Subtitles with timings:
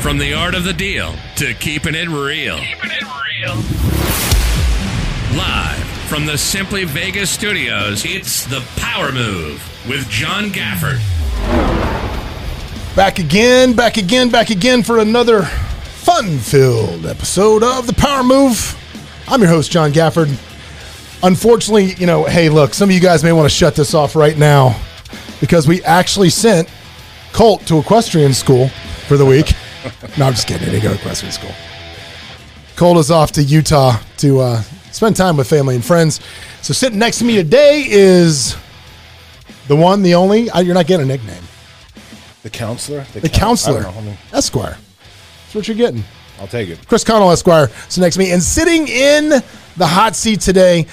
[0.00, 2.56] From the art of the deal to keeping it real.
[2.56, 3.54] Keeping it real.
[5.36, 11.00] Live from the Simply Vegas studios, it's The Power Move with John Gafford.
[12.94, 18.76] Back again, back again, back again for another fun filled episode of The Power Move.
[19.26, 20.28] I'm your host, John Gafford.
[21.24, 24.14] Unfortunately, you know, hey, look, some of you guys may want to shut this off
[24.14, 24.80] right now
[25.40, 26.68] because we actually sent
[27.32, 28.68] Colt to equestrian school
[29.08, 29.54] for the week.
[30.18, 30.66] No, I'm just kidding.
[30.66, 31.52] He didn't go to equestrian school.
[32.76, 36.20] Cole is off to Utah to uh, spend time with family and friends.
[36.62, 38.56] So sitting next to me today is
[39.66, 40.50] the one, the only.
[40.50, 41.42] I, you're not getting a nickname.
[42.42, 43.04] The counselor?
[43.14, 44.76] The coun- counselor, know, I mean, Esquire.
[45.42, 46.04] That's what you're getting.
[46.40, 46.86] I'll take it.
[46.86, 47.68] Chris Connell, Esquire.
[47.88, 49.28] So next to me, and sitting in
[49.76, 50.86] the hot seat today,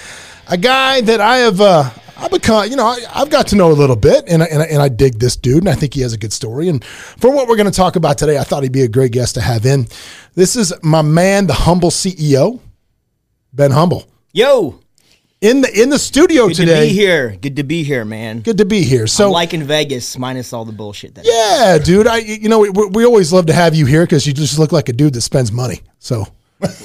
[0.47, 3.71] a guy that I have, uh, I've become, you know, I, I've got to know
[3.71, 5.93] a little bit, and I, and, I, and I dig this dude, and I think
[5.93, 6.69] he has a good story.
[6.69, 9.11] And for what we're going to talk about today, I thought he'd be a great
[9.11, 9.87] guest to have in.
[10.33, 12.59] This is my man, the humble CEO,
[13.53, 14.79] Ben Humble, Yo,
[15.41, 16.81] in the in the studio good today.
[16.81, 17.37] to be here.
[17.41, 18.41] Good to be here, man.
[18.41, 19.07] Good to be here.
[19.07, 21.15] So I'm liking Vegas minus all the bullshit.
[21.15, 22.07] That Yeah, dude.
[22.07, 24.71] I you know we, we always love to have you here because you just look
[24.71, 25.81] like a dude that spends money.
[25.99, 26.27] So,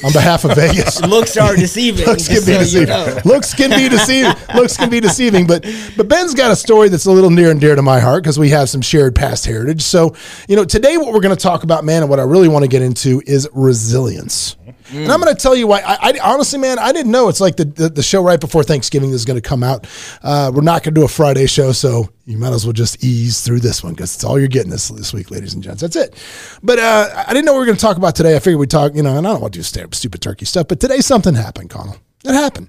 [0.04, 2.04] on behalf of Vegas, looks are deceiving.
[2.04, 2.88] looks can be so you deceiving.
[2.88, 3.18] know.
[3.24, 4.34] Looks can be deceiving.
[4.54, 5.46] looks can be deceiving.
[5.46, 5.64] But
[5.96, 8.38] but Ben's got a story that's a little near and dear to my heart because
[8.38, 9.82] we have some shared past heritage.
[9.82, 10.14] So
[10.48, 12.64] you know today what we're going to talk about, man, and what I really want
[12.64, 14.56] to get into is resilience.
[14.92, 15.80] And I'm going to tell you why.
[15.80, 17.28] I, I honestly, man, I didn't know.
[17.28, 19.86] It's like the, the, the show right before Thanksgiving is going to come out.
[20.22, 23.04] Uh, we're not going to do a Friday show, so you might as well just
[23.04, 25.82] ease through this one because it's all you're getting this this week, ladies and gents.
[25.82, 26.14] That's it.
[26.62, 28.36] But uh, I didn't know we were going to talk about today.
[28.36, 30.68] I figured we'd talk, you know, and I don't want to do stupid turkey stuff,
[30.68, 31.96] but today something happened, Connell.
[32.24, 32.68] It happened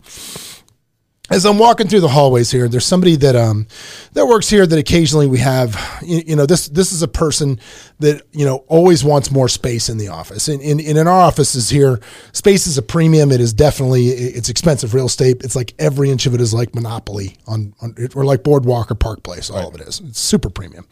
[1.32, 3.68] as I'm walking through the hallways here, there's somebody that um
[4.14, 5.80] that works here that occasionally we have.
[6.02, 7.60] You, you know, this this is a person
[8.00, 11.22] that you know always wants more space in the office, and, and, and in our
[11.22, 12.00] offices here,
[12.34, 13.32] space is a premium.
[13.32, 15.42] It is definitely it's expensive real estate.
[15.44, 18.96] It's like every inch of it is like monopoly on, on or like Boardwalk or
[18.96, 19.50] Park Place.
[19.50, 20.02] All of it is.
[20.02, 20.86] It's super premium.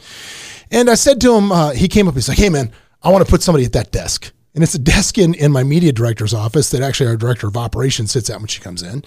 [0.72, 2.14] And I said to him, uh, he came up.
[2.14, 2.72] He's like, "Hey man,
[3.04, 5.64] I want to put somebody at that desk." And it's a desk in, in my
[5.64, 9.04] media director's office that actually our director of operations sits at when she comes in.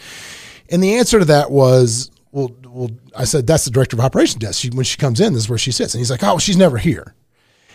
[0.73, 4.41] And the answer to that was, well, well, I said, that's the director of operations
[4.41, 4.63] desk.
[4.63, 5.95] She, when she comes in, this is where she sits.
[5.95, 7.15] And he's like, oh, she's never here.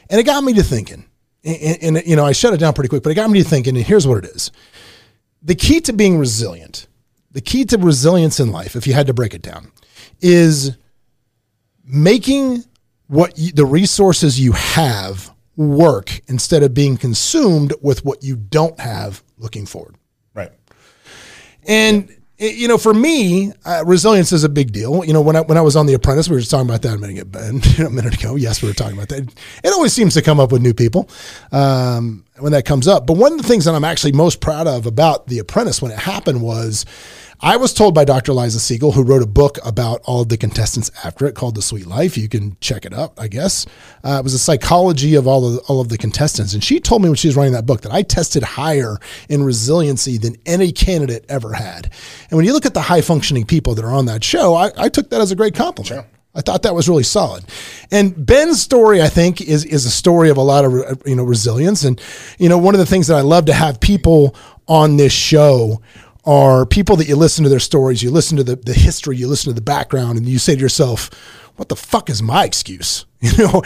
[0.10, 1.06] And it got me to thinking.
[1.44, 3.48] And, and, you know, I shut it down pretty quick, but it got me to
[3.48, 3.78] thinking.
[3.78, 4.52] And here's what it is
[5.44, 6.88] the key to being resilient,
[7.32, 9.72] the key to resilience in life, if you had to break it down,
[10.20, 10.76] is
[11.86, 12.64] making
[13.06, 18.80] what you, the resources you have work instead of being consumed with what you don't
[18.80, 19.96] have looking forward.
[20.34, 20.52] Right.
[21.68, 25.04] And it- you know, for me, uh, resilience is a big deal.
[25.06, 26.82] You know, when I when I was on The Apprentice, we were just talking about
[26.84, 27.40] that a minute, ago-
[27.86, 28.36] a minute ago.
[28.36, 29.24] Yes, we were talking about that.
[29.64, 31.10] It always seems to come up with new people
[31.52, 33.08] um, when that comes up.
[33.08, 35.92] But one of the things that I'm actually most proud of about The Apprentice when
[35.92, 36.86] it happened was.
[37.40, 38.34] I was told by Dr.
[38.34, 41.62] Liza Siegel, who wrote a book about all of the contestants after it called The
[41.62, 42.18] Sweet Life.
[42.18, 43.68] You can check it out, I guess.
[44.04, 47.04] Uh, it was a psychology of all of all of the contestants, and she told
[47.04, 48.98] me when she was writing that book that I tested higher
[49.30, 51.92] in resiliency than any candidate ever had.
[52.32, 54.72] And when you look at the high functioning people that are on that show, I,
[54.76, 56.08] I took that as a great compliment.
[56.34, 57.44] I thought that was really solid.
[57.92, 61.24] And Ben's story, I think, is is a story of a lot of you know
[61.24, 61.84] resilience.
[61.84, 62.02] And
[62.40, 64.36] you know, one of the things that I love to have people
[64.68, 65.82] on this show
[66.28, 69.28] are people that you listen to their stories, you listen to the, the history, you
[69.28, 71.10] listen to the background, and you say to yourself,
[71.56, 73.06] what the fuck is my excuse?
[73.20, 73.64] You know,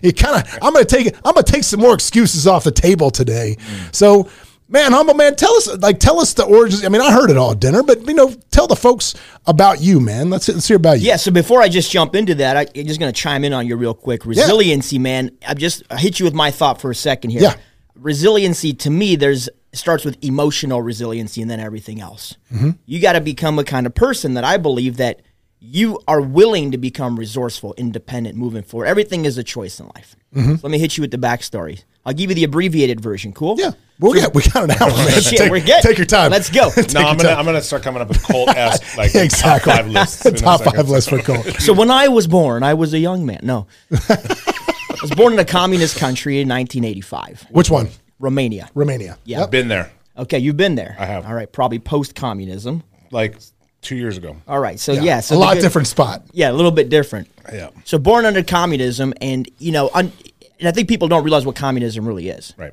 [0.00, 2.62] you kind of, I'm going to take, I'm going to take some more excuses off
[2.62, 3.56] the table today.
[3.58, 3.92] Mm.
[3.92, 4.30] So,
[4.68, 6.84] man, humble man, tell us, like, tell us the origins.
[6.84, 9.80] I mean, I heard it all at dinner, but you know, tell the folks about
[9.80, 10.30] you, man.
[10.30, 11.08] Let's, let's hear about you.
[11.08, 13.52] Yeah, so before I just jump into that, I, I'm just going to chime in
[13.52, 14.24] on you real quick.
[14.24, 15.36] Resiliency, man.
[15.44, 17.42] I just I hit you with my thought for a second here.
[17.42, 17.56] Yeah.
[17.96, 22.36] Resiliency to me, there's starts with emotional resiliency and then everything else.
[22.52, 22.70] Mm-hmm.
[22.86, 25.22] You got to become a kind of person that I believe that
[25.58, 28.86] you are willing to become resourceful, independent, moving forward.
[28.86, 30.16] Everything is a choice in life.
[30.34, 31.82] So let me hit you with the backstory.
[32.04, 33.32] I'll give you the abbreviated version.
[33.32, 33.56] Cool?
[33.56, 33.70] Mm-hmm.
[33.70, 33.70] Yeah.
[33.98, 35.08] Well, yeah, we got an hour, man.
[35.22, 35.82] Shit, take, we're good.
[35.82, 36.30] take your time.
[36.30, 36.70] Let's go.
[36.92, 37.30] No, I'm gonna.
[37.30, 39.72] I'm gonna start coming up with Colt esque like exactly.
[39.72, 40.40] top five lists.
[40.42, 41.42] top five lists for Cole.
[41.58, 43.40] So when I was born, I was a young man.
[43.42, 43.66] No.
[43.90, 47.46] I was born in a communist country in 1985.
[47.50, 47.88] Which one?
[48.18, 48.70] Romania.
[48.74, 49.18] Romania.
[49.24, 49.40] Yeah.
[49.40, 49.50] Yep.
[49.50, 50.96] Been there Okay, you've been there.
[50.98, 51.26] I have.
[51.26, 52.82] All right, probably post communism.
[53.10, 53.38] like
[53.82, 54.36] two years ago.
[54.48, 56.22] All right, so yeah, so a lot good- different spot.
[56.32, 57.28] Yeah, a little bit different.
[57.52, 57.70] Yeah.
[57.84, 60.12] So born under communism, and you know, un,
[60.58, 62.54] and I think people don't realize what communism really is.
[62.56, 62.72] Right.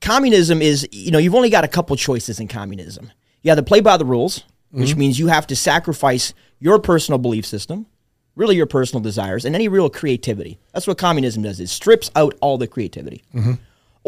[0.00, 3.10] communism is you know you've only got a couple choices in communism
[3.42, 5.00] you either play by the rules which mm-hmm.
[5.00, 7.84] means you have to sacrifice your personal belief system
[8.36, 12.32] really your personal desires and any real creativity that's what communism does it strips out
[12.40, 13.54] all the creativity mm-hmm.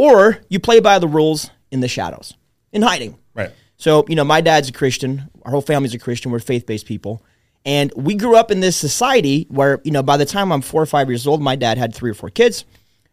[0.01, 2.33] Or you play by the rules in the shadows,
[2.73, 3.19] in hiding.
[3.35, 3.51] Right.
[3.77, 5.29] So, you know, my dad's a Christian.
[5.43, 6.33] Our whole family's a Christian.
[6.33, 7.23] We're faith based people.
[7.67, 10.81] And we grew up in this society where, you know, by the time I'm four
[10.81, 12.65] or five years old, my dad had three or four kids.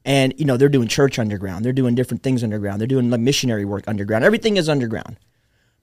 [0.06, 1.66] And, you know, they're doing church underground.
[1.66, 2.80] They're doing different things underground.
[2.80, 4.24] They're doing like missionary work underground.
[4.24, 5.18] Everything is underground.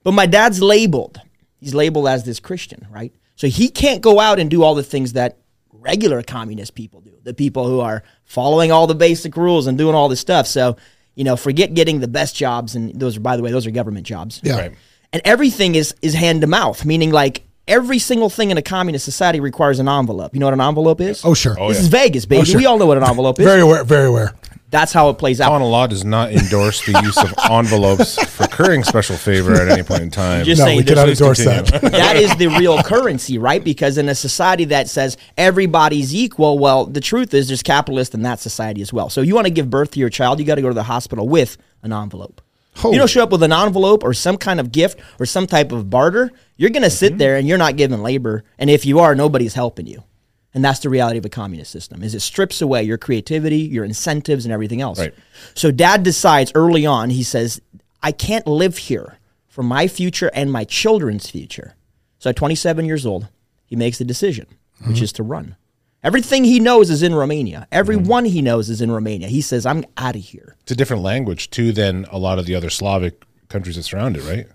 [0.01, 1.21] But my dad's labeled.
[1.59, 3.13] He's labeled as this Christian, right?
[3.35, 5.37] So he can't go out and do all the things that
[5.71, 7.13] regular communist people do.
[7.21, 10.47] The people who are following all the basic rules and doing all this stuff.
[10.47, 10.77] So,
[11.15, 13.71] you know, forget getting the best jobs and those are by the way, those are
[13.71, 14.41] government jobs.
[14.43, 14.59] Yeah.
[14.59, 14.75] Right.
[15.13, 19.05] And everything is is hand to mouth, meaning like every single thing in a communist
[19.05, 20.33] society requires an envelope.
[20.33, 21.23] You know what an envelope is?
[21.25, 21.55] Oh, sure.
[21.59, 21.83] Oh, this yeah.
[21.83, 22.41] is Vegas, baby.
[22.41, 22.59] Oh, sure.
[22.59, 23.45] We all know what an envelope is.
[23.45, 23.83] Very aware.
[23.83, 24.33] Very aware.
[24.75, 25.47] That's how it plays out.
[25.49, 29.83] Common law does not endorse the use of envelopes for currying special favor at any
[29.83, 30.43] point in time.
[30.43, 31.79] Just No, saying we there's cannot endorse continue.
[31.79, 31.91] that.
[31.93, 33.63] that is the real currency, right?
[33.63, 38.23] Because in a society that says everybody's equal, well, the truth is there's capitalists in
[38.23, 39.09] that society as well.
[39.09, 40.83] So you want to give birth to your child, you got to go to the
[40.83, 42.41] hospital with an envelope.
[42.75, 45.47] Holy- You don't show up with an envelope or some kind of gift or some
[45.47, 46.31] type of barter.
[46.57, 47.17] You're going to sit Mm-hmm.
[47.19, 50.03] there and you're not giving labor, and if you are, nobody's helping you.
[50.55, 53.83] And that's the reality of a communist system: is it strips away your creativity, your
[53.83, 54.99] incentives, and everything else.
[54.99, 55.13] Right.
[55.53, 57.09] So dad decides early on.
[57.09, 57.61] He says,
[58.01, 61.75] "I can't live here for my future and my children's future."
[62.19, 63.27] So at 27 years old,
[63.65, 64.47] he makes the decision,
[64.79, 65.03] which mm-hmm.
[65.03, 65.57] is to run.
[66.01, 67.67] Everything he knows is in Romania.
[67.71, 68.33] Everyone mm-hmm.
[68.33, 69.27] he knows is in Romania.
[69.27, 72.45] He says, "I'm out of here." It's a different language too than a lot of
[72.45, 74.47] the other Slavic countries that surround it, right?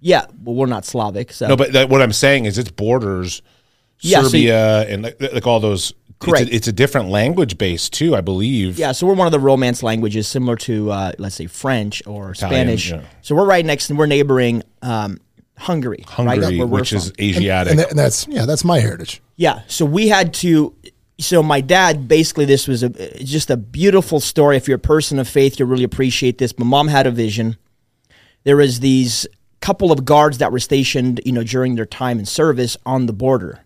[0.00, 3.40] Yeah, well, we're not Slavic, so No, but that, what I'm saying is its borders,
[4.00, 5.92] Yeah, so Serbia, and like, like all those.
[6.18, 6.42] Correct.
[6.42, 8.78] It's a, it's a different language base too, I believe.
[8.78, 12.30] Yeah, so we're one of the Romance languages, similar to uh, let's say French or
[12.30, 12.90] Italian, Spanish.
[12.90, 13.02] yeah.
[13.22, 15.18] So we're right next, and we're neighboring um,
[15.58, 17.16] Hungary, Hungary, right, where we're which is from.
[17.20, 17.72] Asiatic.
[17.72, 19.20] And, that, and that's yeah, that's my heritage.
[19.36, 20.74] Yeah, so we had to.
[21.18, 22.88] So my dad, basically, this was a
[23.22, 24.56] just a beautiful story.
[24.56, 26.56] If you're a person of faith, you'll really appreciate this.
[26.58, 27.56] My mom had a vision.
[28.44, 29.26] There was these
[29.60, 33.12] couple of guards that were stationed, you know, during their time in service on the
[33.12, 33.60] border.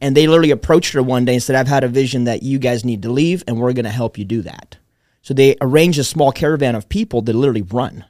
[0.00, 2.58] And they literally approached her one day and said, I've had a vision that you
[2.58, 4.76] guys need to leave and we're going to help you do that.
[5.22, 8.04] So they arranged a small caravan of people to literally run.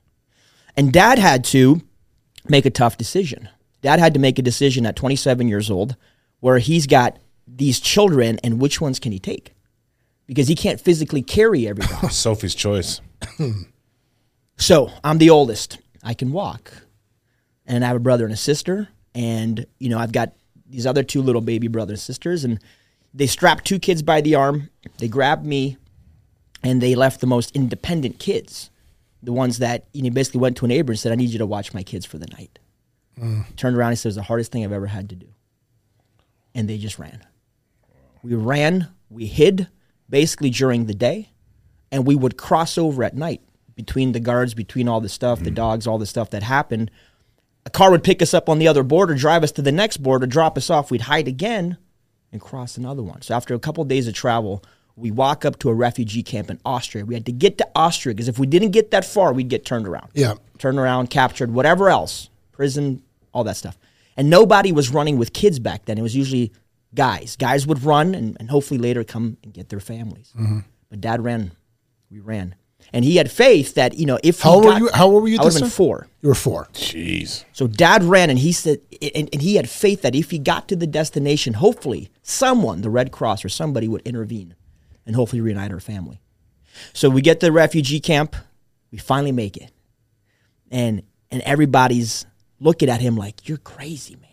[0.76, 1.80] And dad had to
[2.48, 3.48] make a tough decision.
[3.82, 5.96] Dad had to make a decision at 27 years old
[6.40, 9.54] where he's got these children and which ones can he take?
[10.26, 12.08] Because he can't physically carry everybody.
[12.10, 13.00] Sophie's choice.
[14.56, 15.78] So I'm the oldest.
[16.02, 16.72] I can walk.
[17.66, 18.88] And I have a brother and a sister.
[19.14, 20.32] And, you know, I've got
[20.74, 22.44] these other two little baby brothers and sisters.
[22.44, 22.58] And
[23.12, 24.70] they strapped two kids by the arm.
[24.98, 25.76] They grabbed me
[26.62, 28.70] and they left the most independent kids.
[29.22, 31.38] The ones that, you know, basically went to a neighbor and said, I need you
[31.38, 32.58] to watch my kids for the night.
[33.18, 33.56] Mm.
[33.56, 35.28] Turned around and said, it was the hardest thing I've ever had to do.
[36.54, 37.24] And they just ran.
[38.22, 39.68] We ran, we hid
[40.10, 41.30] basically during the day
[41.92, 43.42] and we would cross over at night
[43.76, 45.54] between the guards, between all the stuff, the mm.
[45.54, 46.90] dogs, all the stuff that happened.
[47.66, 49.98] A car would pick us up on the other border, drive us to the next
[49.98, 50.90] border, drop us off.
[50.90, 51.78] We'd hide again
[52.30, 53.22] and cross another one.
[53.22, 54.62] So after a couple of days of travel,
[54.96, 57.04] we walk up to a refugee camp in Austria.
[57.04, 59.64] We had to get to Austria because if we didn't get that far, we'd get
[59.64, 60.10] turned around.
[60.14, 60.34] Yeah.
[60.58, 63.02] Turned around, captured, whatever else, prison,
[63.32, 63.78] all that stuff.
[64.16, 65.98] And nobody was running with kids back then.
[65.98, 66.52] It was usually
[66.94, 67.36] guys.
[67.36, 70.32] Guys would run and, and hopefully later come and get their families.
[70.38, 70.60] Mm-hmm.
[70.90, 71.52] But dad ran.
[72.10, 72.54] We ran.
[72.94, 75.22] And he had faith that, you know, if How he were got- you- how old
[75.24, 75.76] were you I would this have been time?
[75.76, 76.06] four.
[76.22, 76.68] You were four.
[76.74, 77.44] Jeez.
[77.52, 78.78] So dad ran and he said,
[79.14, 82.90] and, and he had faith that if he got to the destination, hopefully someone, the
[82.90, 84.54] Red Cross or somebody would intervene
[85.04, 86.20] and hopefully reunite our family.
[86.92, 88.36] So we get to the refugee camp.
[88.92, 89.72] We finally make it.
[90.70, 92.26] And, and everybody's
[92.60, 94.30] looking at him like, you're crazy, man.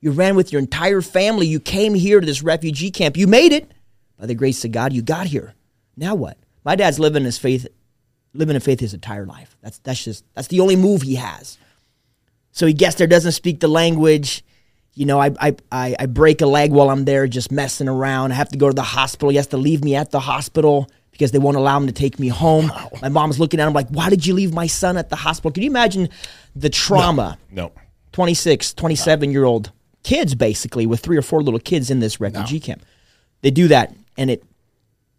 [0.00, 1.46] You ran with your entire family.
[1.48, 3.16] You came here to this refugee camp.
[3.16, 3.70] You made it.
[4.16, 5.54] By the grace of God, you got here.
[5.96, 6.38] Now what?
[6.64, 7.66] My dad's living his faith,
[8.36, 9.56] living in faith his entire life.
[9.62, 11.58] That's that's just that's the only move he has.
[12.52, 14.42] So he gets there, doesn't speak the language.
[14.94, 18.32] You know, I, I, I, I break a leg while I'm there just messing around.
[18.32, 19.28] I have to go to the hospital.
[19.28, 22.18] He has to leave me at the hospital because they won't allow him to take
[22.18, 22.72] me home.
[23.02, 25.50] My mom's looking at him like, why did you leave my son at the hospital?
[25.50, 26.08] Can you imagine
[26.54, 27.36] the trauma?
[27.50, 27.72] No.
[28.12, 29.70] 26, 27 year old
[30.02, 32.82] kids, basically, with three or four little kids in this refugee camp.
[33.42, 34.42] They do that, and it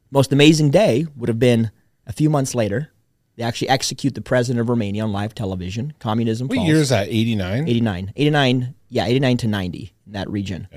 [0.09, 1.69] most amazing day would have been
[2.07, 2.91] a few months later.
[3.37, 5.93] They actually execute the president of Romania on live television.
[5.99, 6.47] Communism.
[6.47, 6.67] What falls.
[6.67, 7.07] year is that?
[7.07, 7.67] 89?
[7.67, 8.13] 89.
[8.15, 10.67] 89, yeah, 89 to 90 in that region.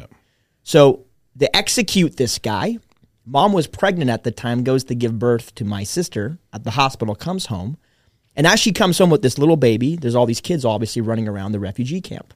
[0.63, 2.79] So they execute this guy.
[3.25, 6.73] Mom was pregnant at the time, goes to give birth to my sister at the
[6.73, 7.79] hospital, comes home.
[8.37, 11.29] And as she comes home with this little baby, there's all these kids obviously running
[11.29, 12.35] around the refugee camp.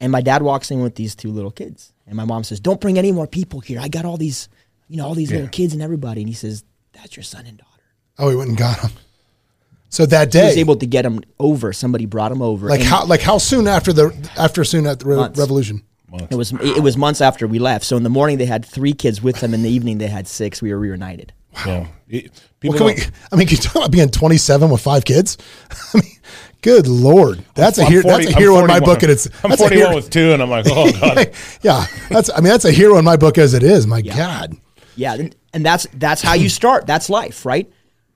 [0.00, 1.92] And my dad walks in with these two little kids.
[2.06, 3.80] And my mom says, Don't bring any more people here.
[3.80, 4.48] I got all these,
[4.88, 6.20] you know, all these little kids and everybody.
[6.22, 7.70] And he says, That's your son and daughter.
[8.18, 8.90] Oh, he went and got him.
[9.94, 11.72] So that day, he was able to get him over.
[11.72, 12.68] Somebody brought him over.
[12.68, 15.38] like how like how soon after the after soon after the re- Months.
[15.38, 15.82] revolution?
[16.30, 17.84] It was it was months after we left.
[17.84, 19.54] So in the morning they had three kids with them.
[19.54, 20.60] In the evening they had six.
[20.60, 21.32] We were reunited.
[21.66, 21.86] Yeah.
[22.08, 22.32] It-
[22.62, 22.94] Well, can we?
[23.32, 25.38] I mean, can you talk about being 27 with five kids?
[25.94, 26.10] I mean,
[26.62, 28.02] good lord, that's a I'm hero.
[28.02, 29.94] 40 that's a I'm hero in my book, and it's I'm that's a 41 hero-
[29.96, 31.30] with two, and I'm like, oh god.
[31.62, 32.30] yeah, that's.
[32.30, 33.86] I mean, that's a hero in my book as it is.
[33.86, 34.56] My God,
[34.96, 36.86] Yeah, and- and that's that's how you start.
[36.86, 37.70] That's life, right?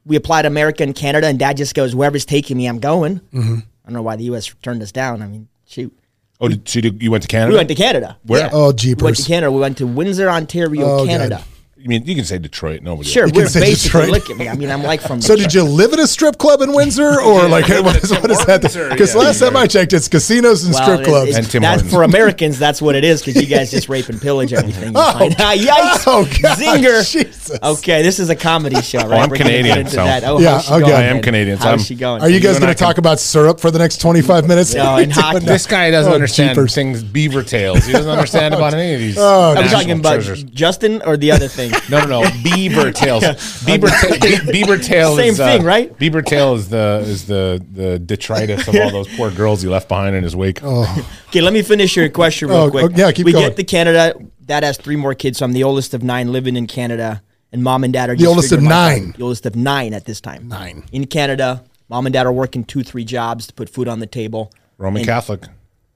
[0.06, 3.20] We applied to America and Canada, and Dad just goes, "Wherever's taking me, I'm going."
[3.32, 3.56] Mm-hmm.
[3.58, 4.52] I don't know why the U.S.
[4.62, 5.22] turned us down.
[5.22, 5.96] I mean, shoot,
[6.40, 7.50] Oh, did, so you, you went to Canada?
[7.50, 8.16] we went to Canada.
[8.24, 8.40] Where?
[8.42, 8.50] Yeah.
[8.52, 9.50] Oh, We went to Canada.
[9.50, 11.44] We went to Windsor, Ontario, Oh, God.
[11.78, 11.82] Canada.
[11.82, 12.82] You mean you can say Detroit?
[12.82, 13.08] Nobody.
[13.08, 14.12] Sure, You can we're say basically Detroit.
[14.20, 14.48] look at me.
[14.48, 15.20] I mean, I'm like from.
[15.20, 18.30] So did you live at a strip club in Windsor, or like what is, what
[18.30, 18.62] is that?
[18.62, 21.28] Because yeah, last time I checked, it's casinos and Well, strip clubs.
[21.30, 24.08] it's- And Tim that- for Americans, that's what it is because you guys just rape
[24.08, 24.88] and pillage everything.
[24.88, 25.34] You Oh, find.
[25.34, 26.04] Yikes!
[26.06, 27.10] oh, God, Zinger!
[27.10, 27.58] Jesus.
[27.62, 29.10] Okay, this is a comedy show, right?
[29.20, 30.24] Oh, I'm We're Canadian, so- that.
[30.24, 30.80] Oh, Yeah, how's she okay.
[30.82, 31.22] going, I am?
[31.22, 32.22] Canadian, so How's I'm- she going?
[32.22, 34.74] Are you guys going to talk about syrup for the next 25 minutes?
[34.74, 37.84] No, and hot This guy doesn't Oh, understand things beaver tails.
[37.86, 39.16] He doesn't understand about any of these.
[39.18, 40.22] Oh, Are we talking about.
[40.52, 41.67] Justin or the other thing?
[41.90, 42.30] No, no, no.
[42.42, 43.22] Beaver tails.
[43.64, 45.16] Beaver, ta- be- beaver tail.
[45.16, 45.96] Same is, uh, thing, right?
[45.98, 49.88] Beaver tail is the is the the detritus of all those poor girls he left
[49.88, 50.62] behind in his wake.
[50.62, 52.84] Okay, let me finish your question real Oh, quick.
[52.86, 53.48] oh, yeah, keep we going.
[53.48, 54.14] get to Canada.
[54.44, 57.22] Dad has three more kids, so I'm the oldest of nine living in Canada,
[57.52, 58.88] and mom and dad are The just oldest of figuring out.
[58.88, 59.14] nine.
[59.16, 60.48] The oldest of nine at this time.
[60.48, 60.84] Nine.
[60.92, 61.64] in Canada.
[61.90, 64.52] Mom and dad are working two, three jobs to put food on the table.
[64.78, 65.42] Roman And- Catholic.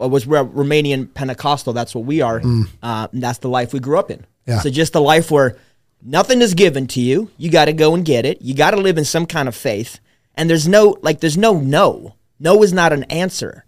[0.02, 1.72] Well, was we're Romanian Pentecostal.
[1.72, 2.40] That's what we are.
[2.82, 4.18] Uh, and that's the life we grew up in.
[4.18, 4.24] Mm.
[4.46, 4.58] Yeah.
[4.58, 5.56] So just a life where
[6.02, 7.30] nothing is given to you.
[7.38, 8.42] You got to go and get it.
[8.42, 10.00] You got to live in some kind of faith.
[10.34, 12.16] And there's no like, there's no no.
[12.40, 13.64] No is not an answer.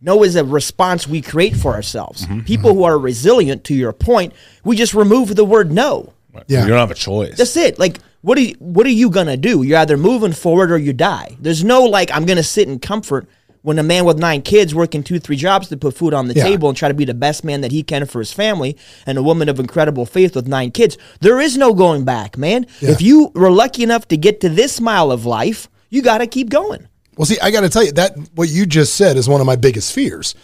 [0.00, 2.24] No is a response we create for ourselves.
[2.24, 4.32] Mm-hmm, People who are resilient, to your point,
[4.64, 6.14] we just remove the word no.
[6.46, 6.62] Yeah.
[6.62, 7.36] You don't have a choice.
[7.36, 7.78] That's it.
[7.78, 9.62] Like, what are you, what are you gonna do?
[9.62, 11.36] You're either moving forward or you die.
[11.38, 13.28] There's no like I'm gonna sit in comfort
[13.62, 16.34] when a man with nine kids working two, three jobs to put food on the
[16.34, 16.44] Yeah.
[16.44, 18.76] table and try to be the best man that he can for his family,
[19.06, 20.96] and a woman of incredible faith with nine kids.
[21.20, 22.66] There is no going back, man.
[22.80, 22.90] Yeah.
[22.90, 26.26] If you were lucky enough to get to this mile of life, you got to
[26.26, 26.86] keep going.
[27.16, 29.46] Well, see, I got to tell you that what you just said is one of
[29.46, 30.34] my biggest fears,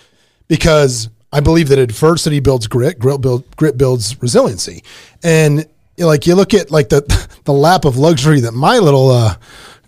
[0.48, 4.82] because I believe that adversity builds grit, grit, build, grit builds resiliency,
[5.22, 5.66] and
[5.98, 7.02] like you look at like the
[7.44, 9.36] the lap of luxury that my little uh,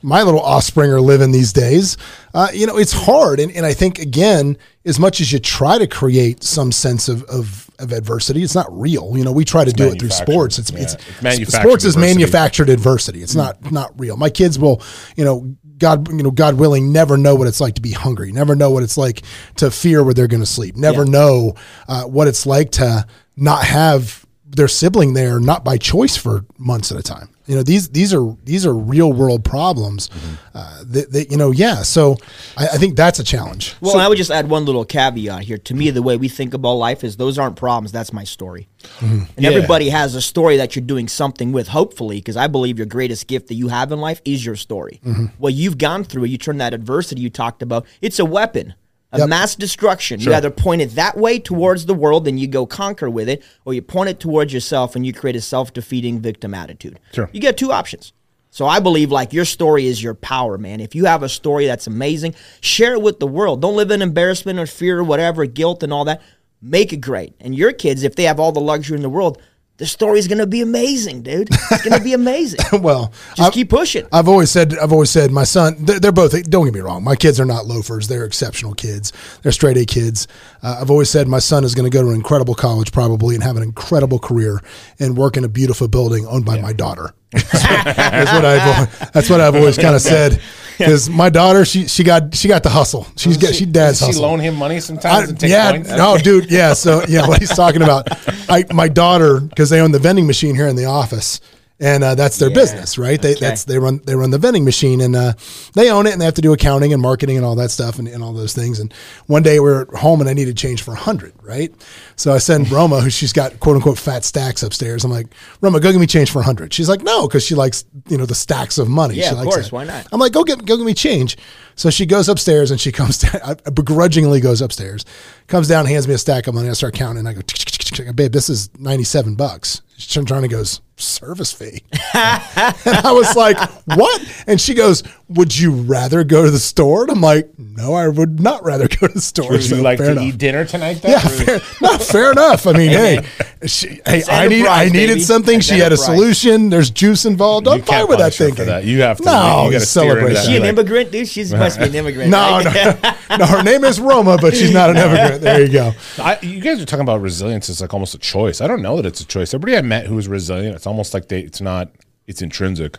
[0.03, 1.97] my little offspring are living these days.
[2.35, 5.79] Uh, you know, it's hard, and, and I think again, as much as you try
[5.79, 9.17] to create some sense of, of of adversity, it's not real.
[9.17, 10.59] You know, we try to do it through sports.
[10.59, 13.23] It's, Yeah, it's, it's sports is manufactured adversity.
[13.23, 14.17] It's not not real.
[14.17, 14.83] My kids will,
[15.17, 18.33] you know, God, you know, God willing, never know what it's like to be hungry.
[18.33, 19.23] Never know what it's like
[19.57, 20.75] to fear where they're going to sleep.
[20.77, 21.11] Never Yeah.
[21.13, 21.55] know
[21.87, 26.91] uh, what it's like to not have their sibling there, not by choice for months
[26.91, 27.29] at a time.
[27.49, 30.09] You know, these these are these are real world problems.
[30.11, 30.35] Mm-hmm.
[30.55, 31.83] Uh, that, that you know, yeah.
[31.83, 32.17] So
[32.57, 33.75] I, I think that's a challenge.
[33.81, 35.57] Well, I would just add one little caveat here.
[35.57, 37.91] To me, the way we think about life is those aren't problems.
[37.91, 38.69] That's my story.
[38.99, 39.23] Mm-hmm.
[39.37, 39.51] And Yeah.
[39.51, 43.27] everybody has a story that you're doing something with, hopefully, because I believe your greatest
[43.29, 45.01] gift that you have in life is your story.
[45.05, 45.27] Mm-hmm.
[45.39, 48.75] What you've gone through, you turn that adversity you talked about, it's a weapon.
[49.11, 49.29] A Yep.
[49.31, 50.21] mass destruction.
[50.21, 53.43] You either point it that way towards the world and you go conquer with it,
[53.65, 57.01] or you point it towards yourself and you create a self defeating victim attitude.
[57.13, 57.31] Sure.
[57.33, 58.13] You get two options.
[58.51, 60.81] So I believe like your story is your power, man.
[60.81, 63.63] If you have a story that's amazing, share it with the world.
[63.63, 66.21] Don't live in embarrassment or fear or whatever, guilt and all that.
[66.61, 67.35] Make it great.
[67.41, 69.41] And your kids, if they have all the luxury in the world,
[69.79, 71.49] the story's gonna be amazing, dude.
[71.51, 72.61] It's gonna be amazing.
[72.83, 74.07] well, Just I've- keep pushing.
[74.13, 77.03] I've always said, I've always said, my son, they're, they're both, don't get me wrong,
[77.03, 78.09] my kids are not loafers.
[78.09, 79.13] They're exceptional kids.
[79.43, 80.29] They're straight A kids.
[80.63, 83.35] Uh, I've always said my son is going to go to an incredible college probably
[83.35, 84.61] and have an incredible career
[84.99, 87.15] and work in a beautiful building owned by my daughter.
[87.33, 90.41] That's what I've, that's what I've always kind of said.
[90.79, 93.07] Because my daughter, she she got she got the hustle.
[93.17, 94.23] She's got she dad's Does she hustle.
[94.23, 95.91] loan him money I, sometimes and take yeah, points?
[95.91, 96.73] no, dude, yeah.
[96.73, 98.07] So yeah, what he's talking about,
[98.49, 101.41] I, my daughter, because they own the vending machine here in the office,
[101.81, 102.55] and uh, that's their Yeah.
[102.55, 103.21] business, right?
[103.23, 103.41] They Okay.
[103.41, 105.33] that's they run they run the vending machine, and uh,
[105.75, 107.99] they own it, and they have to do accounting and marketing and all that stuff,
[107.99, 108.81] and, and all those things.
[108.81, 108.93] And
[109.27, 111.73] one day we are at home, and I needed change for a hundred, right?
[112.17, 115.05] So I send Roma, who she's got quote unquote fat stacks upstairs.
[115.05, 115.29] I'm like,
[115.61, 116.73] Roma, go get me change for a hundred.
[116.75, 119.15] She's like, no, because she likes you know the stacks of money.
[119.15, 119.73] Yeah, she of course, that.
[119.73, 120.07] why not?
[120.13, 121.37] I'm like, go get go get me change.
[121.77, 125.05] So she goes upstairs and she comes down, I begrudgingly goes upstairs,
[125.49, 126.69] comes down, hands me a stack of money.
[126.69, 129.83] I start counting and I go, babe, this is 97 bucks.
[129.97, 131.83] She's turn- trying to goes, service fee.
[131.93, 134.45] and I was like, what?
[134.47, 137.03] And she goes, would you rather go to the store?
[137.03, 139.51] And I'm like, No, I would not rather go to the store.
[139.51, 140.25] Would so you like to enough.
[140.25, 141.03] eat dinner tonight?
[141.03, 141.13] Then?
[141.13, 142.67] Yeah, fair, no, fair enough.
[142.67, 143.27] I mean, hey,
[143.67, 145.21] she, hey, It's I need, I enterprise, needed baby.
[145.21, 145.57] something.
[145.59, 146.05] It's She had a enterprise.
[146.07, 146.71] solution.
[146.71, 147.67] There's juice involved.
[147.67, 148.67] I'm You fine can't with that punish thinking.
[148.67, 148.85] that.
[148.85, 150.33] You have to- No, you gotta steer into celebrate.
[150.35, 150.39] that.
[150.41, 151.29] Is she an immigrant, dude?
[151.29, 152.31] She must be an immigrant.
[152.39, 153.03] No, right?
[153.31, 153.47] no, no.
[153.47, 155.41] Her name is Roma, but she's not an immigrant.
[155.43, 155.93] There you go.
[156.19, 158.61] I, you guys are talking about resilience It's like almost a choice.
[158.61, 159.53] I don't know that it's a choice.
[159.55, 161.91] Everybody I met who is resilient, it's almost like they, it's not,
[162.27, 162.99] it's intrinsic.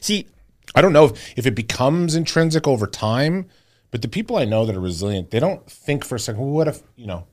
[0.00, 0.26] See,
[0.74, 3.46] I don't know if, if it becomes intrinsic over time,
[3.90, 6.50] but the people I know that are resilient, they don't think for a second, well,
[6.50, 7.26] what if, you know,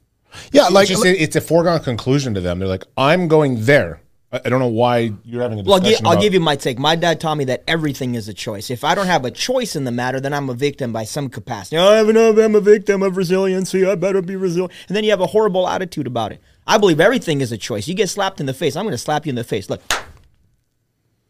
[0.51, 2.59] Yeah, like it's, just, it's a foregone conclusion to them.
[2.59, 4.01] They're like, I'm going there.
[4.31, 6.03] I, don't know why you're having a Well, I'll, discussion.
[6.05, 6.77] gi- I'll give you my take.
[6.77, 8.69] My dad taught me that everything is a choice.
[8.69, 11.29] If I don't have a choice in the matter, then I'm a victim by some
[11.29, 11.77] capacity.
[11.77, 13.85] Oh, I have no, I'm a victim of resiliency.
[13.85, 14.73] I better be resilient.
[14.89, 16.41] And then you have a horrible attitude about it.
[16.67, 17.87] I believe everything is a choice.
[17.87, 18.75] You get slapped in the face.
[18.75, 19.69] I'm going to slap you in the face.
[19.69, 19.81] Look,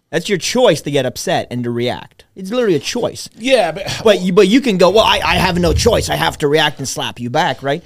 [0.10, 2.26] that's your choice to get upset and to react.
[2.36, 3.30] It's literally a choice.
[3.36, 4.90] yeah, but, But you, but you can go.
[4.90, 6.10] Well, I, I have no choice.
[6.10, 7.84] I have to react and slap you back, right?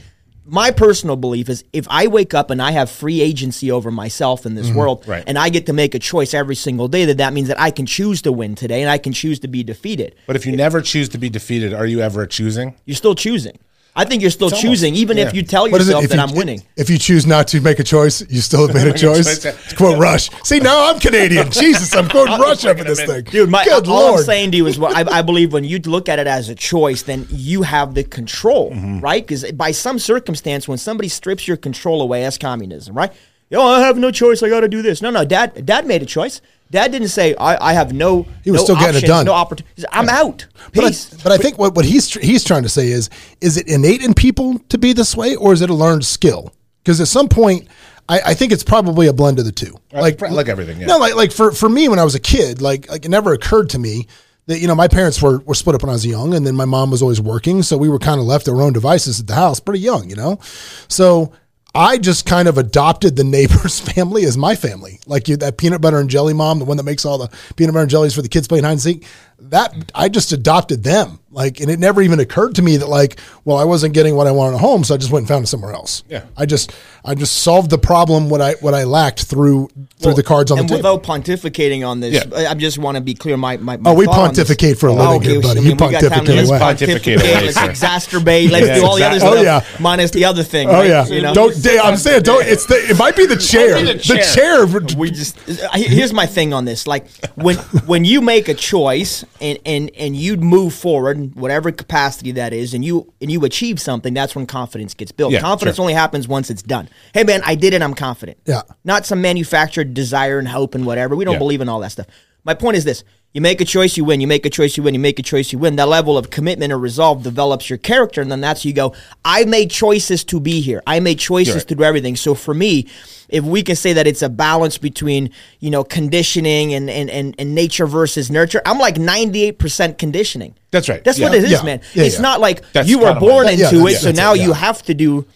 [0.51, 4.46] My personal belief is if I wake up and I have free agency over myself
[4.46, 4.77] in this mm-hmm.
[4.77, 5.24] world, Right.
[5.27, 7.72] and I get to make a choice every single day, that that means that I
[7.72, 10.15] can choose to win today and I can choose to be defeated.
[10.25, 12.75] but if you never choose to be defeated, are you ever choosing?
[12.86, 13.60] You're still choosing.
[13.96, 15.27] I think you're still almost- choosing, even yeah.
[15.27, 15.91] if you tell what is it?
[15.91, 16.63] yourself If that you, I'm winning.
[16.77, 19.41] If you choose not to make a choice, you still have made a choice.
[19.43, 19.69] choice.
[19.69, 20.29] To quote Rush.
[20.43, 21.51] See, now I'm Canadian.
[21.51, 23.24] Jesus, I'm quoting Rush up in this thing.
[23.24, 24.19] Dude, my, Good all Lord.
[24.19, 26.50] I'm saying to you is, what I, I believe when you look at it as
[26.50, 29.00] a choice, then you have the control, Mm-hmm.
[29.00, 29.25] right?
[29.25, 33.12] Because by some circumstance, when somebody strips your control away, that's communism, right?
[33.50, 34.43] Yo, I have no choice.
[34.43, 35.01] I got to do this.
[35.01, 36.39] No, no, dad, dad made a choice.
[36.72, 38.28] Dad didn't say I, I have no.
[38.44, 39.26] He was no still getting it options, done.
[39.26, 39.86] No opportunities.
[39.92, 40.46] I'm out.
[40.74, 40.90] But I,
[41.24, 43.10] but I think what, what he's tr- he's trying to say is
[43.42, 46.54] is it innate in people to be this way or is it a learned skill?
[46.84, 47.68] Because at some point,
[48.08, 49.76] I, I think it's probably a blend of the two.
[49.92, 50.88] Like like everything, yeah.
[50.88, 53.34] No, like like for, for me when I was a kid, like like it never
[53.34, 54.08] occurred to me
[54.46, 56.56] that you know my parents were were split up when I was young, and then
[56.56, 59.20] my mom was always working, so we were kind of left to our own devices
[59.20, 60.40] at the house, pretty young, you know.
[60.88, 61.32] So
[61.76, 65.00] I just kind of adopted the neighbor's family as my family.
[65.06, 67.74] Like you, that peanut butter and jelly mom, the one that makes all the peanut
[67.74, 69.06] butter and jellies for the kids playing hide and seek.
[69.40, 71.20] That I just adopted them.
[71.32, 74.28] Like, and it never even occurred to me that like, well, I wasn't getting what
[74.28, 76.04] I wanted at home, so I just went and found it somewhere else.
[76.10, 76.26] Yeah.
[76.36, 76.74] I just,
[77.06, 80.58] I just solved the problem what I what I lacked through through the cards on
[80.58, 80.76] the table.
[80.76, 80.98] and table.
[80.98, 82.38] without pontificating on this, Yeah.
[82.38, 83.38] I I just want to be clear.
[83.38, 85.60] My, my, my Oh, we thought on this- pontificate for a living oh, here, buddy.
[85.60, 86.60] I You mean, we got time to- pontificate away.
[86.60, 88.52] Pontificate away, Let's exacerbate.
[88.52, 89.40] Let's Yeah, do all the other exactly.
[89.40, 89.68] Oh, stuff.
[89.70, 89.82] Oh, yeah.
[89.82, 90.70] minus the other thing.
[90.70, 90.88] Oh right?
[90.90, 91.34] yeah, You know?
[91.34, 91.62] don't.
[91.64, 92.46] Dave, I'm saying don't.
[92.46, 92.76] It's the.
[92.76, 93.76] It might be the chair.
[93.76, 94.66] be the The chair.
[94.66, 94.98] chair.
[94.98, 95.38] we just
[95.74, 100.16] here's my thing on this like when when you make a choice and and and
[100.16, 104.36] you move forward in whatever capacity that is and you and you achieve something that's
[104.36, 105.84] when confidence gets built Yeah, confidence sure.
[105.84, 108.62] only happens once it's done hey man i did it i'm confident Yeah.
[108.84, 111.39] not some manufactured desire and hope and whatever we don't Yeah.
[111.39, 112.08] believe in all that stuff
[112.43, 114.21] my point is this you make a choice, you win.
[114.21, 114.95] You make a choice, you win.
[114.95, 115.75] You make a choice, you win.
[115.75, 118.95] That level of commitment or resolve develops your character, and then that's you go.
[119.23, 120.82] I made choices to be here.
[120.88, 121.67] I made choices right.
[121.67, 122.15] to do everything.
[122.15, 122.88] So for me,
[123.30, 127.36] if we can say that it's a balance between you know conditioning and and and,
[127.38, 130.56] and nature versus nurture, I'm like 98 percent conditioning.
[130.71, 131.04] That's right.
[131.04, 131.28] That's Yeah.
[131.28, 131.63] what it is, Yeah.
[131.63, 131.82] man.
[131.93, 132.21] Yeah, it's yeah.
[132.21, 134.82] not like That's you were born my- into yeah, it, so now it, you have
[134.84, 135.28] to do.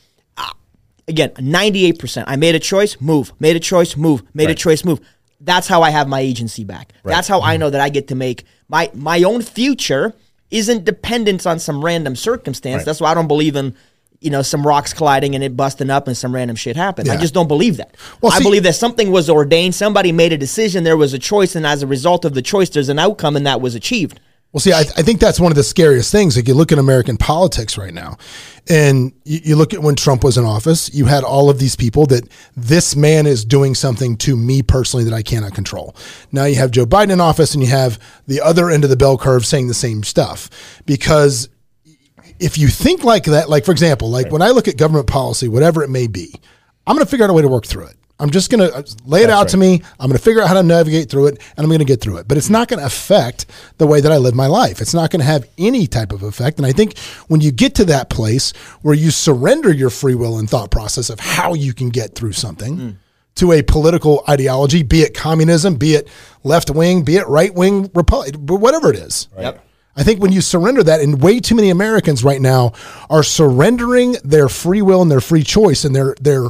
[1.08, 2.24] Again, 98%.
[2.28, 3.34] I made a choice, move.
[3.40, 4.24] Made a choice, move.
[4.34, 5.02] Made a choice, move.
[5.42, 6.94] That's how I have my agency back.
[7.04, 7.62] That's how I mm-hmm.
[7.62, 10.14] know that I get to make my my own future
[10.50, 12.80] isn't dependent on some random circumstance.
[12.80, 12.86] Right.
[12.86, 13.76] That's why I don't believe in
[14.22, 17.10] you know some rocks colliding and it busting up and some random shit happened.
[17.10, 17.96] I just don't believe that.
[18.22, 21.20] Well, I see- believe that something was ordained, somebody made a decision, there was a
[21.20, 24.22] choice and as a result of the choice there's an outcome and that was achieved.
[24.54, 26.36] Well, see, I, I think that's one of the scariest things.
[26.36, 28.18] Like you look at American politics right now,
[28.70, 31.76] and you, you look at when Trump was in office, you had all of these
[31.76, 35.96] people that this man is doing something to me personally that I cannot control.
[36.32, 38.96] Now you have Joe Biden in office, and you have the other end of the
[38.96, 41.50] bell curve saying the same stuff because
[42.40, 45.48] if you think like that, like for example, like when I look at government policy,
[45.48, 46.32] whatever it may be,
[46.86, 47.98] I'm going to figure out a way to work through it.
[48.20, 49.82] I'm just going to uh, lay it out to me.
[50.00, 52.00] I'm going to figure out how to navigate through it and I'm going to get
[52.00, 52.28] through it.
[52.28, 53.48] But it's not going to affect
[53.80, 54.82] the way that I live my life.
[54.82, 56.58] It's not going to have any type of effect.
[56.58, 56.98] And I think
[57.28, 61.10] when you get to that place where you surrender your free will and thought process
[61.10, 62.96] of how you can get through something mm.
[63.36, 66.08] to a political ideology, be it communism, be it
[66.44, 69.28] left wing, be it right wing, republic, whatever it is.
[69.38, 69.66] Yep.
[69.96, 72.74] I think when you surrender that, and way too many Americans right now
[73.10, 76.50] are surrendering their free will and their free choice and their their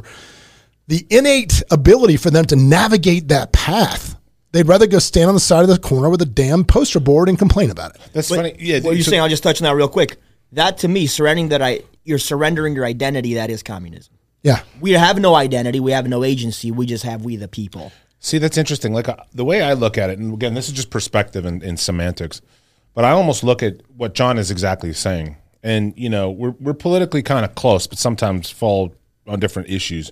[0.94, 4.16] the innate ability for them to navigate that path.
[4.52, 7.28] They'd rather go stand on the side of the corner with a damn poster board
[7.30, 8.02] and complain about it.
[8.14, 8.56] That's funny.
[8.60, 10.18] Yeah, What you're so- saying, I'll just touch on that real quick.
[10.52, 14.14] That to me, surrendering that I you're surrendering your identity, that is communism.
[14.44, 14.62] Yeah.
[14.80, 17.92] We have no identity, we have no agency, we just have we the people.
[18.20, 18.94] See, that's interesting.
[18.94, 21.64] Like uh, the way I look at it, and again, this is just perspective and,
[21.64, 22.40] and semantics,
[22.94, 25.38] but I almost look at what John is exactly saying.
[25.64, 28.94] and you know we're we're politically kind of close, but sometimes fall
[29.26, 30.12] on different issues.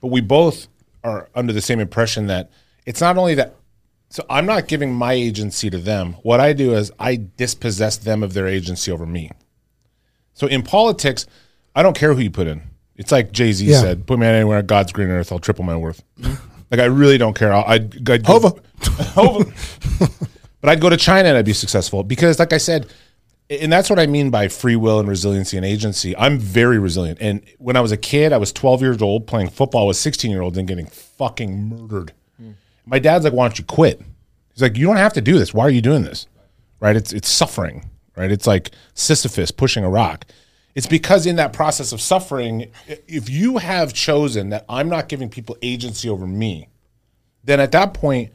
[0.00, 0.68] But we both
[1.04, 2.50] are under the same impression that
[2.86, 3.54] it's not only that.
[4.10, 6.14] So I'm not giving my agency to them.
[6.22, 9.30] What I do is I dispossess them of their agency over me.
[10.32, 11.26] So in politics,
[11.74, 12.62] I don't care who you put in.
[12.96, 13.80] It's like Jay Z Yeah.
[13.80, 16.02] said, "Put me anywhere on God's green earth, I'll triple my worth."
[16.70, 17.52] like I really don't care.
[17.52, 18.52] I'd, I'd Hova.
[19.14, 19.44] Hova.
[20.60, 22.86] but I'd go to China and I'd be successful because, like I said,
[23.50, 26.16] and that's what I mean by free will and resiliency and agency.
[26.16, 27.18] I'm very resilient.
[27.20, 30.30] And when I was a kid, I was 12 years old playing football with 16
[30.30, 32.12] year olds and getting fucking murdered.
[32.36, 32.52] Hmm.
[32.84, 34.00] My dad's like, "Why don't you quit?"
[34.52, 35.54] He's like, "You don't have to do this.
[35.54, 36.26] Why are you doing this?"
[36.80, 36.96] Right?
[36.96, 37.88] It's it's suffering.
[38.16, 38.30] Right?
[38.30, 40.26] It's like Sisyphus pushing a rock.
[40.74, 42.70] It's because in that process of suffering,
[43.06, 46.68] if you have chosen that I'm not giving people agency over me,
[47.42, 48.30] then at that point,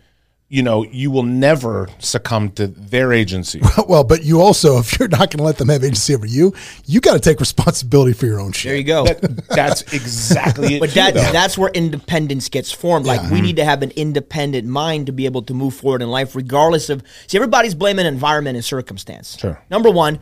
[0.50, 3.60] you know, you will never succumb to their agency.
[3.88, 6.54] Well, but you also, if you're not going to let them have agency over you,
[6.86, 8.70] you got to take responsibility for your own shit.
[8.70, 9.06] There you go.
[9.06, 10.80] That- that's exactly it.
[10.80, 11.32] But too, that though.
[11.32, 13.06] that's where independence gets formed.
[13.06, 16.10] Like we need to have an independent mind to be able to move forward in
[16.10, 17.04] life, regardless of.
[17.28, 19.38] See, everybody's blaming environment and circumstance.
[19.38, 19.62] Sure.
[19.70, 20.20] Number one,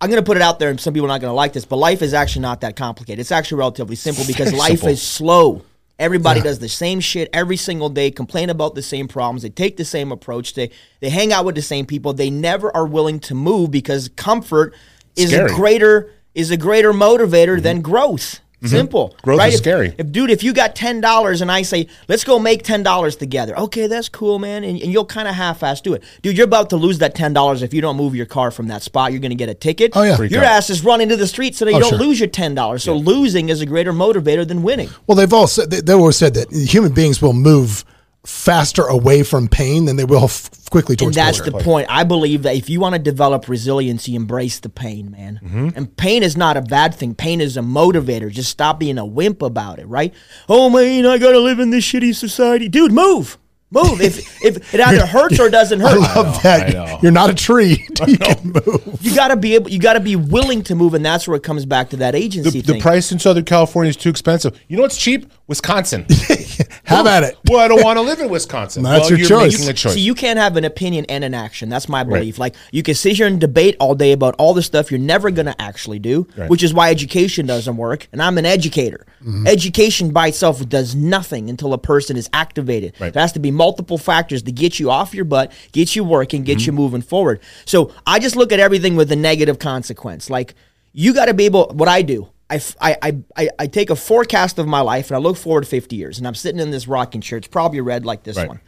[0.00, 1.52] I'm going to put it out there, and some people are not going to like
[1.52, 3.18] this, but life is actually not that complicated.
[3.20, 4.88] It's actually relatively simple because life simple.
[4.88, 5.62] is slow.
[5.98, 9.42] Everybody does the same shit every single day, complain about the same problems.
[9.42, 10.54] They take the same approach.
[10.54, 12.12] They they hang out with the same people.
[12.12, 14.74] They never are willing to move because comfort
[15.16, 15.50] is Scary.
[15.50, 17.62] a greater is a greater motivator mm-hmm.
[17.62, 18.40] than growth.
[18.64, 19.10] Simple.
[19.10, 19.20] Mm-hmm.
[19.22, 19.48] Growth right?
[19.48, 19.94] is If- scary.
[19.98, 23.14] If, dude, if you got ten dollars and I say, let's go make ten dollars
[23.14, 26.36] together, okay, that's cool, man, and, and you'll kind of half-ass do it, dude.
[26.36, 28.82] You're about to lose that ten dollars if you don't move your car from that
[28.82, 29.12] spot.
[29.12, 29.92] You're going to get a ticket.
[29.94, 30.16] Oh, yeah.
[30.16, 30.50] Freak your out.
[30.52, 31.98] ass is running to the street so that you Oh, don't sure.
[31.98, 32.82] lose your ten dollars.
[32.82, 34.88] So losing is a greater motivator than winning.
[35.06, 37.84] Well, they've all said they, they've always said that human beings will move
[38.26, 41.50] faster away from pain than they will f- quickly And towards that's pleasure.
[41.52, 41.86] the point.
[41.88, 45.40] I believe that if you want to develop resiliency, embrace the pain, man.
[45.42, 45.68] Mm-hmm.
[45.76, 47.14] And pain is not a bad thing.
[47.14, 48.30] Pain is a motivator.
[48.30, 50.12] Just stop being a wimp about it, right?
[50.48, 52.92] Oh man, I gotta live in this shitty society, dude.
[52.92, 53.38] Move,
[53.70, 54.00] move.
[54.00, 56.68] if if it either hurts or doesn't hurt, I love that.
[56.68, 56.98] I know.
[57.02, 57.86] You're not a tree.
[58.06, 58.98] you can move.
[59.00, 59.70] you gotta be able.
[59.70, 62.60] You gotta be willing to move, and that's where it comes back to that agency
[62.60, 64.58] the, the price in Southern California is too expensive.
[64.68, 65.30] You know what's cheap?
[65.46, 66.06] Wisconsin.
[66.84, 67.38] Have at it.
[67.48, 68.82] well, I don't want to live in Wisconsin.
[68.82, 69.52] That's well, your you're choice.
[69.58, 69.94] making a choice.
[69.94, 71.68] See, you can't have an opinion and an action.
[71.68, 72.38] That's my belief.
[72.38, 75.30] Like you can sit here and debate all day about all the stuff you're never
[75.30, 76.50] going to actually do, Right.
[76.50, 78.08] which is why education doesn't work.
[78.12, 79.06] And I'm an educator.
[79.20, 79.46] Mm-hmm.
[79.46, 82.94] Education by itself does nothing until a person is activated.
[83.00, 83.12] Right.
[83.12, 86.44] There has to be multiple factors to get you off your butt, get you working,
[86.44, 86.66] get Mm-hmm.
[86.66, 87.40] you moving forward.
[87.66, 90.30] So I just look at everything with a negative consequence.
[90.30, 90.54] Like
[90.94, 91.66] you got to be able.
[91.74, 92.30] What I do.
[92.50, 95.94] I, I, I, I take a forecast of my life and I look forward 50
[95.96, 97.36] years and I'm sitting in this rocking chair.
[97.36, 98.48] It's probably red like this Right.
[98.48, 98.60] one.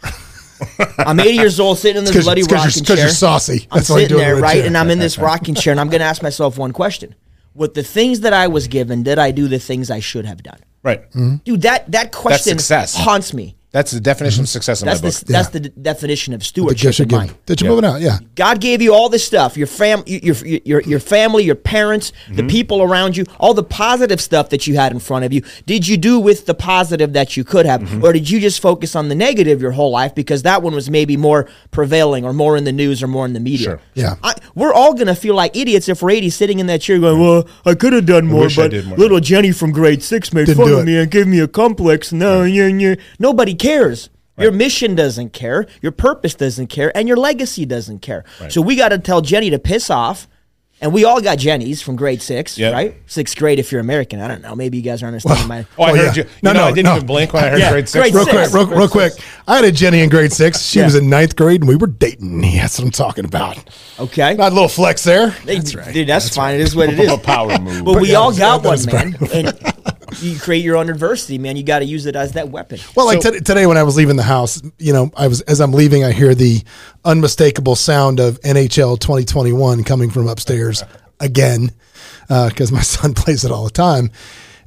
[0.98, 2.98] I'm 80 years old, sitting in this bloody you're- rocking 'cause chair.
[2.98, 3.66] you're saucy.
[3.70, 4.57] I'm That's sitting there, right?
[4.57, 4.66] chair.
[4.66, 7.14] And I'm in this rocking chair, and I'm going to ask myself one question:
[7.55, 10.42] With the things that I was given, did I do the things I should have
[10.42, 10.59] done?
[10.83, 11.11] right.
[11.12, 11.37] Mm-hmm.
[11.44, 13.57] Dude, that that question haunts me.
[13.72, 15.26] That's the definition of success in That's my the book.
[15.28, 17.74] that's the d- definition of stewardship gifts you're in That you're Yeah.
[17.76, 18.00] moving out.
[18.00, 18.18] Yeah.
[18.35, 22.11] God gave you all this stuff your fam, your, your, your, your family, your parents,
[22.26, 22.35] Mm-hmm.
[22.37, 25.42] the people around you, all the positive stuff that you had in front of you.
[25.66, 27.80] Did you do with the positive that you could have?
[27.83, 28.04] Mm-hmm.
[28.04, 30.90] Or did you just focus on the negative your whole life because that one was
[30.90, 33.64] maybe more prevailing or more in the news or more in the media?
[33.64, 33.80] Sure.
[33.94, 34.16] Yeah.
[34.24, 36.98] I, we're all going to feel like idiots if we're 80 sitting in that chair
[36.98, 40.46] going, well, I could have done more, but more." little Jenny from grade six made
[40.46, 42.12] Didn't fun of me and gave me a complex.
[42.12, 42.96] No, yeah, yeah.
[43.20, 44.11] Nobody cares.
[44.38, 48.25] Your mission doesn't care, your purpose doesn't care, and your legacy doesn't care.
[48.49, 50.27] So we got to tell Jenny to piss off.
[50.83, 52.70] And we all got Jennies from grade six, Yeah.
[52.70, 52.94] right?
[53.05, 54.18] Sixth grade if you're American.
[54.18, 54.57] I don't know.
[54.57, 55.66] Maybe you guys are understanding my.
[55.77, 56.23] Oh, I Oh, heard yeah.
[56.23, 56.29] you.
[56.42, 56.94] No, No, no, no, I didn't no.
[56.96, 58.01] even blink when I heard Yeah, grade six.
[58.03, 58.51] grade Real six.
[58.51, 59.12] quick, real, real quick.
[59.46, 60.62] I had a Jenny in grade six.
[60.62, 60.87] She Yeah.
[60.87, 62.40] was in ninth grade, and we were dating.
[62.57, 63.59] That's what I'm talking about.
[63.99, 64.33] Okay.
[64.37, 65.37] Not a little flex there.
[65.44, 65.92] That's right.
[65.92, 66.55] Dude, that's, fine.
[66.55, 67.12] It is what it is.
[67.12, 67.85] A power move.
[67.85, 69.16] But we yeah, all got one, man.
[69.35, 69.55] And
[70.18, 71.57] you create your own adversity, man.
[71.57, 72.79] You got to use it as that weapon.
[72.96, 75.61] Well, like t- today when I was leaving the house, you know, I was as
[75.61, 76.62] I'm leaving, I hear the
[77.05, 80.83] unmistakable sound of NHL 2021 coming from upstairs
[81.20, 81.70] again,
[82.29, 84.11] uh, because my son plays it all the time.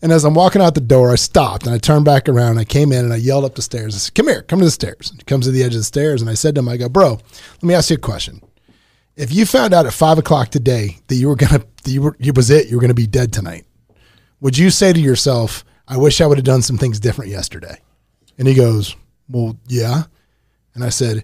[0.02, 2.58] And as I'm walking out the door, I stopped and I turned back around.
[2.58, 3.96] I came in and I yelled up the stairs.
[3.96, 5.80] I said, "Come here, come to the stairs." And he comes to the edge of
[5.80, 8.00] the stairs, and I said to him, "I go, bro, let me ask you a
[8.00, 8.42] question.
[9.16, 12.18] If you found out at five o'clock today that you were gonna, that you were,
[12.20, 13.66] it was it, you were gonna be dead tonight,
[14.44, 17.80] would you say to yourself, I wish I would have done some things different yesterday?
[18.38, 18.94] And he goes,
[19.30, 20.04] Well, yeah.
[20.76, 21.24] And I said,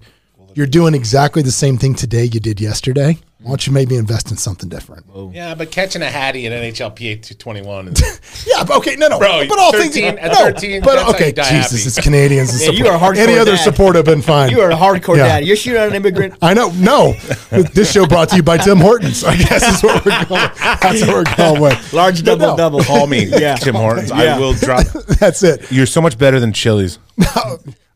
[0.60, 3.18] you're doing exactly the same thing today you did yesterday.
[3.42, 5.06] Why don't you maybe invest in something different?
[5.34, 9.46] Yeah, but catching a Hattie in NHLPA 221 is Yeah, but okay, no, no, Bro,
[9.48, 11.88] but all 13 things, at no, 13, but that's how okay, you die Jesus, happy.
[11.88, 12.50] it's Canadians.
[12.52, 13.64] and Yeah, you support- are a hardcore Any other dad.
[13.64, 14.50] support have been fine.
[14.52, 15.28] You are a hardcore Yeah.
[15.30, 15.46] dad.
[15.46, 16.34] You're shooting at an immigrant.
[16.42, 16.70] I know.
[16.76, 17.14] No,
[17.74, 19.24] this show brought to you by Tim Hortons.
[19.24, 20.50] I guess is what we're going.
[20.82, 21.94] That's what we're going with.
[21.94, 22.84] Large But double no, double.
[22.84, 23.56] call me Yeah.
[23.56, 24.10] Tim Hortons.
[24.10, 24.36] Yeah.
[24.36, 24.86] I will drop.
[25.18, 25.72] That's it.
[25.72, 27.00] You're so much better than Chili's.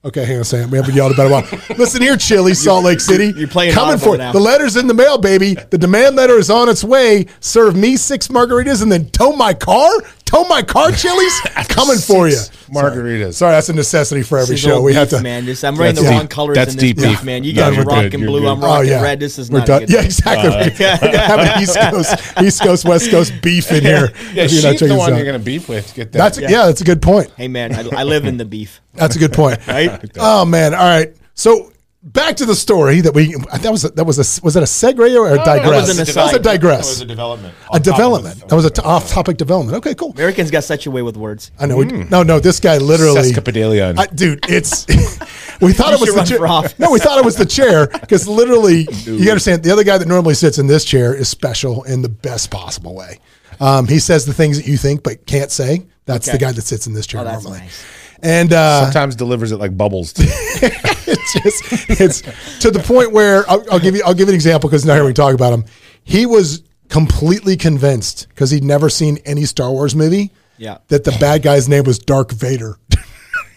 [0.06, 0.70] Okay, hang on a second.
[0.70, 1.62] We haven't yelled about it a while.
[1.78, 3.32] Listen here, Chili, Salt Lake City.
[3.38, 4.32] You're playing coming for now.
[4.32, 4.34] it.
[4.34, 5.54] The letter's in the mail, baby.
[5.54, 7.28] The demand letter is on its way.
[7.40, 9.90] Serve me six margaritas and then tow my car.
[10.34, 11.40] Tow my car, Chili's.
[11.70, 12.38] coming for you.
[12.72, 13.36] Margaritas.
[13.36, 14.78] Sorry, that's a necessity for every show.
[14.78, 15.22] old We have to.
[15.22, 15.46] man.
[15.46, 16.30] This, I'm wearing the That's wrong deep.
[16.32, 17.24] colors That's in this deep beef, beef.
[17.24, 17.44] man.
[17.44, 18.40] You Yeah, guys are you're oh, rocking good, you're blue.
[18.42, 18.48] good.
[18.50, 19.02] I'm rocking Oh, yeah.
[19.04, 19.20] red.
[19.20, 19.80] This is We're not done.
[19.82, 19.90] good.
[19.94, 20.50] Yeah, exactly.
[21.12, 24.12] We're having East Coast, East Coast, West Coast beef in here.
[24.34, 25.94] Yeah, If you're not she's the one this you're going to beef with.
[25.94, 26.18] Get that.
[26.18, 26.66] That's yeah.
[26.66, 27.30] that's a good point.
[27.38, 28.82] Hey, man, I, I live in the beef.
[28.96, 29.66] That's a good point.
[29.68, 30.04] Right?
[30.18, 30.74] Oh man.
[30.74, 31.16] All right.
[31.36, 31.73] So
[32.04, 34.66] back to the story that we that was a, that was a was it a
[34.66, 35.88] segue or a digress?
[35.88, 36.82] was an That was a digress.
[36.86, 37.56] That was a development.
[37.74, 38.48] a development.
[38.50, 39.78] That was a t- off-topic development.
[39.78, 40.12] Okay, cool.
[40.12, 41.52] Americans got such a way with words.
[41.60, 41.78] I know.
[41.78, 42.40] we- No, no.
[42.40, 43.32] This guy literally.
[43.32, 43.98] Sesquipedalian.
[43.98, 44.86] I, dude, it's.
[45.62, 46.24] we thought it was should the
[46.70, 46.74] chair.
[46.80, 49.64] No, we thought it was the chair because literally, you understand.
[49.64, 52.96] The other guy that normally sits in this chair is special in the best possible
[52.96, 53.20] way.
[53.60, 55.86] Um, he says the things that you think but can't say.
[56.06, 57.62] That's the guy that sits in this chair Oh, that's normally.
[57.62, 57.86] nice.
[58.24, 60.14] And uh, Sometimes delivers it like bubbles.
[60.18, 62.22] it's just it's
[62.60, 65.06] to the point where I'll, I'll give you I'll give an example because now here
[65.06, 65.66] we talk about him.
[66.04, 70.32] He was completely convinced because he'd never seen any Star Wars movie.
[70.58, 70.78] Yeah.
[70.90, 72.78] that the bad guy's name was Dark Vader.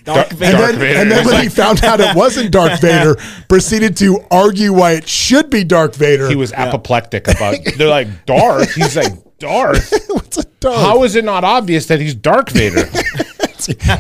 [0.05, 0.53] Dark And Vader.
[0.57, 0.99] Dark then, Vader.
[1.01, 3.17] and then It's when he found out it wasn't Dark Vader,
[3.49, 6.29] proceeded to argue why it should be Dark Vader.
[6.29, 7.57] he was apoplectic about.
[7.77, 8.75] They're like Darth.
[8.75, 9.93] He's like Darth.
[10.09, 10.77] What's a Darth?
[10.81, 12.85] How is it not obvious that he's Dark Vader?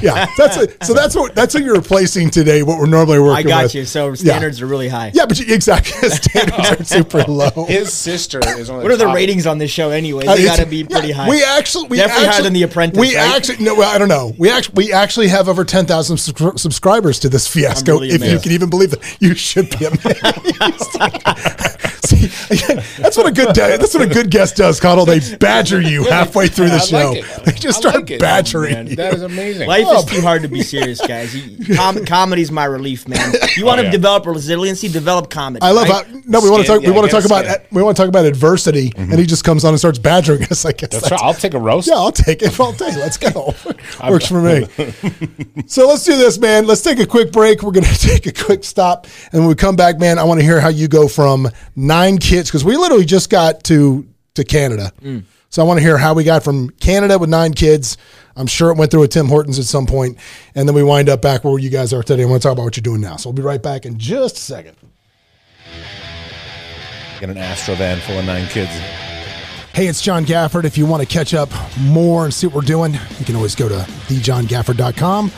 [0.03, 0.95] Yeah, that's a, so.
[0.95, 2.63] That's what that's what you're replacing today.
[2.63, 3.47] What we're normally working.
[3.47, 3.75] I got with.
[3.75, 3.85] you.
[3.85, 4.15] So Yeah.
[4.15, 5.11] standards are really high.
[5.15, 6.09] Yeah, but you, exactly.
[6.09, 7.67] Standards are super low.
[7.67, 10.27] His sister is one of What are the ratings on this show anyway?
[10.27, 11.29] Uh, They it's- got to be pretty yeah, high.
[11.29, 13.37] We actually, we Definitely higher actually, than The Apprentice, We right?
[13.37, 14.35] actually, no, well, I don't know.
[14.39, 17.93] We actually, we actually have over ten thousand subscribers to this fiasco.
[18.01, 20.07] really if you can even believe it, you should be amazed.
[22.07, 25.07] See, again, that's what a good da- that's what a good guest does, Connell.
[25.07, 27.13] They badger you halfway through the show.
[27.13, 27.45] like.
[27.45, 28.97] They just I start like badgering Man, you.
[28.97, 29.56] That is amazing.
[29.65, 29.99] Life Oh.
[29.99, 31.35] is too hard to be serious, guys.
[31.35, 33.33] You- Com- comedy's my relief, man.
[33.57, 33.93] You want Oh, to yeah.
[33.93, 35.63] develop resiliency, develop comedy.
[35.63, 36.07] I love right?
[36.07, 36.41] how no.
[36.41, 36.87] We want to Skin, talk.
[36.87, 37.45] we want to talk about.
[37.45, 37.67] skin.
[37.71, 39.19] We want to talk about adversity, and mm-hmm.
[39.19, 40.65] he just comes on and starts badgering us.
[40.65, 41.21] I guess That's right.
[41.23, 41.89] I'll take a roast.
[41.89, 42.59] Yeah, I'll take it.
[42.61, 42.91] all day.
[42.97, 43.55] Let's go.
[44.09, 44.67] Works for me.
[45.67, 46.67] so let's do this, man.
[46.67, 47.63] Let's take a quick break.
[47.63, 49.07] We're going to take a quick stop.
[49.33, 52.19] And when we come back, man, I want to hear how you go from nine
[52.19, 54.93] kids, because we literally just got to, to Canada.
[55.03, 55.25] Mm.
[55.57, 57.97] So I want to hear how we got from Canada with nine kids.
[58.37, 60.19] I'm sure it went through with Tim Hortons at some point,
[60.55, 62.25] And then we wind up back where you guys are today.
[62.25, 63.17] I want to talk about what you're doing now.
[63.17, 64.77] So we'll be right back in just a second.
[67.21, 68.71] Get an Astro van full of nine kids.
[69.73, 70.65] Hey, it's John Gafford.
[70.65, 71.49] If you want to catch up
[71.81, 73.77] more and see what we're doing, you can always go to
[74.09, 75.31] thejohngafford.com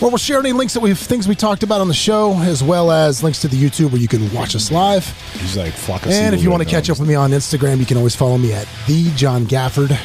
[0.00, 2.62] where we'll share any links that we've things we talked about on the show, as
[2.64, 5.06] well as links to the YouTube where you can watch us live.
[5.34, 7.78] He's like flock of And if you want to catch up with me on Instagram,
[7.78, 9.96] you can always follow me at the John Gafford.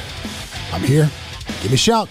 [0.74, 1.10] I'm here.
[1.62, 2.10] Give me a shout.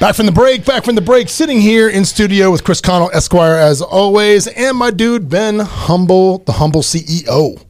[0.00, 3.10] Back from the break, back from the break, sitting here in studio with Chris Connell,
[3.14, 7.64] Esquire, as always, and my dude Ben Humble, the Humble CEO.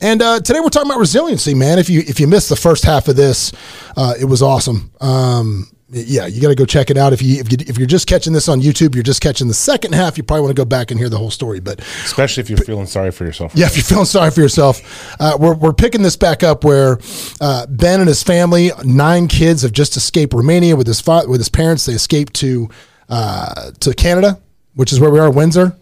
[0.00, 1.78] And uh, today we're talking about resiliency, man.
[1.78, 3.52] If you if you missed the first half of this,
[3.96, 4.90] uh, it was awesome.
[5.00, 7.12] Um, yeah, you got to go check it out.
[7.12, 9.54] If you if you if you're just catching this on YouTube, you're just catching the
[9.54, 10.16] second half.
[10.18, 11.60] You probably want to go back and hear the whole story.
[11.60, 13.52] But especially if you're feeling sorry for yourself.
[13.54, 16.98] yeah, if you're feeling sorry for yourself, uh, we're, we're picking this back up where
[17.40, 21.40] uh, Ben and his family, nine kids, have just escaped Romania with his fa- with
[21.40, 21.86] his parents.
[21.86, 22.68] They escaped to
[23.08, 24.40] uh, to Canada,
[24.74, 25.76] which is where we are, Windsor.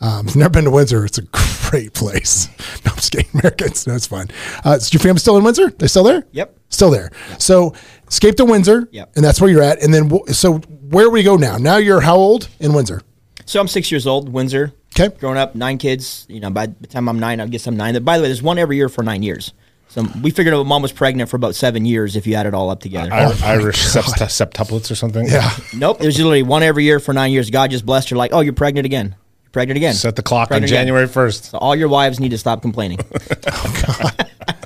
[0.00, 1.04] Um, I've never been to Windsor.
[1.04, 1.22] It's a
[1.70, 2.48] great place.
[2.84, 3.28] No, I'm just kidding.
[3.34, 4.28] Americans, no, it's fine.
[4.64, 5.70] Uh, is your family still in Windsor?
[5.70, 6.24] They still there?
[6.32, 6.56] Yep.
[6.68, 7.10] Still there.
[7.38, 7.74] So
[8.08, 9.12] escape to Windsor, Yep.
[9.16, 9.82] and that's where you're at.
[9.82, 11.56] And then, wh- so where we go now?
[11.58, 13.02] Now you're how old in Windsor?
[13.46, 14.72] So I'm six years old, Windsor.
[14.94, 15.08] 'Kay.
[15.20, 16.24] Growing up, nine kids.
[16.28, 18.00] You know, by the time I'm nine, I guess I'm nine.
[18.02, 19.52] By the way, there's one every year for nine years.
[19.88, 22.52] So we figured out mom was pregnant for about seven years if you add it
[22.54, 23.10] all up together.
[23.10, 25.26] Ir- Irish sept- septuplets or something.
[25.26, 25.50] Yeah.
[25.74, 27.48] nope, it was literally one every year for nine years.
[27.50, 29.14] God just blessed her like, oh, you're pregnant again.
[29.48, 29.94] You're pregnant again.
[29.94, 30.80] Set the clock on Pregnant again.
[30.86, 31.50] January 1st.
[31.50, 32.98] So all your wives need to stop complaining.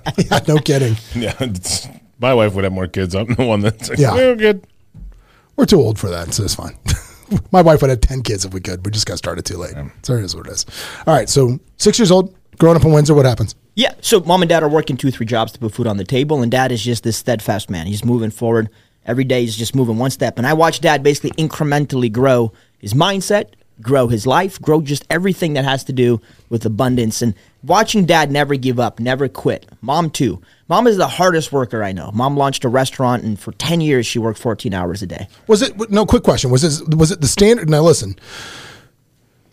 [0.05, 0.97] Oh yeah, no kidding.
[1.15, 1.35] Yeah.
[1.41, 3.15] it's- my wife would have more kids.
[3.15, 4.15] I'm the one that's like, Yeah.
[4.17, 4.35] yeah.
[4.35, 4.67] good.
[5.57, 6.77] We're too old for that, so it's fine.
[7.53, 8.85] My wife would have 10 kids if we could.
[8.85, 9.75] We just got started too late.
[10.03, 10.67] So it is what it is.
[11.07, 13.55] All right, so six years old, growing up in Windsor, what happens?
[13.75, 13.95] Yeah.
[14.01, 16.43] So mom and dad are working two, three jobs to put food on the table,
[16.43, 17.87] and dad is just this steadfast man.
[17.87, 18.69] He's moving forward
[19.07, 19.41] every day.
[19.43, 24.09] He's just moving one step, and I watch dad basically incrementally grow his mindset, grow
[24.09, 27.23] his life, grow just everything that has to do with abundance.
[27.23, 29.67] And watching dad never give up, never quit.
[29.81, 30.41] Mom, too.
[30.69, 32.11] Mom is the hardest worker I know.
[32.13, 35.29] Mom launched a restaurant, and for 10 years, she worked 14 hours a day.
[35.47, 36.07] Was it no?
[36.07, 37.69] Quick question: Was it was it the standard?
[37.69, 38.17] Now listen.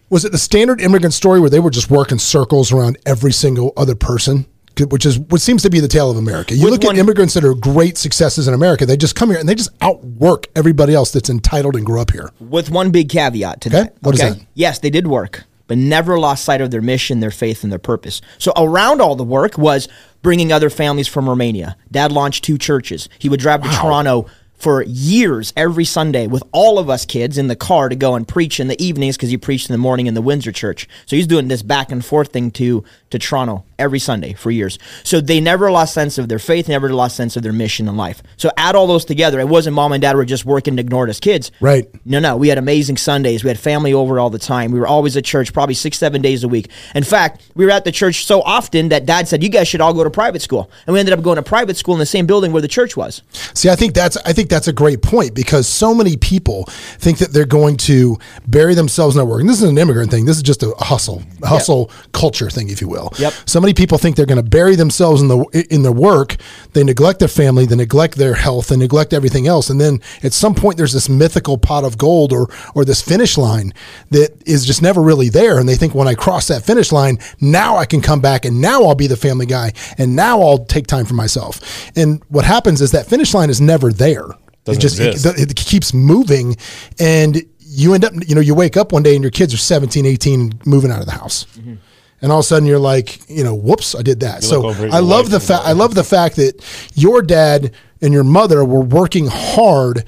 [0.09, 3.73] Was it the standard immigrant story where they were just working circles around every single
[3.77, 4.47] other person?
[4.85, 6.55] Which is what seems to be the tale of America.
[6.55, 8.85] You With look one- at immigrants that are great successes in America.
[8.85, 12.11] They just come here and they just outwork everybody else that's entitled and grew up
[12.11, 12.31] here.
[12.39, 13.95] with one big caveat to Okay, that.
[14.01, 14.37] what is that?
[14.53, 17.79] Yes, they did work, but never lost sight of their mission, their faith, and their
[17.79, 18.21] purpose.
[18.37, 19.87] So around all the work was
[20.21, 21.75] bringing other families from Romania.
[21.91, 23.07] Dad launched two churches.
[23.19, 24.25] He would drive to Toronto
[24.57, 28.27] for years every Sunday with all of us kids in the car to go and
[28.27, 30.85] preach in the evenings because he preached in the morning in the Windsor Church.
[31.05, 34.77] So he's doing this back and forth thing to to Toronto every Sunday for years.
[35.03, 37.97] So they never lost sense of their faith, never lost sense of their mission in
[37.97, 38.21] life.
[38.37, 39.39] So add all those together.
[39.39, 41.51] It wasn't mom and dad were just working and ignored us kids.
[41.59, 41.87] Right.
[42.05, 42.37] No, no.
[42.37, 43.43] We had amazing Sundays.
[43.43, 44.71] We had family over all the time.
[44.71, 46.69] We were always at church, probably six, seven days a week.
[46.93, 49.81] In fact, we were at the church so often that dad said, You guys should
[49.81, 50.69] all go to private school.
[50.85, 52.97] And we ended up going to private school in the same building where the church
[52.97, 53.21] was.
[53.53, 57.19] See, I think that's I think that's a great point because so many people think
[57.19, 59.41] that they're going to bury themselves in their work.
[59.41, 60.25] And this is an immigrant thing.
[60.25, 63.11] This is just a hustle, hustle culture thing, if you will.
[63.17, 63.33] Yep.
[63.45, 66.37] So many people think they're going to bury themselves in the in their work.
[66.73, 67.67] They neglect their family.
[67.67, 68.69] They neglect their health.
[68.69, 69.69] They neglect everything else.
[69.69, 73.37] And then at some point, there's this mythical pot of gold or or this finish
[73.37, 73.73] line
[74.09, 75.59] that is just never really there.
[75.59, 78.59] And they think when I cross that finish line, now I can come back and
[78.59, 81.91] now I'll be the family guy and now I'll take time for myself.
[81.95, 84.25] And what happens is that finish line is never there.
[84.65, 86.57] Doesn't it just it, it keeps moving
[86.99, 89.57] and you end up you know you wake up one day and your kids are
[89.57, 91.75] 17 18 moving out of the house mm-hmm.
[92.21, 94.61] And all of a sudden you're like you know whoops i did that You so
[94.61, 96.53] look over at i love the fact i love the fact that
[96.95, 100.03] your dad and your mother were working hard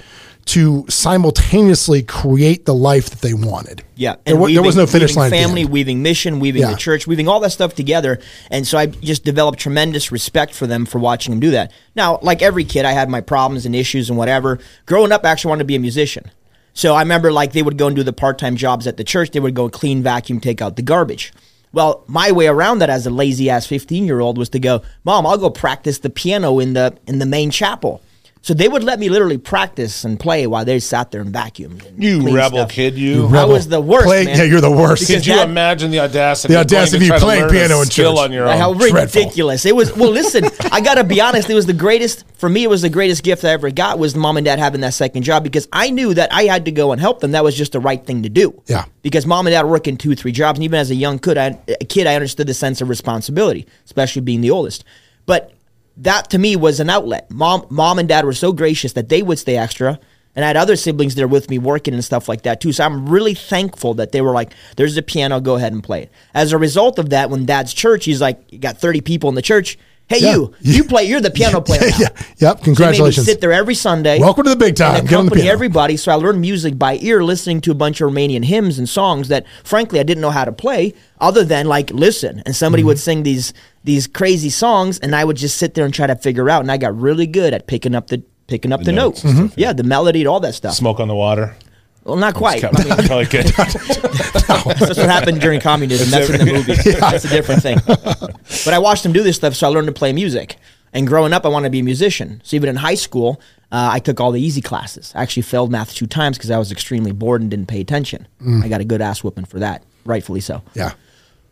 [0.46, 5.12] to simultaneously create the life that they wanted Yeah, there, wa- there was no finish
[5.12, 6.72] weaving line Family, weaving mission, weaving Yeah.
[6.72, 8.20] the church, weaving all that stuff together,
[8.50, 11.72] and so I just developed tremendous respect for them for watching them do that.
[11.96, 14.58] Now, like every kid, I had my problems and issues and whatever.
[14.88, 16.32] Growing up, I actually wanted to be a musician.
[16.74, 19.30] So I remember like they would go and do the part-time jobs at the church.
[19.32, 21.32] They would go clean, vacuum, take out the garbage.
[21.74, 24.82] Well, my way around that as a lazy ass 15 year old was to go,
[25.04, 28.02] Mom, I'll go practice the piano in the in the main chapel.
[28.44, 31.86] So they would let me literally practice and play while they sat there and vacuumed.
[31.88, 32.72] and You rebel stuff.
[32.72, 33.28] kid, you.
[33.36, 34.08] I was the worst.
[34.08, 34.36] Play- man.
[34.36, 36.56] yeah you're the worst Could you that- imagine the audacity?
[36.56, 38.20] The audacity of try to playing piano and skill church.
[38.24, 38.80] on your Like, own?
[38.80, 39.96] How ridiculous it was!
[39.96, 41.52] Well, listen, I gotta be honest.
[41.52, 42.64] It was the greatest for me.
[42.64, 45.22] It was the greatest gift I ever got was mom and dad having that second
[45.22, 47.34] job because I knew that I had to go and help them.
[47.34, 48.60] That was just the right thing to do.
[48.66, 48.86] Yeah.
[49.04, 51.38] Because mom and dad were working two, three jobs, and even as a young kid,
[51.38, 54.84] I, a kid, I understood the sense of responsibility, especially being the oldest.
[55.28, 55.54] But
[55.98, 57.30] that to me was an outlet.
[57.32, 60.00] Mom, mom and dad were so gracious that they would stay extra.
[60.36, 62.72] And I had other siblings there with me working and stuff like that too.
[62.72, 66.04] So I'm really thankful that they were like, there's a piano, go ahead and play
[66.04, 66.12] it.
[66.34, 69.36] As a result of that, when dad's church, he's like, you got 30 people in
[69.36, 69.78] the church.
[70.08, 70.34] Hey, Yeah.
[70.36, 71.80] you, you play, you're the piano player.
[71.82, 71.98] now.
[71.98, 74.20] yeah yep So they congratulations sit there every Sunday.
[74.20, 74.96] Welcome to the big time.
[74.98, 75.96] And Get on the accompany everybody.
[75.98, 79.30] So I learned music by ear, listening to a bunch of Romanian hymns and songs
[79.30, 82.44] that, frankly, I didn't know how to play, other than like listen.
[82.46, 82.88] And somebody Mm-hmm.
[82.88, 86.16] would sing these these crazy songs, and I would just sit there and try to
[86.16, 86.62] figure out.
[86.62, 89.38] And I got really good at picking up the picking up the, notes notes.
[89.38, 90.74] and stuff, Yeah, the melody and all that stuff.
[90.76, 91.56] Smoke on the water.
[92.04, 92.64] Well, not quite.
[92.64, 93.46] I mean, good.
[93.48, 96.10] that's what happened during communism.
[96.10, 96.74] That's in the movie.
[97.00, 97.78] That's a different thing.
[97.86, 100.58] But I watched him do this stuff, so I learned to play music.
[100.94, 102.42] And growing up, I wanted to be a musician.
[102.44, 103.40] So even in high school,
[103.72, 105.14] uh, I took all the easy classes.
[105.16, 108.28] I actually failed math two times because I was extremely bored and didn't pay attention.
[108.64, 110.64] I got a good ass whooping for that, rightfully so.
[110.74, 110.94] yeah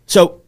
[0.07, 0.41] So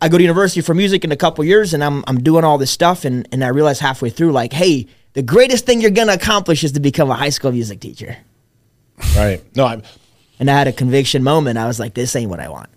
[0.00, 2.58] I go to university for music in a couple years, and I'm I'm doing all
[2.58, 6.14] this stuff, and and I realize halfway through, like, hey, the greatest thing you're gonna
[6.14, 8.16] accomplish is to become a high school music teacher.
[9.16, 9.42] Right.
[9.56, 9.82] No, I'm.
[10.38, 11.58] and I had a conviction moment.
[11.58, 12.68] I was like, this ain't what I want.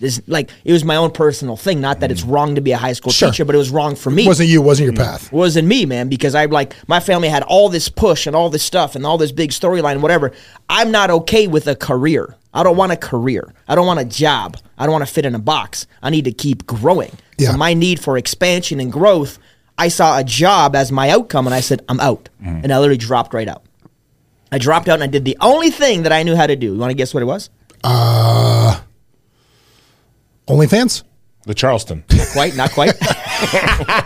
[0.00, 1.80] This like it was my own personal thing.
[1.80, 2.32] Not that it's mm.
[2.32, 3.30] wrong to be a high school Sure.
[3.30, 4.24] teacher, but it was wrong for me.
[4.24, 5.04] It wasn't you It wasn't your mm.
[5.04, 8.34] path It wasn't me, man, because I like my family had all this push and
[8.34, 10.32] all this stuff and all this big storyline, whatever.
[10.68, 12.34] I'm not okay with a career.
[12.52, 13.52] I don't want a career.
[13.68, 14.56] I don't want a job.
[14.78, 15.86] I don't want to fit in a box.
[16.02, 17.12] I need to keep growing.
[17.38, 17.52] Yeah.
[17.52, 19.38] So my need for expansion and growth,
[19.78, 22.28] I saw a job as my outcome and I said, I'm out.
[22.42, 22.64] Mm.
[22.64, 23.62] And I literally dropped right out.
[24.54, 26.66] I dropped out and I did the only thing that I knew how to do.
[26.66, 27.50] You want to guess what it was?
[27.82, 28.80] Uh,
[30.46, 31.02] OnlyFans?
[31.42, 32.04] The Charleston.
[32.32, 32.94] Quite, not quite.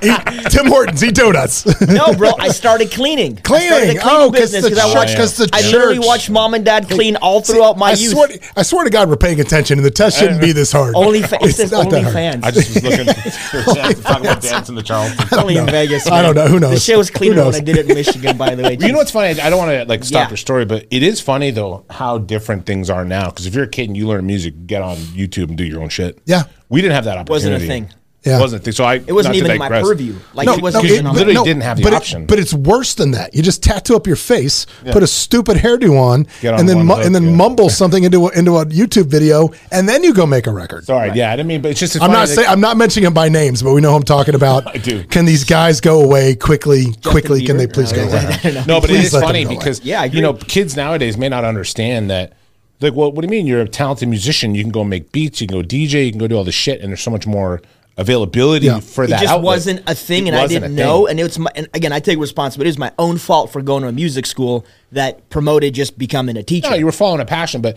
[0.02, 1.64] Eat, Tim Hortons, eat donuts.
[1.88, 3.38] No, bro, I started cleaning.
[3.38, 3.96] I started Cleaning.
[3.96, 5.16] a cleaning Oh, 'cause business the because I church- watched.
[5.16, 8.12] 'cause the I literally watched mom and dad clean all throughout my I youth.
[8.12, 10.94] Swear, I swear to God, we're paying attention, and the test shouldn't be this hard.
[10.94, 12.14] Only fa- it says not that hard.
[12.16, 12.44] OnlyFans.
[12.44, 15.38] I just was looking for a chance to talk about dancing the Charleston.
[15.38, 16.06] only in Vegas.
[16.10, 16.46] I don't know.
[16.48, 16.72] Who knows?
[16.74, 17.54] The shit was cleaner when?
[17.54, 18.36] I did it in Michigan.
[18.36, 19.40] By the way, You know what's funny?
[19.40, 20.28] I don't want to like stop Yeah.
[20.30, 23.26] your story, but it is funny though how different things are now.
[23.30, 25.82] Because if you're a kid and you learn music, get on YouTube and do your
[25.82, 26.18] own shit.
[26.26, 26.44] Yeah.
[26.68, 27.50] we didn't have that opportunity.
[27.50, 27.88] Wasn't a thing.
[28.28, 28.38] Yeah.
[28.38, 28.72] it wasn't a thing.
[28.72, 30.14] So I It wasn't even in my purview.
[30.34, 32.22] Like No, it wasn't no, it on literally my- didn't have the but option.
[32.22, 33.34] It, but it's worse than that.
[33.34, 36.94] You just tattoo up your face, put a stupid hairdo on, on and then mu-
[36.94, 37.34] hook, and then yeah.
[37.36, 40.84] mumble something into a, into a YouTube video, and then you go make a record.
[40.84, 41.96] Sorry, yeah, I didn't mean, but it's just.
[41.96, 43.96] It's I'm not that- saying I'm not mentioning him by names, but we know who
[43.96, 44.66] I'm talking about.
[44.74, 45.04] I do.
[45.04, 46.92] Can these guys go away quickly?
[47.04, 48.62] quickly, can they please go away?
[48.66, 51.28] No, but it Please is let them funny because Yeah, you know kids nowadays may
[51.28, 52.34] not understand that.
[52.80, 53.46] Like, well, what do you mean?
[53.46, 54.54] You're a talented musician.
[54.54, 55.40] You can go make beats.
[55.40, 56.04] You can go DJ.
[56.06, 57.60] You can go do all this shit, and there's so much more
[57.98, 58.80] availability Yeah.
[58.80, 59.16] for that.
[59.16, 59.44] It just outlet.
[59.44, 61.06] wasn't a thing, It and I didn't know.
[61.06, 61.10] thing.
[61.18, 62.68] And it's my, and again, I take responsibility.
[62.68, 66.36] It was my own fault for going to a music school that promoted just becoming
[66.36, 66.70] a teacher.
[66.70, 67.76] No, you were following a passion, but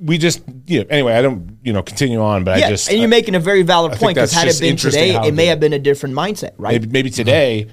[0.00, 0.84] we just yeah.
[0.88, 3.40] Anyway, I don't you know continue on, but yeah, I just and you're making a
[3.40, 5.78] very valid I point because that's had it been today, it may have been a
[5.78, 6.72] different mindset, right?
[6.72, 7.66] maybe maybe today.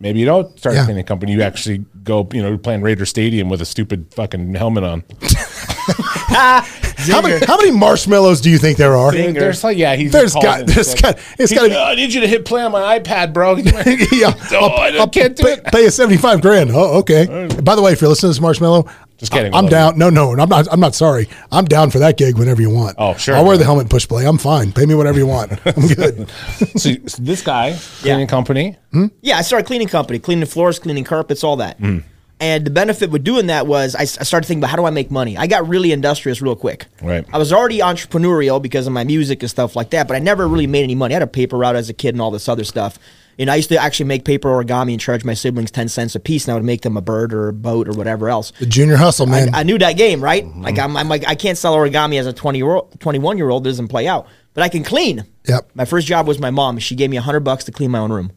[0.00, 0.82] Maybe you don't start Yeah.
[0.82, 1.32] a cleaning company.
[1.32, 5.02] You actually go, you know, playing Raider Stadium with a stupid fucking helmet on.
[5.88, 9.12] How many how many marshmallows do you think there are?
[9.12, 11.02] There's like, yeah, he's There's calls got- in there's sick.
[11.02, 13.32] got- it's He- gotta be- "Oh, I need you to hit play on my iPad,
[13.32, 13.56] bro.
[14.12, 15.64] yeah, Oh, I don't- can't do pay, it.
[15.64, 16.70] Pay you seventy five grand.
[16.72, 17.26] Oh, okay.
[17.62, 19.98] By the way, if you're listening to this Marshmello, Just kidding, I'm we love down.
[19.98, 20.66] No, no, I'm not.
[20.70, 21.28] I'm not sorry.
[21.52, 22.96] I'm down for that gig whenever you want.
[22.98, 23.36] Oh, sure.
[23.36, 24.26] I'll wear the helmet and push play.
[24.26, 24.72] I'm fine.
[24.72, 25.52] Pay me whatever you want.
[25.66, 26.28] I'm good.
[26.76, 29.06] so, so this guy, cleaning company, hmm?
[29.22, 31.78] Yeah, I started a cleaning company, cleaning floors, cleaning carpets, all that.
[31.78, 31.98] Hmm.
[32.40, 35.10] And the benefit with doing that was I started thinking about how do I make
[35.10, 35.36] money.
[35.36, 36.86] I got really industrious real quick.
[37.02, 37.26] Right.
[37.32, 40.46] I was already entrepreneurial because of my music and stuff like that, but I never
[40.46, 41.14] really made any money.
[41.14, 42.98] I had a paper route as a kid and all this other stuff.
[43.40, 46.20] And I used to actually make paper origami and charge my siblings ten cents a
[46.20, 48.52] piece, and I would make them a bird or a boat or whatever else.
[48.58, 49.54] The junior hustle, man.
[49.54, 50.44] I, I knew that game, right?
[50.44, 50.62] Mm-hmm.
[50.62, 53.48] Like I'm, I'm like I can't sell origami as a 20 year old, 21 year
[53.48, 53.64] old.
[53.64, 55.24] It doesn't play out, but I can clean.
[55.46, 55.70] Yep.
[55.74, 56.78] My first job was my mom.
[56.78, 58.32] She gave me hundred bucks to clean my own room.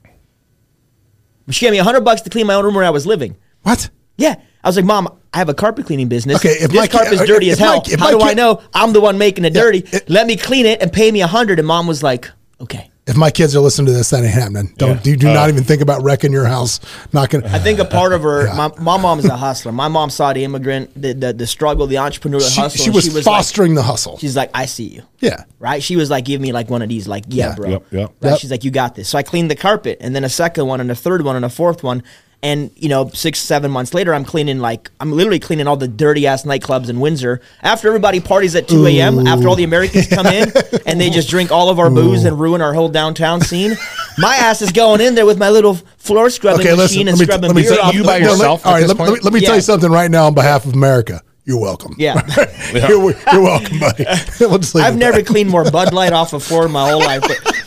[1.49, 3.37] She gave me hundred bucks to clean my own room where I was living.
[3.63, 3.89] What?
[4.17, 6.37] Yeah, I was like, Mom, I have a carpet cleaning business.
[6.37, 7.83] Okay, if this my ki- carpet's uh, dirty if as my- hell.
[7.85, 9.79] if How my do I kid- know I'm the one making it dirty?
[9.91, 11.59] it- Let me clean it and pay me a hundred.
[11.59, 12.87] And Mom was like, Okay.
[13.07, 14.71] If my kids are listening to this, that ain't happening.
[14.77, 15.11] Don't Yeah.
[15.11, 16.79] you do Uh, not even think about wrecking your house.
[17.11, 17.47] Not gonna.
[17.47, 18.53] I think a part of her, Yeah.
[18.53, 19.71] my, my mom is a hustler.
[19.71, 22.77] My mom saw the immigrant, the the, the struggle, the entrepreneurial she, hustle.
[22.79, 24.19] she and was like- fostering the hustle.
[24.19, 25.01] she's like, I see you.
[25.19, 25.45] Yeah.
[25.57, 25.81] right?
[25.81, 27.55] She was like, give me like one of these, like, yeah, Yeah.
[27.55, 27.69] bro.
[27.71, 28.11] Yep, yep.
[28.21, 28.29] Right?
[28.29, 28.39] Yep.
[28.39, 29.09] She's like, you got this.
[29.09, 31.43] So I cleaned the carpet, and then a second one, and a third one, and
[31.43, 32.03] a fourth one.
[32.43, 35.87] And you know, six, seven months later, I'm cleaning like I'm literally cleaning all the
[35.87, 37.39] dirty ass nightclubs in Windsor.
[37.61, 40.51] After everybody parties at 2 a.m., after all the Americans come in
[40.87, 43.77] and they just drink all of our booze and ruin our whole downtown scene,
[44.17, 47.07] my ass is going in there with my little floor scrubbing Okay, machine listen.
[47.09, 47.93] and scrubbing let me beer tell off.
[47.93, 49.61] you by let- yourself all at right, this let, let me, let me tell you
[49.61, 51.21] something right now on behalf of America.
[51.43, 51.95] You're welcome.
[51.97, 52.21] Yeah.
[52.73, 54.05] you're, you're welcome, buddy.
[54.39, 55.23] we'll I've never there.
[55.23, 57.21] cleaned more Bud Light off a floor in my whole life.
[57.21, 57.60] But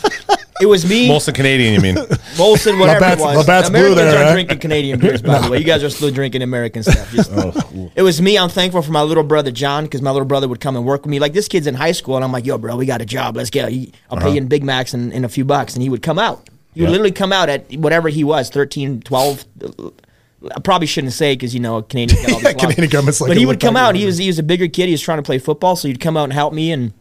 [0.60, 1.08] it was me.
[1.08, 1.94] Molson Canadian, you mean?
[2.36, 3.36] Molson, whatever Labatt's- it was.
[3.38, 4.28] Labatt's blue Americans there, aren't huh?
[4.28, 4.32] Eh?
[4.32, 5.58] drinking Canadian beers, by the way.
[5.58, 7.10] You guys are still drinking American stuff.
[7.12, 8.38] Just- oh, it was me.
[8.38, 11.02] I'm thankful for my little brother John because my little brother would come and work
[11.02, 11.18] with me.
[11.18, 13.36] Like this kid's in high school, and I'm like, "Yo, bro, we got a job.
[13.36, 13.64] Let's go.
[13.64, 14.28] I'll pay uh-huh.
[14.28, 16.48] you in Big Macs and, and a few bucks." And he would come out.
[16.74, 16.90] He would Yeah.
[16.90, 19.44] literally come out at whatever he was, 13, 12.
[20.54, 22.52] I probably shouldn't say because you know a Canadian got all Yeah.
[22.52, 23.94] Canadian government's like but he would come out.
[23.94, 24.86] He was he was a bigger kid.
[24.86, 26.92] He was trying to play football, so he'd come out and help me and.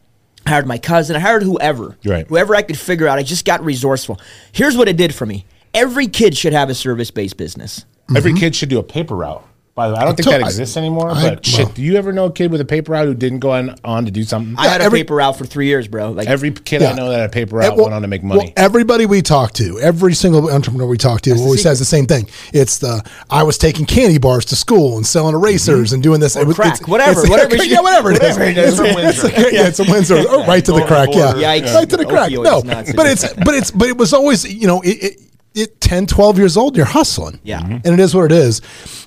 [0.45, 1.15] I hired my cousin.
[1.15, 1.97] I hired whoever.
[2.05, 2.27] Right.
[2.27, 3.17] Whoever I could figure out.
[3.17, 4.19] I just got resourceful.
[4.51, 5.45] Here's what it did for me.
[5.73, 7.85] Every kid should have a service based business.
[8.15, 8.39] Every mm-hmm.
[8.39, 9.47] kid should do a paper route.
[9.75, 10.33] By the way, I don't think Mm-hmm.
[10.33, 11.09] to- that I- exists anymore.
[11.09, 13.15] I- but shit, well- do you ever know a kid with a paper route who
[13.15, 14.53] didn't go on, on to do something?
[14.55, 16.11] I had a paper route for three years, bro.
[16.11, 16.91] Like Every kid Yeah.
[16.91, 18.53] I know that had a paper route well- went on to make well, money.
[18.55, 22.29] everybody we talk to, every single entrepreneur we talk to, always says the same thing.
[22.53, 23.01] It's the
[23.31, 26.35] I was taking candy bars to school and selling erasers and doing this.
[26.35, 28.37] It was- crack, it's- whatever, it's- whatever yeah, you- whatever it is.
[28.37, 28.79] whatever it is.
[28.79, 30.23] It's a- yeah, it's a Windsor.
[30.29, 31.09] Oh, right to the crack.
[31.13, 31.73] Yeah, Yikes.
[31.73, 32.29] right to the crack.
[32.31, 35.03] Opioids, No, not but it's but it's but it was always you know it.
[35.03, 35.19] it
[35.55, 37.59] it 10 12 years old you're hustling Yeah.
[37.61, 37.73] Mm-hmm.
[37.73, 37.85] Mhm.
[37.85, 38.61] and it is what it is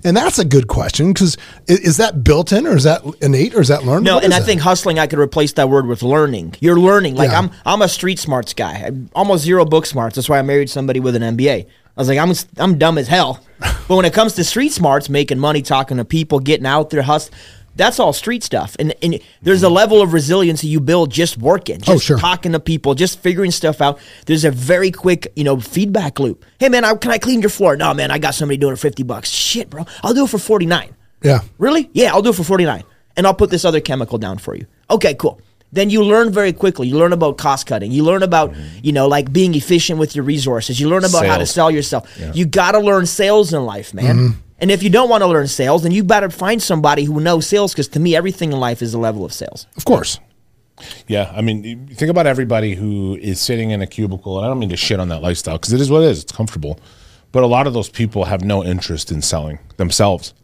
[0.04, 1.36] and that's a good question because
[1.66, 4.24] is, is that built in or is that innate or is that learned No, What
[4.24, 4.44] and I that?
[4.46, 4.98] think hustling.
[4.98, 6.54] I could replace that word with learning.
[6.60, 7.16] You're learning.
[7.16, 7.38] Like Yeah.
[7.40, 8.84] I'm, I'm a street smarts guy.
[8.86, 10.14] I'm almost zero book smarts.
[10.16, 11.66] That's why I married somebody with an MBA.
[11.66, 13.40] I was like, I'm, I'm dumb as hell.
[13.58, 17.02] but when it comes to street smarts, making money, talking to people, getting out there,
[17.02, 17.38] hustling,
[17.76, 18.74] that's all street stuff.
[18.78, 22.18] And, and there's a level of resiliency you build just working, just Oh, sure.
[22.18, 23.98] talking to people, just figuring stuff out.
[24.26, 26.44] There's a very quick, you know, feedback loop.
[26.58, 27.76] Hey man, I, can I clean your floor?
[27.76, 29.30] No man, I got somebody doing it for fifty bucks.
[29.30, 30.94] Shit, bro, I'll do it for forty nine.
[31.22, 31.88] yeah Really?
[31.92, 32.82] Yeah, I'll do it for 49.
[33.16, 34.66] And I'll put this other chemical down for you.
[34.90, 35.40] Okay, cool.
[35.72, 36.86] then you learn very quickly.
[36.88, 37.90] You learn about cost cutting.
[37.92, 40.78] You learn about, you know, like being efficient with your resources.
[40.78, 42.02] You learn about how to sell yourself.
[42.34, 44.16] You got to learn sales in life, man.
[44.16, 44.40] Mm-hmm.
[44.58, 47.46] And if you don't want to learn sales, then you better find somebody who knows
[47.46, 49.66] sales because to me, everything in life is a level of sales.
[49.76, 50.18] Of course.
[51.08, 54.58] Yeah, I mean, think about everybody who is sitting in a cubicle, and I don't
[54.58, 56.22] mean to shit on that lifestyle because it is what it is.
[56.22, 56.78] It's comfortable,
[57.32, 60.34] but a lot of those people have no interest in selling themselves.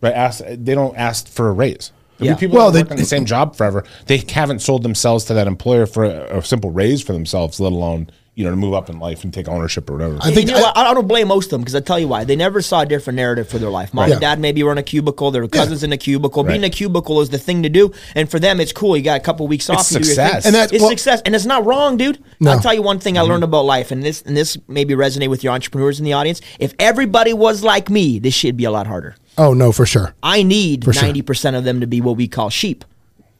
[0.00, 0.14] Right?
[0.14, 1.92] Ask they don't ask for a raise.
[2.18, 2.36] I mean, Yeah.
[2.36, 3.84] people Well, well, they- work in the same job forever.
[4.06, 7.72] They haven't sold themselves to that employer for a, a simple raise for themselves, let
[7.72, 10.16] alone you know to move up in life and take ownership or whatever.
[10.22, 11.98] I think you know I- I, I don't blame most of them because I tell
[11.98, 12.24] you why.
[12.24, 13.92] They never saw a different narrative for their life.
[13.92, 14.14] Mom Yeah.
[14.14, 15.30] and dad maybe were in a cubicle.
[15.30, 16.42] Their cousins in a cubicle.
[16.42, 18.96] Being in a cubicle is the thing to do, and for them, it's cool.
[18.96, 19.80] You got a couple weeks off.
[19.80, 20.46] It's you your success.
[20.46, 22.22] And that's, it's well- success, and it's not wrong, dude.
[22.40, 22.52] No.
[22.52, 23.30] I'll tell you one thing I Mm-hmm.
[23.30, 26.40] learned about life, and this and this maybe resonate with your entrepreneurs in the audience.
[26.58, 29.14] If everybody was like me, this shit'd be a lot harder.
[29.36, 30.14] Oh no, for sure.
[30.22, 32.84] I need For ninety percent of them to be what we call sheep,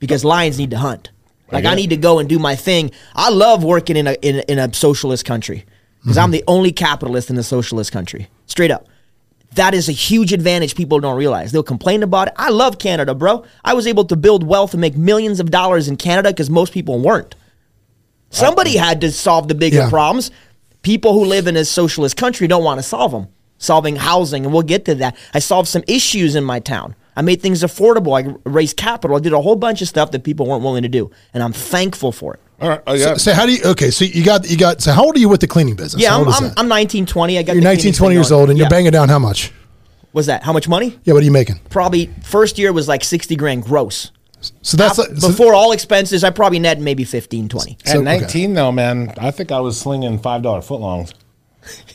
[0.01, 1.11] because lions need to hunt.
[1.53, 2.91] Like get I need to go and do my thing.
[3.15, 5.65] I love working in a in, a- in a socialist country
[6.03, 8.29] because I'm the only capitalist in a socialist country.
[8.47, 8.87] Straight up.
[9.55, 11.53] That is a huge advantage people don't realize.
[11.53, 12.35] They'll complain about it.
[12.39, 13.45] I love Canada, bro.
[13.65, 16.73] I was able to build wealth and make millions of dollars in Canada because most
[16.73, 17.35] people weren't.
[18.31, 19.91] Somebody had to solve the bigger Yeah.
[19.91, 20.31] problems.
[20.81, 23.29] People who live in a socialist country don't want to solve them.
[23.59, 25.17] Solving housing, and we'll get to that.
[25.35, 26.97] I solved some issues in my town.
[27.17, 28.19] I made things affordable.
[28.19, 29.17] I raised capital.
[29.17, 31.53] I did a whole bunch of stuff that people weren't willing to do, and I'm
[31.53, 32.41] thankful for it.
[32.61, 33.05] All right, oh, yeah.
[33.13, 33.63] So, so how do you?
[33.65, 34.81] Okay, so you got you got.
[34.81, 36.03] So how old are you with the cleaning business?
[36.03, 36.55] Yeah, I'm, I'm, that?
[36.59, 37.39] I'm 19, 20.
[37.39, 38.41] I got You're the 19, 20 years going.
[38.41, 39.53] old, and you're banging down how much?
[40.13, 40.99] Was that how much money?
[41.05, 41.59] Yeah, what are you making?
[41.71, 44.11] Probably first year was like 60 grand gross.
[44.63, 47.73] So that's Af- like, so- Before all expenses, I probably net maybe 15, 20.
[47.73, 48.05] At So, okay.
[48.21, 51.15] 19, though, man, I think I was slinging five dollar footlongs.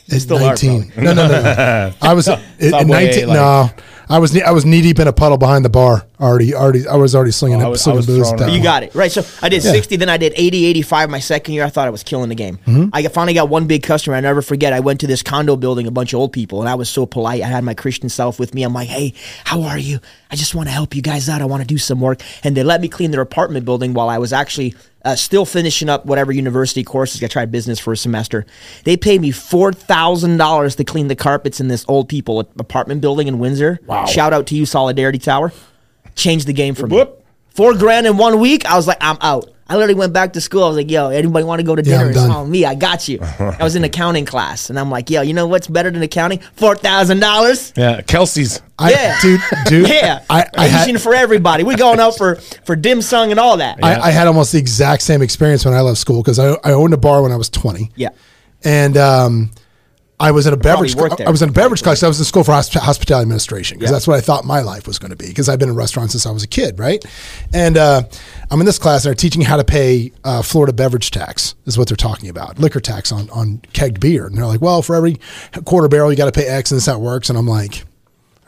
[0.06, 0.92] It's still are, 19.
[0.96, 1.92] No, no, no, no.
[2.02, 3.28] I was at Subway, 19.
[3.28, 3.70] like- no,
[4.10, 6.04] I was knee- I was knee deep in a puddle behind the bar.
[6.20, 6.86] Already, already.
[6.88, 7.70] I was already slinging Oh, I it.
[7.70, 8.46] was- I was booze at that.
[8.46, 8.62] You point.
[8.64, 8.94] got it.
[8.94, 9.12] Right.
[9.12, 11.64] So I did 60, then I did 80, 85 my second year.
[11.64, 12.58] I thought I was killing the game.
[12.66, 12.88] Mm-hmm.
[12.92, 14.16] I finally got one big customer.
[14.16, 14.72] I never forget.
[14.72, 17.06] I went to this condo building, a bunch of old people, and I was so
[17.06, 17.42] polite.
[17.42, 18.62] I had my Christian self with me.
[18.62, 19.12] I'm like, hey,
[19.44, 20.00] how are you?
[20.30, 21.40] I just want to help you guys out.
[21.40, 22.20] I want to do some work.
[22.42, 24.74] And they let me clean their apartment building while I was actually
[25.04, 27.22] uh, still finishing up whatever university courses.
[27.22, 28.46] I tried business for a semester.
[28.84, 33.38] They paid me $4,000 to clean the carpets in this old people apartment building in
[33.38, 33.78] Windsor.
[33.86, 34.06] Wow.
[34.06, 35.52] Shout out to you, Solidarity Tower.
[36.14, 37.04] Changed the game for me.
[37.50, 38.66] Four grand in one week.
[38.66, 39.50] I was like, I'm out.
[39.70, 40.64] I literally went back to school.
[40.64, 42.04] I was like, yo, anybody want to go to Yeah, dinner?
[42.04, 42.30] I'm it's done.
[42.30, 42.64] on me.
[42.64, 43.18] I got you.
[43.38, 46.38] I was in accounting class, and I'm like, yo, you know what's better than accounting?
[46.54, 47.72] Four thousand dollars.
[47.76, 48.62] Yeah, Kelsey's.
[48.78, 49.18] I, Yeah.
[49.20, 49.88] dude, dude.
[49.90, 51.64] Yeah, I, I Asian had for everybody.
[51.64, 53.78] We going out for for dim sum and all that.
[53.82, 56.72] I, I had almost the exact same experience when I left school because I, I
[56.72, 57.90] owned a bar when I was 20.
[57.96, 58.10] yeah,
[58.64, 59.50] and um,
[60.20, 60.94] I was in a beverage.
[60.96, 61.28] there.
[61.28, 62.02] I was in a beverage class.
[62.02, 63.94] I was in school for hosp- hospitality administration because Yeah.
[63.94, 65.28] that's what I thought my life was going to be.
[65.28, 67.04] Because I've been in restaurants since I was a kid, right?
[67.54, 68.02] And uh,
[68.50, 71.54] I'm in this class and they're teaching how to pay uh, Florida beverage tax.
[71.66, 74.26] Is what they're talking about, liquor tax on on kegged beer.
[74.26, 75.18] And they're like, well, for every
[75.64, 77.28] quarter barrel, you got to pay X, and how it works.
[77.28, 77.84] And I'm like,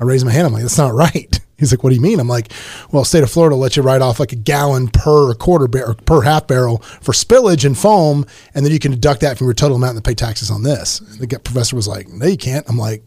[0.00, 0.46] I raise my hand.
[0.48, 1.38] I'm like, that's not right.
[1.60, 2.18] He's like, what do you mean?
[2.18, 2.52] I'm like,
[2.90, 6.22] well, state of Florida lets you write off like a gallon per quarter barrel per
[6.22, 9.76] half barrel for spillage and foam, and then you can deduct that from your total
[9.76, 11.00] amount and pay taxes on this.
[11.00, 12.68] And the professor was like, no, you can't.
[12.68, 13.02] I'm like,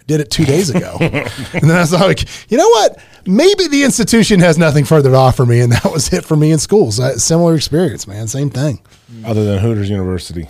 [0.00, 0.96] I did it two days ago.
[1.00, 2.98] and then I was like, you know what?
[3.26, 6.52] Maybe the institution has nothing further to offer me, and that was it for me
[6.52, 7.00] in schools.
[7.00, 8.28] Uh, similar experience, man.
[8.28, 8.80] Same thing.
[9.24, 10.46] Other than Hooters University.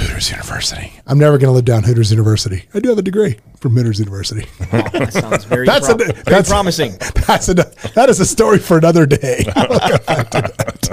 [0.00, 0.92] Hooters University.
[1.06, 2.64] I'm never going to live down Hooters University.
[2.72, 4.46] I do have a degree from Hooters University.
[4.70, 6.92] that sounds very That's pro- a, very promising.
[7.26, 9.44] That's a that is a story for another day.
[9.56, 10.40] I'll come back to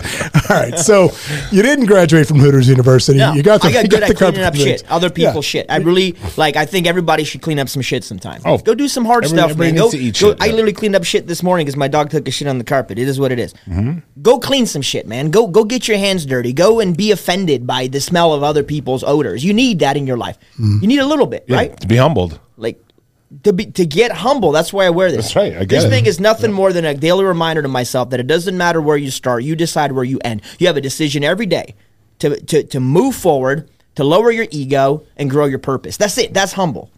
[0.02, 0.48] that.
[0.50, 1.12] All right, so
[1.52, 3.18] you didn't graduate from Hooters University.
[3.18, 4.84] No, you got the, I got you good at the cleaning up shit.
[4.92, 5.62] Other people's Yeah.
[5.62, 5.72] shit.
[5.72, 6.56] I really like.
[6.58, 8.42] I think everybody should clean up some shit sometime.
[8.46, 9.80] Oh, go do some hard every- stuff, everybody man.
[9.82, 10.52] Go, to eat go- shit, I yeah.
[10.52, 13.00] literally cleaned up shit this morning because my dog took a shit on the carpet.
[13.00, 13.54] It is what it is.
[13.68, 14.00] Mm-hmm.
[14.22, 15.30] Go clean some shit, man.
[15.32, 16.54] Go go get your hands dirty.
[16.54, 19.44] Go and be offended by the smell of other people's odors.
[19.44, 20.38] You need that in your life.
[20.54, 20.78] Mm-hmm.
[20.82, 21.80] You need a little bit, Yeah, right?
[21.82, 22.40] To be humbled.
[22.58, 22.82] like
[23.44, 24.52] to be to get humble.
[24.52, 25.26] That's why I wear this.
[25.26, 25.90] That's right, I get this it.
[25.90, 28.98] thing is nothing more than a daily reminder to myself that it doesn't matter where
[28.98, 29.44] you start.
[29.44, 30.42] You decide where you end.
[30.60, 31.76] You have a decision every day
[32.20, 35.98] to to to move forward, to lower your ego, and grow your purpose.
[35.98, 36.34] That's it.
[36.34, 36.90] That's humble.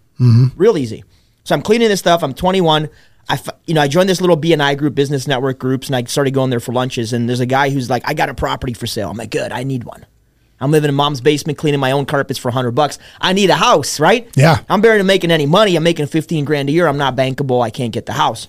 [0.56, 1.04] Real easy.
[1.46, 2.24] So I'm cleaning this stuff.
[2.24, 2.90] I'm 21.
[3.30, 6.34] I, you know, I joined this little BNI group, business network groups, and I started
[6.34, 7.14] going there for lunches.
[7.14, 9.52] And there's a guy who's like, "I got a property for sale." I'm like, "Good,
[9.52, 10.06] I need one."
[10.62, 13.00] I'm living in mom's basement, cleaning my own carpets for 100 bucks.
[13.22, 14.28] I need a house, right?
[14.36, 14.60] Yeah.
[14.68, 15.76] I'm barely making any money.
[15.76, 16.88] I'm making 15 grand a year.
[16.88, 17.64] I'm not bankable.
[17.64, 18.48] I can't get the house.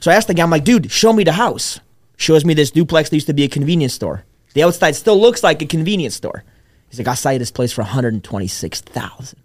[0.00, 1.78] So I asked the guy, I'm like, dude, show me the house.
[2.16, 4.24] Shows me this duplex that used to be a convenience store.
[4.54, 6.44] The outside still looks like a convenience store.
[6.88, 9.41] He's like, I'll sell you this place for 126000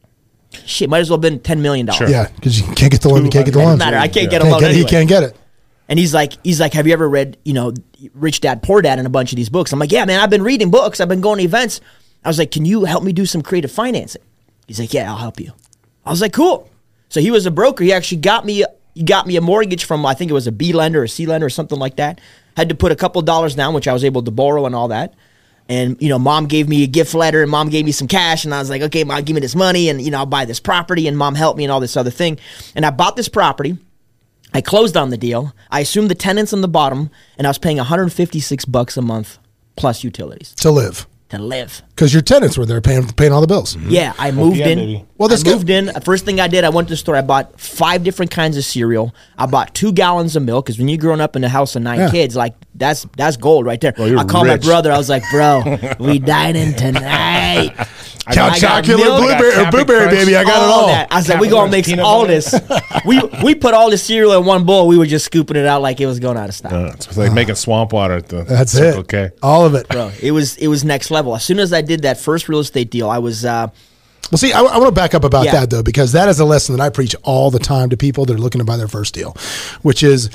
[0.65, 1.87] Shit, might as well have been $10 million.
[1.91, 2.07] Sure.
[2.09, 3.25] Yeah, because you can't get the loan.
[3.25, 3.77] You can't get the Doesn't loan.
[3.79, 3.97] matter.
[3.97, 4.89] I can't get a Can't loan get He anyway.
[4.89, 5.35] can't get it.
[5.89, 7.73] And he's like, he's like, have you ever read, you know,
[8.13, 9.71] Rich Dad Poor Dad and a bunch of these books?
[9.71, 10.99] I'm like, yeah, man, I've been reading books.
[10.99, 11.79] I've been going to events.
[12.25, 14.21] I was like, can you help me do some creative financing?
[14.67, 15.53] He's like, yeah, I'll help you.
[16.05, 16.69] I was like, cool.
[17.09, 17.83] So he was a broker.
[17.85, 20.51] He actually got me, he got me a mortgage from, I think it was a
[20.51, 22.19] B lender or C lender or something like that.
[22.57, 24.89] Had to put a couple dollars down, which I was able to borrow and all
[24.89, 25.13] that.
[25.69, 28.45] And you know, mom gave me a gift letter, and mom gave me some cash,
[28.45, 30.45] and I was like, okay, mom, give me this money, and you know, I'll buy
[30.45, 32.39] this property, and mom helped me, and all this other thing.
[32.75, 33.77] And I bought this property.
[34.53, 35.53] I closed on the deal.
[35.69, 39.39] I assumed the tenants on the bottom, and I was paying 156 bucks a month
[39.75, 41.81] plus utilities to live to live.
[41.89, 43.75] because your tenants were there paying paying all the bills.
[43.75, 44.77] Yeah, I moved yeah, in.
[44.77, 45.05] baby.
[45.17, 45.85] Well, that's I moved in.
[45.87, 47.15] The First thing I did, I went to the store.
[47.15, 49.15] I bought five different kinds of cereal.
[49.37, 51.81] I bought two gallons of milk because when you're growing up in a house of
[51.81, 52.11] nine Yeah.
[52.11, 53.93] kids, like that's that's gold right there.
[53.97, 54.91] you're I called my brother.
[54.91, 57.73] I was like, "Bro, we dining tonight."
[58.29, 59.19] Count I got chocolate, milk.
[59.21, 60.35] blueberry, I or got blueberry, Cap'n baby.
[60.35, 60.87] I got it all.
[60.87, 61.07] that.
[61.11, 62.33] I said, like, we Cap'n gonna Crunch mix all butter.
[62.33, 63.05] this.
[63.05, 64.87] we we put all the cereal in one bowl.
[64.89, 66.87] We were just scooping it out like it was going out of style.
[66.87, 69.03] Uh, It's like making swamp water at the That's Circle it.
[69.03, 69.87] Okay, All of it.
[69.87, 71.35] Bro, it was it was next level.
[71.35, 73.69] As soon as I did that first real estate deal, I was uh,
[74.31, 75.51] Well, see, I, I want to back up about Yeah.
[75.53, 78.25] that though, because that is a lesson that I preach all the time to people
[78.25, 79.35] that are looking to buy their first deal,
[79.81, 80.29] which is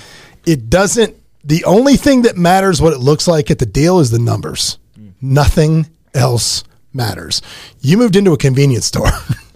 [0.46, 1.16] it doesn't.
[1.44, 4.78] The only thing that matters what it looks like at the deal is the numbers.
[4.98, 5.10] Mm-hmm.
[5.34, 6.62] Nothing else
[6.92, 7.42] matters.
[7.80, 9.08] You moved into a convenience store.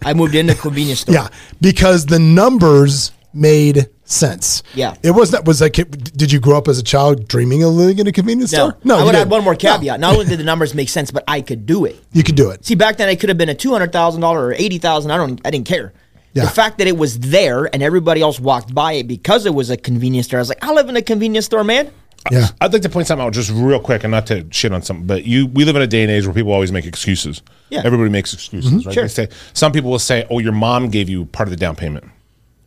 [0.05, 1.15] I moved into a convenience store.
[1.15, 1.29] yeah,
[1.61, 4.63] because the numbers made sense.
[4.75, 4.95] Yeah.
[5.03, 5.45] it wasn't.
[5.45, 8.53] Was like, did you grow up as a child dreaming of living in a convenience
[8.53, 8.81] No, store?
[8.85, 9.31] No, I you would add didn't.
[9.31, 9.59] one more No.
[9.59, 10.01] caveat.
[10.01, 11.97] Not only did the numbers make sense, but I could do it.
[12.13, 12.65] You could do it.
[12.65, 15.11] See, back then I could have been a two hundred thousand dollar or eighty thousand.
[15.11, 15.41] I don't.
[15.45, 15.93] I didn't care.
[16.33, 16.45] Yeah.
[16.45, 19.71] The fact that it was there and everybody else walked by it because it was
[19.71, 20.39] a convenience store.
[20.39, 21.91] I was like, I live in a convenience store, man.
[22.31, 22.49] Yeah.
[22.61, 25.07] I'd like to point something out just real quick, and not to shit on something,
[25.07, 27.41] but you we live in a day and age where people always make excuses.
[27.71, 27.83] Yeah.
[27.85, 28.87] everybody makes excuses, mm-hmm.
[28.89, 28.95] right?
[28.95, 29.05] Sure.
[29.05, 31.77] They say some people will say, "Oh, your mom gave you part of the down
[31.77, 32.05] payment,"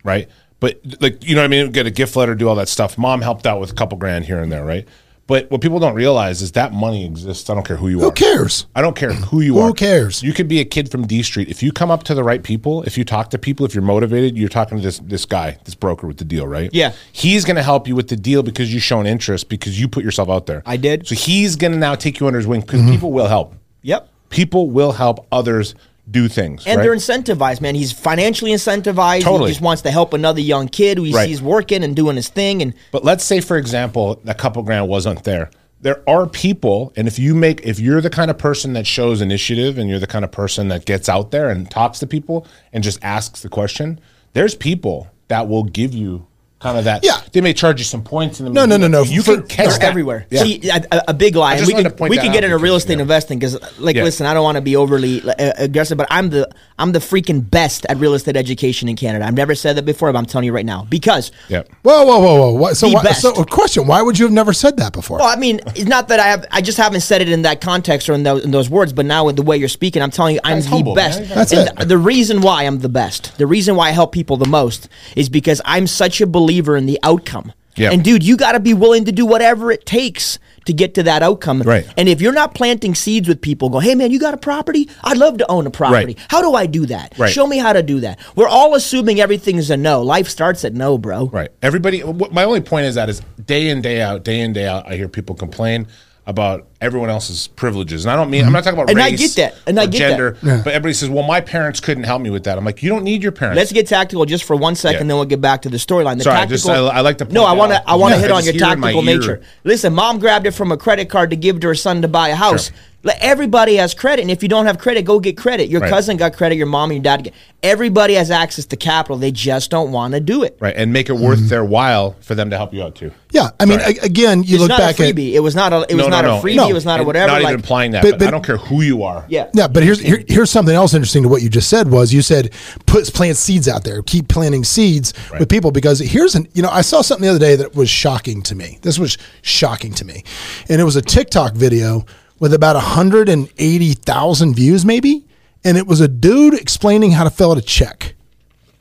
[0.03, 0.29] right?
[0.59, 2.97] But like you know what I mean, get a gift letter, do all that stuff.
[2.97, 4.87] Mom helped out with a couple grand here and there, right?
[5.25, 7.51] But what people don't realize is that money exists.
[7.51, 8.05] I don't care who you are.
[8.05, 8.65] Who cares?
[8.75, 9.67] I don't care who you Who are.
[9.67, 10.23] Who cares?
[10.23, 11.49] You could be a kid from D Street.
[11.49, 13.83] If you come up to the right people, if you talk to people, if you're
[13.83, 16.71] motivated, you're talking to this this guy, this broker with the deal, right?
[16.73, 16.93] Yeah.
[17.11, 20.03] He's going to help you with the deal because you've shown interest because you put
[20.03, 20.63] yourself out there.
[20.65, 21.07] I did.
[21.07, 22.91] So he's going to now take you under his wing because Mm-hmm.
[22.91, 23.53] people will help.
[23.83, 24.09] Yep.
[24.31, 25.75] People will help others
[26.11, 26.65] do things.
[26.65, 26.83] And right?
[26.83, 27.75] they're incentivized, man.
[27.75, 29.21] He's financially incentivized.
[29.23, 29.49] Totally.
[29.49, 31.27] He just wants to help another young kid who he Right.
[31.27, 32.61] sees working and doing his thing.
[32.61, 35.49] And But let's say, for example, a couple grand wasn't there.
[35.81, 39.21] There are people, and if you make, if you're the kind of person that shows
[39.21, 42.45] initiative and you're the kind of person that gets out there and talks to people
[42.73, 43.99] and just asks the question,
[44.33, 46.25] there's people that will give you
[46.59, 47.03] kind of that.
[47.03, 47.21] Yeah.
[47.31, 48.39] They may charge you some points.
[48.39, 49.03] And No, no, no, no.
[49.03, 50.27] You For- can catch they're everywhere.
[50.29, 50.43] Yeah.
[50.43, 51.53] See, a, a- a big lie.
[51.53, 53.01] I just we can to point we that can get into real estate yeah.
[53.03, 54.03] investing because, like, Yeah.
[54.03, 57.49] listen, I don't want to be overly uh, aggressive, but I'm the I'm the freaking
[57.49, 59.25] best at real estate education in Canada.
[59.25, 61.31] I've never said that before, but I'm telling you right now because.
[61.47, 61.63] Yeah.
[61.83, 62.53] Whoa, whoa, whoa, whoa!
[62.53, 63.21] Why, so, The why, best.
[63.21, 65.19] so, a question: Why would you have never said that before?
[65.19, 66.45] Well, I mean, it's not that I have.
[66.51, 68.91] I just haven't said it in that context or in those, in those words.
[68.93, 71.19] But now with the way you're speaking, I'm telling you, I'm That's the humble, best.
[71.21, 71.29] man.
[71.29, 71.75] That's and it.
[71.77, 74.89] The, the reason why I'm the best, the reason why I help people the most,
[75.15, 77.53] is because I'm such a believer in the outcome.
[77.75, 77.91] Yeah.
[77.91, 81.03] And dude, you got to be willing to do whatever it takes to get to
[81.03, 81.61] that outcome.
[81.61, 81.87] Right.
[81.97, 84.89] And if you're not planting seeds with people, go, hey man, you got a property?
[85.03, 86.15] I'd love to own a property.
[86.15, 86.25] Right.
[86.29, 87.17] How do I do that?
[87.17, 87.31] Right.
[87.31, 88.19] Show me how to do that.
[88.35, 90.01] We're all assuming everything's a no.
[90.01, 91.27] Life starts at no, bro.
[91.27, 91.51] Right.
[91.61, 92.03] Everybody.
[92.03, 94.95] My only point is that is day in day out, day in day out, I
[94.95, 95.87] hear people complain
[96.25, 99.31] about everyone else's privileges, and I don't mean I'm not talking about And I get
[99.35, 99.55] that.
[99.67, 100.45] And I get gender, that.
[100.47, 100.61] Yeah.
[100.63, 103.03] but everybody says, "Well, my parents couldn't help me with that." I'm like, you don't
[103.03, 103.57] need your parents.
[103.57, 105.07] Let's get tactical just for one second, Yeah.
[105.07, 106.17] then we'll get back to the storyline.
[106.17, 106.57] The Sorry, I tactical.
[106.57, 107.89] just- I- I like to No, I want to.
[107.89, 109.41] I want to Yeah, hit on your hear in my tactical nature.
[109.63, 112.29] Listen, mom grabbed it from a credit card to give to her son to buy
[112.29, 112.67] a house.
[112.67, 112.75] Sure.
[113.01, 115.69] Let- Everybody has credit, and if you don't have credit, go get credit.
[115.69, 115.89] Your Right.
[115.89, 117.23] cousin got credit, your mom and your dad.
[117.23, 119.15] Get, everybody has access to capital.
[119.17, 120.57] They just don't want to do it.
[120.59, 121.47] right and make it worth mm-hmm.
[121.47, 123.11] their while for them to help you out too.
[123.31, 123.97] yeah, I mean, Sorry.
[123.99, 125.85] a- again, you It's look not back a at it was not a.
[125.87, 126.41] It was no, not no, a no.
[126.43, 126.55] freebie.
[126.55, 126.68] No.
[126.69, 127.27] It was not a whatever.
[127.27, 129.25] Not like, even implying that, But- but, but- I don't care who you are.
[129.27, 129.47] yeah.
[129.53, 132.21] Yeah, but here's here, here's something else interesting to what you just said was you
[132.21, 132.51] said
[132.85, 136.69] put plant seeds out there, keep planting seeds with people because here's an you know
[136.69, 138.79] I saw something the other day that was shocking to me.
[138.81, 140.23] This was shocking to me,
[140.69, 142.05] and it was a TikTok video
[142.39, 145.25] with about 180,000 views maybe,
[145.65, 148.15] and it was a dude explaining how to fill out a check.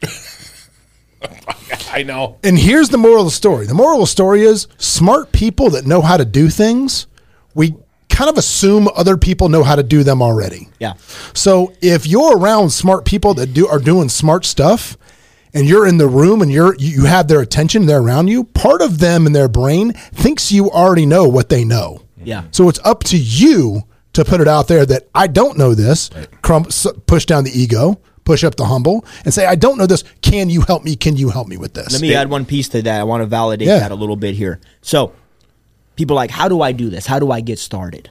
[1.92, 2.36] I know.
[2.44, 3.66] And here's the moral of the story.
[3.66, 7.06] The moral of the story is smart people that know how to do things,
[7.58, 7.74] we
[8.08, 10.68] kind of assume other people know how to do them already.
[10.80, 10.94] Yeah.
[11.34, 14.96] So if you're around smart people that do are doing smart stuff
[15.54, 18.44] and you're in the room and you're you you have their attention, they're around you,
[18.44, 22.02] part of them in their brain thinks you already know what they know.
[22.24, 22.44] Yeah.
[22.50, 23.82] So it's up to you
[24.14, 26.10] to put it out there that I don't know this,
[26.42, 29.86] crumb, s- push down the ego, push up the humble and say, I don't know
[29.86, 30.02] this.
[30.22, 30.96] Can you help me?
[30.96, 31.92] Can you help me with this?
[31.92, 33.00] Let me add one piece to that.
[33.00, 33.78] I want to validate Yeah.
[33.80, 34.58] that a little bit here.
[34.82, 35.12] So,
[35.98, 37.04] people like, how do I do this?
[37.06, 38.08] How do I get started?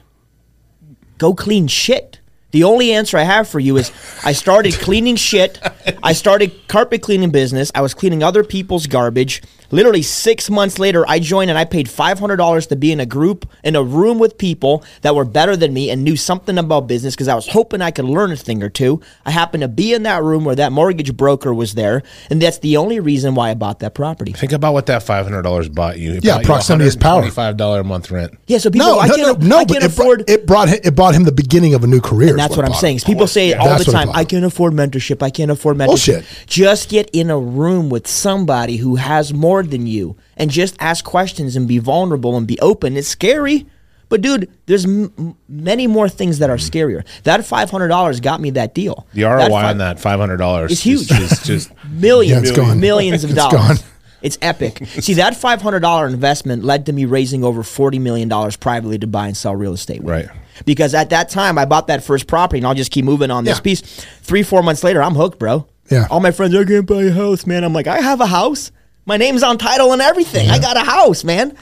[1.16, 2.20] Go clean shit.
[2.50, 3.90] The only answer I have for you is
[4.24, 5.58] I started cleaning shit.
[6.02, 7.72] I started carpet cleaning business.
[7.74, 9.42] I was cleaning other people's garbage.
[9.70, 13.00] Literally six months later, I joined and I paid five hundred dollars to be in
[13.00, 16.56] a group in a room with people that were better than me and knew something
[16.56, 19.00] about business because I was hoping I could learn a thing or two.
[19.26, 22.58] I happened to be in that room where that mortgage broker was there, and that's
[22.58, 24.32] the only reason why I bought that property.
[24.32, 26.14] Think about what that five hundred dollars bought you.
[26.14, 27.30] It Yeah, bought you proximity is power.
[27.30, 28.38] Five dollar a month rent.
[28.46, 30.30] Yeah, so people, no, I no, can't, no, no, I can't it, brought, afford.
[30.30, 32.30] it brought it brought him the beginning of a new career.
[32.30, 33.00] And that's is what I'm saying.
[33.00, 34.08] People say it all That's the time.
[34.14, 35.22] I can't afford mentorship.
[35.22, 35.86] I can't afford mentorship.
[35.86, 36.24] Bullshit.
[36.46, 41.04] Just get in a room with somebody who has more than you, and just ask
[41.04, 42.96] questions and be vulnerable and be open.
[42.96, 43.66] It's scary,
[44.08, 46.70] but dude, there's m- m- many more things that are mm.
[46.70, 47.04] scarier.
[47.24, 49.06] That five hundred dollars got me that deal.
[49.14, 51.08] The ROI That fi- on that five hundred dollars is huge.
[51.10, 53.78] It's just millions, Yeah, it's millions of It's dollars.
[53.82, 53.88] gone.
[54.20, 54.82] It's epic.
[54.86, 58.98] See, that five hundred dollar investment led to me raising over forty million dollars privately
[58.98, 60.02] to buy and sell real estate.
[60.02, 60.10] With.
[60.26, 60.36] Right.
[60.64, 63.44] Because at that time, I bought that first property, and I'll just keep moving on
[63.44, 63.62] this Yeah.
[63.62, 63.80] piece.
[64.22, 65.66] Three, four months later, I'm hooked, bro.
[65.88, 66.08] Yeah.
[66.10, 67.62] All my friends, I can't buy a house, man.
[67.62, 68.72] I'm like, I have a house.
[69.08, 70.50] My name's on title and everything.
[70.50, 71.56] I got a house, man.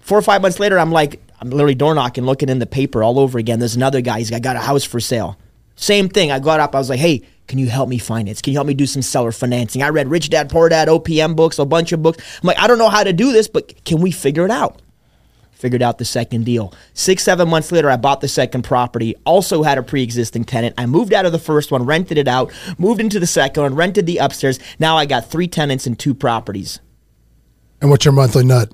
[0.00, 3.04] Four or five months later, I'm like, I'm literally door knocking, looking in the paper
[3.04, 3.60] all over again.
[3.60, 4.18] There's another guy.
[4.18, 5.38] He's got, got a house for sale.
[5.76, 6.32] Same thing.
[6.32, 6.74] I got up.
[6.74, 8.42] I was like, hey, can you help me finance?
[8.42, 9.84] Can you help me do some seller financing?
[9.84, 12.18] I read Rich Dad Poor Dad, OPM books, a bunch of books.
[12.42, 14.82] I'm like, I don't know how to do this, but can we figure it out?
[15.60, 16.72] Figured out the second deal.
[16.94, 19.14] Six, seven months later, I bought the second property.
[19.26, 20.74] Also had a pre existing tenant.
[20.78, 23.74] I moved out of the first one, rented it out, moved into the second one,
[23.74, 24.58] rented the upstairs.
[24.78, 26.80] Now I got three tenants and two properties.
[27.82, 28.72] And what's your monthly nut?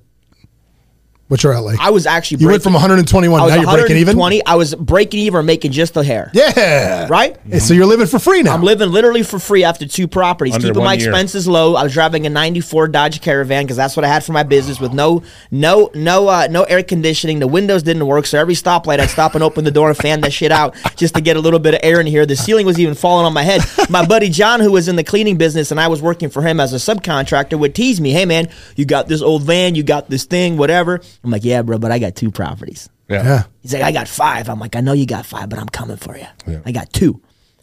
[1.29, 1.75] What's your outlay?
[1.81, 4.17] I was actually You went from 121, I now you're breaking even?
[4.17, 4.47] 120.
[4.47, 6.31] I was breaking even or making just a hair.
[6.33, 7.09] yeah.
[7.11, 7.37] Right?
[7.51, 8.55] Hey, So you're living for free now.
[8.55, 11.09] I'm living literally for free after two properties, Under keeping one my year.
[11.11, 11.75] expenses low.
[11.75, 14.79] I was driving a '94 Dodge Caravan because that's what I had for my business,
[14.79, 17.41] with no, no, no, uh, no air conditioning.
[17.41, 20.21] The windows didn't work, so every stoplight I'd stop and open the door and fan
[20.21, 22.25] that shit out just to get a little bit of air in here.
[22.25, 23.63] The ceiling was even falling on my head.
[23.91, 26.61] My buddy John, who was in the cleaning business, and I was working for him
[26.61, 30.09] as a subcontractor, would tease me, "Hey man, you got this old van, you got
[30.09, 33.25] this thing, whatever." I'm like, "Yeah, bro, but I got two properties." yeah.
[33.25, 33.43] yeah.
[33.63, 34.49] He's like, I got five.
[34.49, 36.27] I'm like, I know you got five, but I'm coming for you.
[36.47, 36.61] Yeah.
[36.65, 37.21] I got two.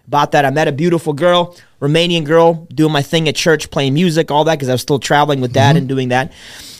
[0.07, 0.43] About that.
[0.45, 4.43] I met a beautiful girl, Romanian girl, doing my thing at church, playing music, all
[4.45, 5.77] that, because I was still traveling with dad mm-hmm.
[5.77, 6.33] and doing that.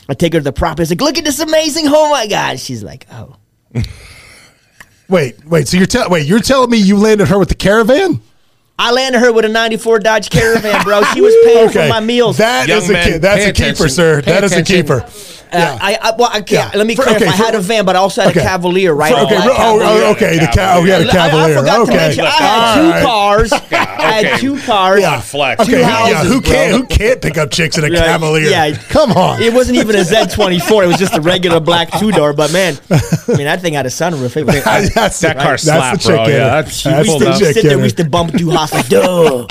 [0.08, 0.80] I take her to the property.
[0.80, 2.58] I was like, look at this amazing home I got.
[2.58, 3.36] She's like, oh.
[5.06, 5.68] Wait, wait.
[5.68, 8.22] So you're telling wait, you're telling me you landed her with the caravan?
[8.78, 11.02] I landed her with a 94 Dodge Caravan, bro.
[11.12, 12.38] She was paying for my meals.
[12.38, 13.88] That Young is a man, ki- that's a keeper, attention.
[13.90, 14.22] sir.
[14.22, 14.76] Pay that is attention.
[14.76, 15.10] a keeper.
[15.54, 16.50] Uh, I, I, well, I can't.
[16.50, 16.78] Yeah.
[16.78, 17.24] Let me For- clarify.
[17.26, 18.40] okay, I had for- a van, but I also had Okay.
[18.40, 19.12] a Cavalier, right?
[19.14, 19.86] For- okay, I oh, Cavalier.
[20.06, 20.38] oh, okay.
[20.38, 21.56] The ca- oh, we had a I- Cavalier.
[21.56, 21.90] I, forgot okay.
[21.92, 23.04] to mention, I had two right.
[23.04, 23.52] cars.
[23.72, 25.00] I had two cars.
[25.00, 25.20] Yeah.
[25.20, 25.60] Flex.
[25.62, 26.50] Okay, who- yeah, who bro.
[26.50, 28.50] can't who can't pick up chicks in a Yeah, Cavalier?
[28.50, 28.76] yeah.
[28.88, 29.40] come on.
[29.42, 30.84] It wasn't even a Z24.
[30.84, 32.32] It was just a regular black two door.
[32.32, 34.36] But man, I mean, that thing had a sunroof.
[34.36, 34.62] It was,
[34.94, 36.26] that's That car that's slapped, the chick bro.
[36.28, 36.50] Yeah, it.
[36.50, 37.76] that's- That's we used to sit there.
[37.78, 39.46] We used to bump through house like, duh.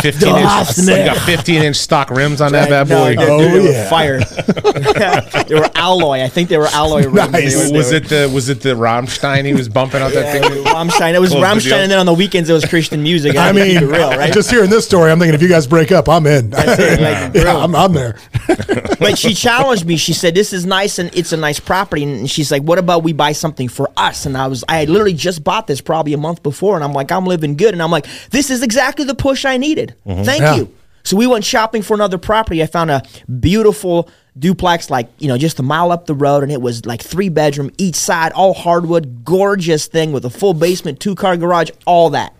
[0.00, 0.86] Fifteen Doss, inch.
[0.88, 1.06] man.
[1.06, 3.10] You got fifteen inch stock rims on that bad No, boy.
[3.16, 3.82] dude, Oh, dude, they yeah.
[3.84, 4.18] were fire.
[5.48, 6.22] they were alloy.
[6.22, 7.30] I think they were alloy rims.
[7.32, 7.70] Nice.
[7.70, 10.48] Were- was they it the was it the Rammstein he was bumping out that were-
[10.48, 10.64] thing?
[10.64, 11.14] Rammstein.
[11.14, 13.36] It was Close the Rammstein, and then on the weekends it was Christian music.
[13.36, 14.32] I had mean, real, right?
[14.32, 16.46] just hearing this story, I'm thinking if you guys break up, I'm in.
[16.46, 16.78] it, like,
[17.34, 17.60] yeah, bro.
[17.60, 18.16] I'm, I'm there.
[18.98, 19.96] but she challenged me.
[19.96, 23.02] She said, "This is nice and it's a nice property." And she's like, "What about
[23.02, 26.12] we buy something for us?" And I was, I had literally just bought this probably
[26.12, 29.04] a month before, and I'm like, "I'm living good," and I'm like, "This is exactly
[29.04, 30.22] the push I needed." Mm-hmm.
[30.22, 30.54] Thank Yeah.
[30.56, 30.74] you.
[31.04, 32.62] So we went shopping for another property.
[32.62, 33.02] I found a
[33.40, 34.08] beautiful
[34.38, 37.28] duplex, like you know, just a mile up the road, and it was like three
[37.28, 42.10] bedroom each side, all hardwood, gorgeous thing with a full basement, two car garage, all
[42.10, 42.34] that.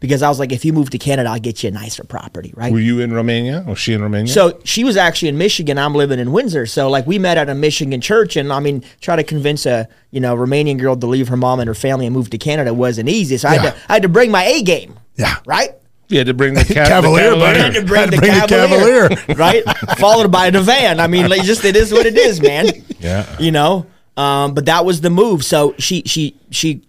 [0.00, 2.52] Because I was like, if you move to Canada, I'll get you a nicer property,
[2.54, 2.72] right?
[2.72, 3.64] Were you in Romania?
[3.66, 4.32] Was she in Romania?
[4.32, 5.76] So she was actually in Michigan.
[5.76, 6.66] I'm living in Windsor.
[6.66, 9.88] So like we met at a Michigan church, and I mean, try to convince a
[10.10, 12.72] you know Romanian girl to leave her mom and her family and move to Canada
[12.74, 13.36] wasn't easy.
[13.38, 14.98] So I had to I had to bring my A game.
[15.16, 15.36] Yeah.
[15.46, 15.70] Right.
[16.08, 17.58] You had to bring the, ca- Cavalier, the buddy.
[17.58, 19.36] I had to bring, Had the, to bring the Cavalier, Cavalier.
[19.36, 19.64] right?
[19.98, 21.00] Followed by the van.
[21.00, 22.68] I mean, like, just it is what it is, man.
[23.00, 23.36] Yeah.
[23.38, 23.86] You know.
[24.16, 25.44] Um, but that was the move.
[25.44, 26.82] So she she she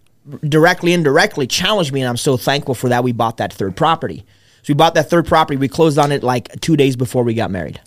[0.47, 3.03] directly indirectly challenged me, and I'm so thankful for that.
[3.03, 4.26] We bought that third property.
[4.63, 5.57] So we bought that third property.
[5.57, 7.80] We closed on it like two days before we got married.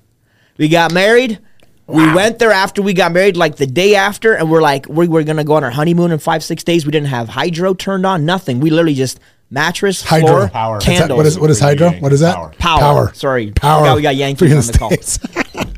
[0.56, 1.40] We got married.
[1.88, 5.08] We went there after we got married, like the day after, and we're like, we
[5.08, 6.86] were gonna go on our honeymoon in five, six days.
[6.86, 8.60] We didn't have hydro turned on, nothing.
[8.60, 9.18] We literally just
[9.52, 10.26] mattress, Hydro.
[10.28, 10.74] floor, Power.
[10.74, 11.16] What's that- candles.
[11.18, 11.90] What is what is hydro?
[12.00, 12.34] What is that?
[12.58, 12.80] Power.
[12.80, 13.14] Power.
[13.14, 13.50] Sorry.
[13.52, 13.80] Power.
[13.82, 14.90] Forgot we got Yankees Freaking on the call.
[14.90, 15.18] States.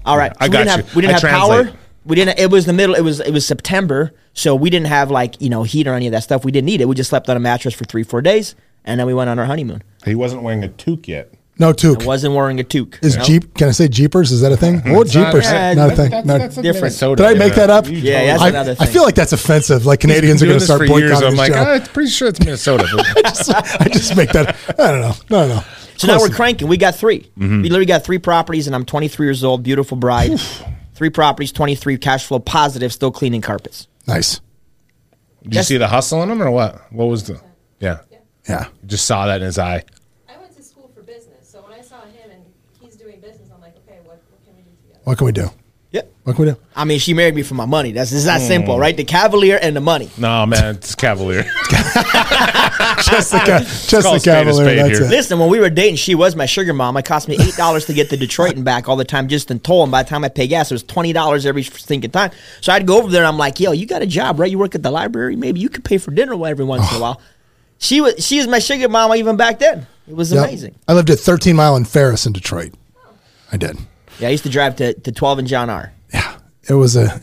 [0.06, 0.32] All right.
[0.40, 0.84] I So got we didn't you.
[0.84, 1.72] have we didn't I have power.
[2.06, 5.10] We didn't it was the middle it was it was September, so we didn't have
[5.10, 6.44] like, you know, heat or any of that stuff.
[6.44, 6.86] We didn't need it.
[6.88, 8.54] We just slept on a mattress for 3 4 days
[8.84, 9.82] and then we went on our honeymoon.
[10.04, 11.32] He wasn't wearing a toque yet.
[11.58, 12.02] No toque.
[12.02, 12.98] I wasn't wearing a toque.
[13.02, 13.54] Is Jeep?
[13.54, 14.32] Can I say Jeepers?
[14.32, 14.82] Is that a thing?
[14.86, 16.10] Oh, Jeepers, yeah, not a thing.
[16.10, 16.38] That's, No.
[16.38, 16.82] that's a Different.
[16.84, 17.84] Minnesota, Did I make that up?
[17.86, 19.86] Yeah, totally- that's I, another I feel like that's offensive.
[19.86, 21.12] Like Canadians are going to start for years.
[21.12, 21.58] boycotting I'm this like, show.
[21.60, 22.84] ah, I'm pretty sure it's Minnesota.
[23.80, 24.56] I just make that.
[24.78, 25.14] I don't know.
[25.30, 25.60] No, no.
[25.96, 26.66] So now we're cranking.
[26.66, 30.40] We got 3 We literally got three properties, and I'm 23 years old, beautiful bride.
[30.94, 33.86] three properties, 23 cash flow positive, still cleaning carpets.
[34.08, 34.40] Nice.
[35.44, 36.92] Did you see the hustle in him or what?
[36.92, 37.40] What was the?
[37.78, 38.00] Yeah,
[38.48, 38.66] Yeah.
[38.82, 39.84] you just saw that in his eye.
[40.28, 42.42] I went to school for business, so when I saw him and
[42.80, 44.93] he's doing business, I'm like, okay, what, what can we do together?
[45.04, 45.48] What can we do?
[45.92, 46.12] Yep.
[46.24, 46.58] What can we do?
[46.74, 47.92] I mean, she married me for my money.
[47.92, 48.46] That's it's that Hmm.
[48.48, 48.96] simple, right?
[48.96, 50.10] The Cavalier and the money.
[50.18, 51.44] No, man, it's Cavalier.
[53.04, 54.76] Just the, ca- just the call a spade a Cavalier.
[54.76, 55.06] That's here.
[55.06, 55.10] it.
[55.10, 56.96] Listen, when we were dating, she was my sugar mom.
[56.96, 59.50] It cost me eight dollars to get to Detroit and back all the time just
[59.50, 59.82] in toll.
[59.82, 62.30] And by the time I pay gas, it was twenty dollars every stinking time.
[62.60, 64.50] So I'd go over there and I'm like, "Yo, you got a job, right?
[64.50, 65.36] You work at the library.
[65.36, 67.20] Maybe you could pay for dinner every once in a while."
[67.78, 69.86] She was she was my sugar mama even back then.
[70.08, 70.44] It was Yep.
[70.48, 70.74] amazing.
[70.88, 72.72] I lived at 13 Mile and Ferris in Detroit.
[73.52, 73.76] I did.
[74.18, 75.92] Yeah, I used to drive to, to 12 and John R.
[76.12, 76.38] Yeah.
[76.68, 77.20] It was a.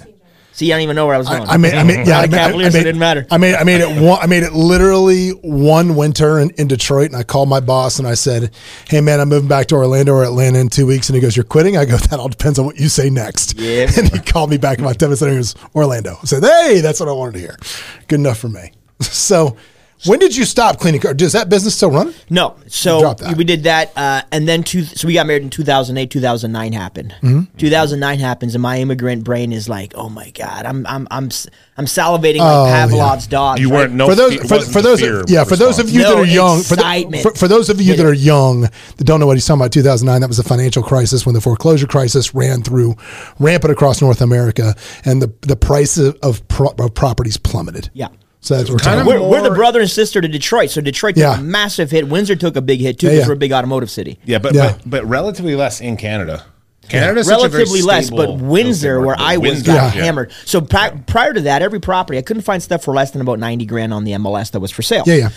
[0.54, 1.44] See, I don't even know where I was going.
[1.44, 3.26] I made, I made, yeah, I made, I made, it didn't matter.
[3.32, 7.08] I made, I made it one, I made it literally one winter in, in Detroit,
[7.08, 8.54] and I called my boss and I said,
[8.88, 11.36] "Hey, man, I'm moving back to Orlando or Atlanta in two weeks." And he goes,
[11.36, 13.90] "You're quitting?" I go, "That all depends on what you say next." Yeah.
[13.98, 15.34] And he called me back about ten minutes later.
[15.34, 17.58] He goes, "Orlando." I said, "Hey, that's what I wanted to hear.
[18.08, 18.72] Good enough for me."
[19.02, 19.58] So,
[20.06, 21.22] when did you stop cleaning cars?
[21.22, 22.14] Is that business still run?
[22.30, 23.38] No, so that.
[23.38, 26.10] we did that, uh, and then two, so we got married in 2008.
[26.10, 27.16] 2009 happened.
[27.22, 27.58] Mm-hmm.
[27.58, 31.48] 2009 happens, and my immigrant brain is like, "Oh my god, I'm I'm I'm s-
[31.78, 35.24] I'm salivating Oh, like Pavlov's dog." You weren't no for those for, for those fear
[35.28, 35.94] yeah for those of response.
[35.94, 39.04] you that are young for, the- for, for those of you that are young that
[39.04, 41.88] don't know what he's talking about 2009 that was the financial crisis when the foreclosure
[41.88, 42.96] crisis ran through
[43.40, 44.76] rampant across North America
[45.06, 48.08] and the the price of, of, pro, of properties plummeted Yeah.
[48.42, 50.28] So that's what we're Kind talking of about We're, we're the brother and sister to
[50.28, 51.40] Detroit, so Detroit took Yeah.
[51.40, 52.08] a massive hit.
[52.10, 53.28] Windsor took a big hit too because yeah.
[53.28, 54.20] we're a big automotive city.
[54.26, 54.74] Yeah, but, Yeah.
[54.74, 56.44] but but relatively less in Canada.
[56.90, 59.16] Canada's such a very relatively less, but Windsor, where.
[59.18, 60.04] I was, Windsor, got yeah.
[60.04, 60.32] hammered.
[60.46, 63.40] So pri- prior to that, every property I couldn't find stuff for less than about
[63.40, 65.04] ninety grand on the MLS that was for sale.
[65.06, 65.30] Yeah, yeah.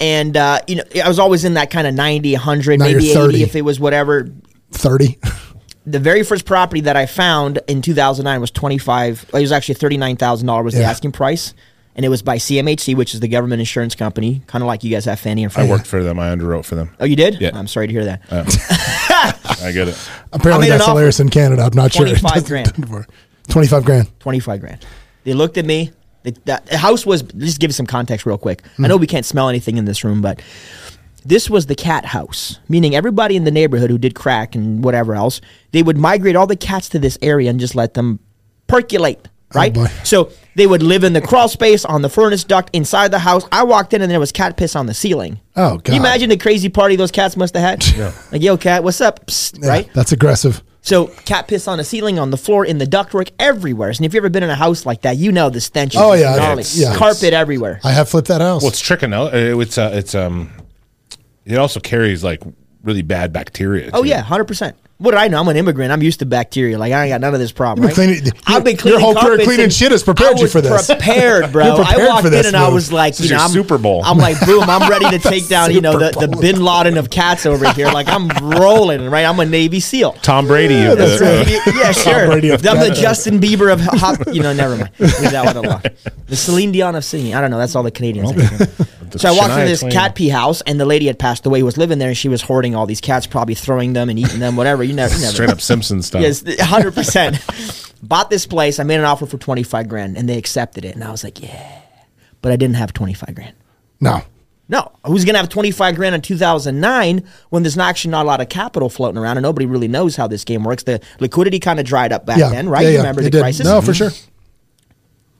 [0.00, 3.10] And uh, you know, I was always in that kind of 90, 100, Now maybe
[3.10, 4.28] eighty if it was whatever.
[4.70, 5.18] 30
[5.84, 9.26] The very first property that I found in two thousand nine was twenty five.
[9.34, 11.54] It was actually thirty nine thousand dollars was the asking price,
[11.94, 14.90] and it was by CMHC, which is the government insurance company, kind of like you
[14.90, 15.68] guys have Fannie and Freddie.
[15.68, 16.18] I worked for them.
[16.18, 16.94] I underwrote for them.
[16.98, 17.40] Oh, you did?
[17.40, 17.50] Yeah.
[17.54, 18.22] I'm sorry to hear that.
[19.62, 20.10] I get it.
[20.32, 21.22] apparently I made an that's hilarious offer.
[21.22, 23.06] in Canada I'm not sure 25 grand.
[23.48, 24.86] 25 grand 25 grand.
[25.24, 25.92] They looked at me.
[26.24, 28.62] The, the, the house was, just give you some context real quick.
[28.78, 29.00] I know hmm.
[29.00, 30.40] we can't smell anything in this room, but
[31.24, 35.14] this was the cat house, meaning everybody in the neighborhood who did crack and whatever
[35.14, 35.40] else,
[35.72, 38.18] they would migrate all the cats to this area and just let them
[38.66, 39.28] percolate.
[39.54, 39.86] Right, boy.
[40.04, 43.44] so they would live in the crawl space on the furnace duct inside the house.
[43.52, 45.40] I walked in and there was cat piss on the ceiling.
[45.56, 46.06] Oh, Can you God.
[46.06, 47.84] imagine the crazy party those cats must have had?
[47.96, 48.12] Yeah.
[48.30, 49.26] Like, yo, cat, what's up?
[49.26, 49.90] Psst, Yeah, right?
[49.94, 53.88] that's aggressive So cat piss on the ceiling, on the floor, in the ductwork, everywhere.
[53.90, 55.94] And if you've ever been in a house like that, you know the stench.
[55.94, 56.94] Is Oh, yeah, it's- yeah.
[56.96, 57.80] carpet everywhere.
[57.84, 59.32] I have flipped that house Well, it's tricking out.
[59.34, 60.50] Uh, It's uh, it's um,
[61.44, 62.42] it also carries like
[62.82, 63.90] really bad bacteria.
[63.92, 64.08] Oh too.
[64.08, 64.76] yeah, hundred percent.
[65.02, 65.40] What do I know?
[65.40, 65.90] I'm an immigrant.
[65.90, 66.78] I'm used to bacteria.
[66.78, 67.88] Like I ain't got none of this problem.
[67.88, 68.22] You've been right?
[68.22, 70.86] cleaning- I've been your cleaning whole career cleaning shit has prepared you for this.
[70.86, 71.64] Prepared, bro.
[71.76, 73.50] You're prepared I walked for this in and I was like, This you know, I'm,
[73.50, 74.02] Super Bowl.
[74.04, 77.10] I'm like, boom, I'm ready to take down, you know, the, the Bin Laden of
[77.10, 77.90] cats over here.
[77.90, 79.24] Like I'm rolling, right?
[79.24, 80.12] I'm a Navy SEAL.
[80.22, 80.84] Tom Brady.
[80.86, 81.76] of that's the- right.
[81.76, 82.26] yeah, sure.
[82.28, 84.32] Brady of I'm the Justin Bieber of hop.
[84.32, 84.90] You know, never mind.
[85.00, 85.82] Leave that one alone.
[86.26, 87.34] The Celine Dion of singing.
[87.34, 87.58] I don't know.
[87.58, 88.30] That's all the Canadians.
[89.12, 89.92] The so I walked Shania into this Twain.
[89.92, 91.62] cat pee house, and the lady had passed away.
[91.62, 94.40] Was living there, and she was hoarding all these cats, probably throwing them and eating
[94.40, 94.82] them, whatever.
[94.82, 95.32] You never, you never.
[95.32, 96.22] Straight up Simpson stuff.
[96.22, 97.38] Yes, hundred percent.
[98.02, 98.80] Bought this place.
[98.80, 100.94] I made an offer for twenty five grand, and they accepted it.
[100.94, 101.82] And I was like, yeah,
[102.40, 103.54] but I didn't have twenty five grand.
[104.00, 104.22] no
[104.68, 108.10] No, who's gonna have twenty five grand in two thousand nine when there's not actually
[108.10, 110.82] not a lot of capital floating around and nobody really knows how this game works?
[110.82, 112.82] The liquidity kind of dried up back yeah then, right?
[112.82, 113.40] yeah, you yeah, remember it the did.
[113.40, 113.66] crisis?
[113.66, 114.08] no for mm-hmm.
[114.08, 114.28] sure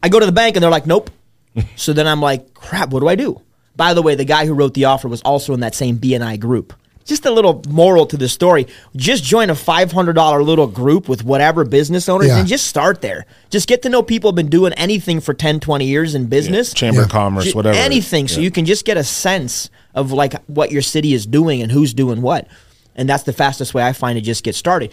[0.03, 1.11] I go to the bank and they're like, nope.
[1.77, 3.41] so then I'm like, crap, what do I do?
[3.77, 6.39] By the way, the guy who wrote the offer was also in that same BNI
[6.39, 6.73] group.
[7.05, 8.69] Just a little moral to the story.
[8.95, 12.39] Just join a $500 little group with whatever business owners Yeah.
[12.39, 13.27] and just start there.
[13.51, 16.73] Just get to know people who've been doing anything for 10, 20 years in business.
[16.73, 17.05] Chamber Yeah.
[17.07, 17.77] of Commerce, Ju- whatever.
[17.77, 18.29] Anything.
[18.29, 18.45] So Yeah.
[18.45, 21.93] you can just get a sense of like what your city is doing and who's
[21.93, 22.47] doing what.
[22.95, 24.93] And that's the fastest way I find to just get started.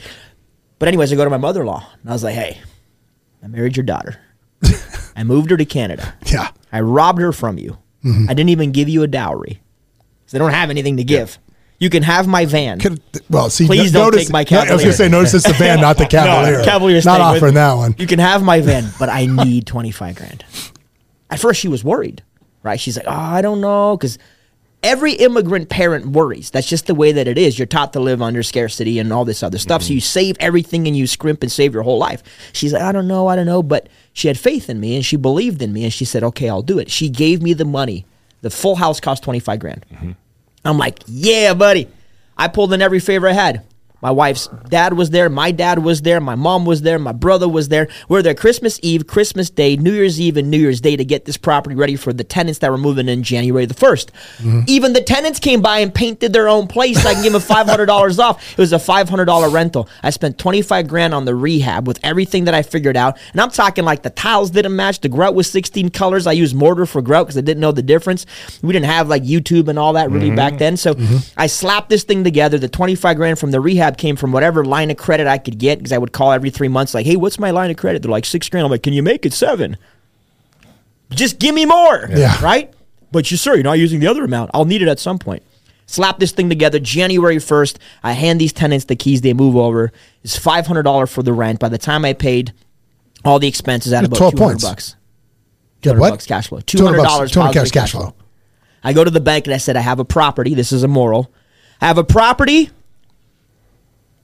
[0.79, 2.57] But anyways, I go to my mother-in-law and I was like, hey,
[3.43, 4.15] I married your daughter.
[5.15, 6.15] I moved her to Canada.
[6.25, 7.77] yeah I robbed her from you.
[8.03, 8.25] Mm-hmm.
[8.29, 9.61] I didn't even give you a dowry.
[10.25, 11.39] So they don't have anything to give.
[11.79, 12.79] You can have my van.
[12.79, 15.07] Could, well, see, Please no- don't notice, take my no, I was going to say,
[15.07, 16.59] notice it's the van, not the Cavalier.
[16.59, 17.95] No, Cavalier's not staying with offering that one.
[17.97, 20.43] You can have my van, but I need 25 grand.
[21.29, 22.21] At first, she was worried,
[22.63, 22.79] right?
[22.79, 23.95] She's like, oh, I don't know.
[23.95, 24.17] Because
[24.83, 26.49] every immigrant parent worries.
[26.51, 27.59] That's just the way that it is.
[27.59, 29.81] You're taught to live under scarcity and all this other stuff.
[29.81, 29.95] So mm-hmm.
[29.95, 32.23] you save everything and you scrimp and save your whole life.
[32.53, 33.63] She's like, I don't know, I don't know.
[33.63, 36.49] But she had faith in me and she believed in me and she said, okay,
[36.49, 36.89] I'll do it.
[36.89, 38.05] She gave me the money.
[38.41, 39.85] The full house cost 25 grand.
[39.91, 40.11] Mm-hmm.
[40.63, 41.87] I'm like, yeah, buddy.
[42.37, 43.65] I pulled in every favor I had.
[44.01, 45.29] My wife's dad was there.
[45.29, 46.21] My dad was there.
[46.21, 46.99] My mom was there.
[46.99, 47.87] My brother was there.
[48.07, 51.03] We were there Christmas Eve, Christmas Day, New Year's Eve, and New Year's Day to
[51.03, 54.11] get this property ready for the tenants that were moving in January the 1st.
[54.37, 54.61] Mm-hmm.
[54.67, 57.05] Even the tenants came by and painted their own place.
[57.05, 58.51] I can give them $500 off.
[58.53, 59.89] It was a $500 rental.
[60.01, 63.17] I spent 25 grand on the rehab with everything that I figured out.
[63.33, 65.01] And I'm talking like the tiles didn't match.
[65.01, 66.25] The grout was 16 colors.
[66.25, 68.25] I used mortar for grout because I didn't know the difference.
[68.61, 70.35] We didn't have like YouTube and all that really mm-hmm.
[70.35, 70.77] back then.
[70.77, 71.17] So mm-hmm.
[71.37, 72.57] I slapped this thing together.
[72.57, 75.79] The 25 grand from the rehab came from whatever line of credit I could get
[75.79, 78.01] because I would call every three months, like, hey, what's my line of credit?
[78.01, 78.65] They're like, six grand.
[78.65, 79.77] I'm like, can you make it seven?
[81.11, 82.07] Just give me more.
[82.09, 82.41] Yeah.
[82.43, 82.73] Right?
[83.11, 84.51] But you, sir, you're not using the other amount.
[84.53, 85.43] I'll need it at some point.
[85.87, 87.77] Slap this thing together January 1st.
[88.03, 89.21] I hand these tenants the keys.
[89.21, 89.91] They move over.
[90.23, 91.59] It's $500 for the rent.
[91.59, 92.53] By the time I paid
[93.25, 94.63] all the expenses, at about 12 200 points.
[94.63, 94.95] bucks.
[95.81, 96.09] 200 what?
[96.11, 96.59] bucks cash flow.
[96.59, 98.13] $200 $200 bucks, 200 positive cash, cash flow.
[98.83, 100.53] I go to the bank and I said, I have a property.
[100.53, 101.33] This is immoral.
[101.81, 102.69] I have a property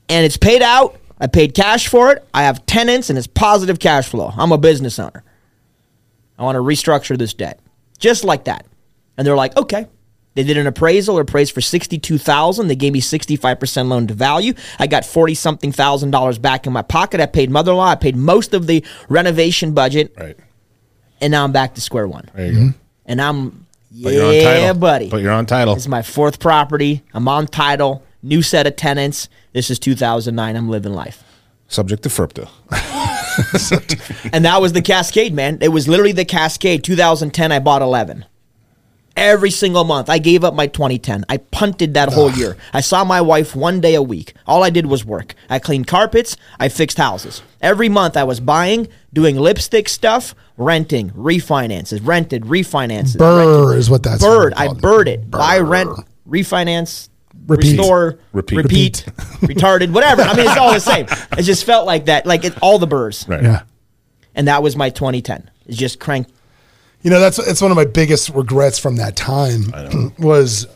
[0.08, 0.96] and it's paid out.
[1.18, 2.26] I paid cash for it.
[2.34, 4.32] I have tenants and it's positive cash flow.
[4.36, 5.24] I'm a business owner.
[6.38, 7.60] I want to restructure this debt.
[7.98, 8.66] Just like that.
[9.16, 9.86] And they're like, okay.
[10.34, 12.68] They did an appraisal, or appraised for sixty-two thousand.
[12.68, 14.52] They gave me sixty-five percent loan to value.
[14.78, 17.20] I got forty something thousand dollars back in my pocket.
[17.22, 17.86] I paid mother-in-law.
[17.88, 20.36] I paid most of the renovation budget, Right.
[21.22, 22.28] and now I'm back to square one.
[22.34, 22.58] There you go.
[22.58, 22.78] Mm-hmm.
[23.06, 24.74] And I'm But you're on yeah, title.
[24.78, 25.08] buddy.
[25.08, 25.74] But you're on title.
[25.74, 27.02] It's my fourth property.
[27.14, 28.02] I'm on title.
[28.26, 29.28] New set of tenants.
[29.52, 30.56] This is 2009.
[30.56, 31.22] I'm living life.
[31.68, 32.48] Subject to FERPTA.
[34.32, 35.58] And that was the Cascade, man.
[35.60, 36.82] It was literally the Cascade.
[36.82, 38.24] 2010, I bought 11.
[39.14, 40.08] Every single month.
[40.08, 41.26] I gave up my 2010.
[41.28, 42.56] I punted that whole year.
[42.72, 44.32] I saw my wife one day a week.
[44.46, 45.34] All I did was work.
[45.50, 46.38] I cleaned carpets.
[46.58, 47.42] I fixed houses.
[47.60, 53.18] Every month I was buying, doing lipstick stuff, renting, refinances, rented, refinances.
[53.18, 54.54] Burr is what that's Bird.
[54.54, 55.30] I bird it.
[55.30, 55.90] Buy, rent,
[56.26, 57.10] refinance,
[57.46, 57.78] Repeat.
[57.78, 58.56] restore, Repeat.
[58.56, 59.04] repeat,
[59.42, 60.22] retarded, whatever.
[60.22, 61.06] I mean, it's all the same.
[61.38, 63.24] It just felt like that, like it, all the burrs.
[63.28, 63.42] Right.
[63.42, 63.62] Yeah.
[64.34, 65.50] And that was my 2010.
[65.66, 66.26] It's just crank.
[67.02, 70.66] You know, that's it's one of my biggest regrets from that time was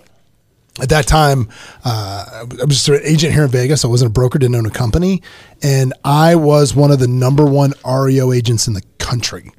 [0.80, 1.48] at that time
[1.84, 3.84] uh, I was just an agent here in Vegas.
[3.84, 5.22] I wasn't a broker, didn't own a company,
[5.62, 9.50] and I was one of the number one REO agents in the country.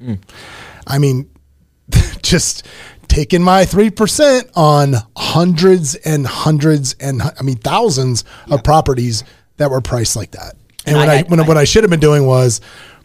[0.86, 1.28] I mean,
[2.22, 2.66] just
[3.12, 9.22] taking my three percent on hundreds and hundreds and I mean thousands of properties
[9.58, 10.54] that were priced like that.
[10.86, 12.60] And, And when I I, had- when, I- what I should have been doing was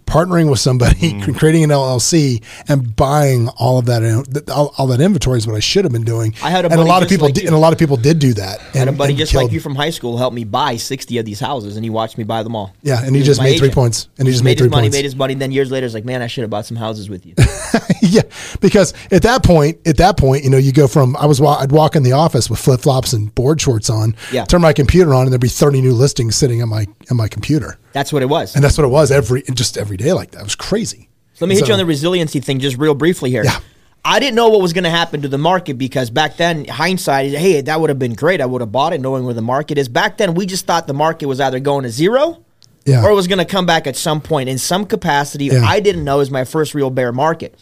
[0.08, 1.34] partnering with somebody, mm-hmm.
[1.38, 4.02] creating an LLC, and buying all of that
[4.50, 6.34] all, all that inventory is what I should have been doing.
[6.42, 7.98] I had a and a lot of people like did, and a lot of people
[7.98, 8.60] did do that.
[8.60, 10.78] And, I had a buddy and just like you from high school helped me buy
[10.78, 12.74] 60 of these houses, and he watched me buy them all.
[12.82, 14.08] Yeah, and he was just my made three points.
[14.18, 14.96] And he just made made three his money, points.
[14.96, 15.34] made his money.
[15.36, 17.36] Then years later, it's like, man, I should have bought some houses with you.
[18.02, 18.22] yeah,
[18.62, 21.72] because at that point, at that point, you know, you go from I was I'd
[21.72, 24.46] walk in the office with flip flops and board shorts on, Yeah.
[24.46, 27.28] turn my computer on, and there'd be thirty new listings sitting on my on my
[27.28, 28.54] computer, That's what it was.
[28.56, 30.42] and that's what it was every just every day like that.
[30.42, 31.10] It was crazy.
[31.34, 33.44] So let me hit you on the resiliency thing just real briefly here.
[33.44, 33.60] Yeah.
[34.06, 37.32] I didn't know what was going to happen to the market because back then, hindsight,
[37.34, 38.40] hey, that would have been great.
[38.40, 39.90] I would have bought it knowing where the market is.
[39.90, 42.44] Back then, we just thought the market was either going to zero
[42.86, 43.04] Yeah.
[43.04, 45.46] or it was going to come back at some point in some capacity.
[45.46, 45.64] Yeah.
[45.66, 47.56] I didn't know it was my first real bear market.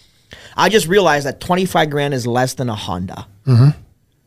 [0.55, 3.25] I just realized that 25 grand is less than a Honda.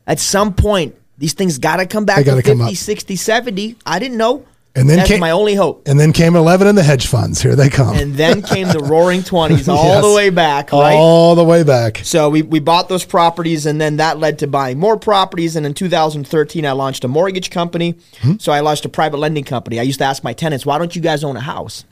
[0.05, 2.37] At some point, these things got to come back Mm-hmm.
[2.37, 2.73] To 50, up.
[2.75, 3.75] 60, 70.
[3.85, 4.45] I didn't know.
[4.75, 5.87] And then That's came- my only hope.
[5.87, 7.41] And then came eleven in the hedge funds.
[7.41, 10.03] Here they come, And then came the roaring 20s all Yes.
[10.05, 10.93] the way back, right?
[10.95, 11.99] all the way back.
[12.03, 15.55] So we, we bought those properties, and then that led to buying more properties.
[15.55, 17.95] And in 2013, I launched a mortgage company.
[18.21, 18.33] Hmm.
[18.39, 19.79] So I launched a private lending company.
[19.79, 21.83] I used to ask my tenants, "Why don't you guys own a house?"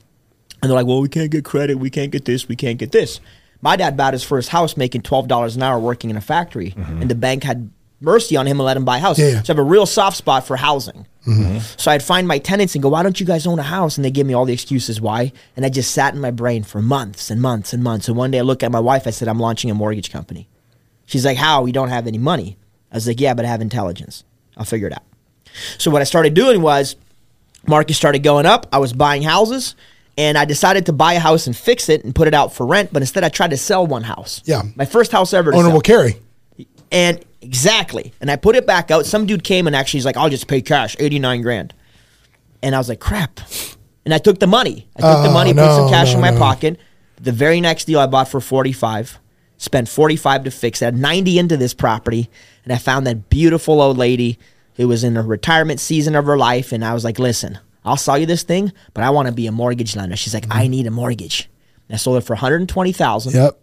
[0.61, 1.79] And they're like, "Well, we can't get credit.
[1.79, 2.47] We can't get this.
[2.47, 3.19] We can't get this."
[3.59, 6.75] My dad bought his first house making twelve dollars an hour working in a factory,
[6.77, 9.17] and the bank had mercy on him and let him buy a house.
[9.17, 9.27] Mm-hmm.
[9.29, 9.43] Yeah, yeah.
[9.43, 11.05] So I have a real soft spot for housing.
[11.75, 14.05] So I'd find my tenants and go, "Why don't you guys own a house?" And
[14.05, 15.33] they give me all the excuses why.
[15.57, 18.07] And I just sat in my brain for months and months and months.
[18.07, 19.05] And one day I look at my wife.
[19.07, 20.47] I said, "I'm launching a mortgage company."
[21.05, 21.63] She's like, "How?
[21.63, 22.57] We don't have any money."
[22.93, 24.23] I was like, "Yeah, but I have intelligence.
[24.55, 25.03] I'll figure it out."
[25.77, 26.95] So what I started doing was,
[27.67, 28.65] market started going up.
[28.71, 29.75] I was buying houses,
[30.17, 32.65] and I decided to buy a house and fix it and put it out for
[32.65, 32.93] rent.
[32.93, 34.41] But instead, I tried to sell one house.
[34.45, 34.61] Yeah.
[34.77, 35.53] my first house ever.
[35.53, 35.73] Owner sell.
[35.73, 36.15] will carry.
[36.91, 38.13] And exactly.
[38.21, 39.05] And I put it back out.
[39.05, 41.73] Some dude came and actually he's like, I'll just pay cash, 89 grand.
[42.63, 43.39] And I was like, crap.
[44.05, 44.87] And I took the money.
[44.95, 46.39] I took the Oh, money, put some cash no, in my no.
[46.39, 46.79] pocket.
[47.21, 49.19] The very next deal I bought for 45.
[49.57, 52.29] spent 45 to fix it, 90 into this property,
[52.63, 54.37] and I found that beautiful old lady
[54.75, 57.97] who was in the retirement season of her life, and I was like, listen, I'll
[57.97, 60.15] sell you this thing, but I want to be a mortgage lender.
[60.15, 60.71] She's like, I mm-hmm.
[60.71, 61.49] need a mortgage.
[61.89, 63.33] And I sold it for 120,000.
[63.33, 63.59] Yep.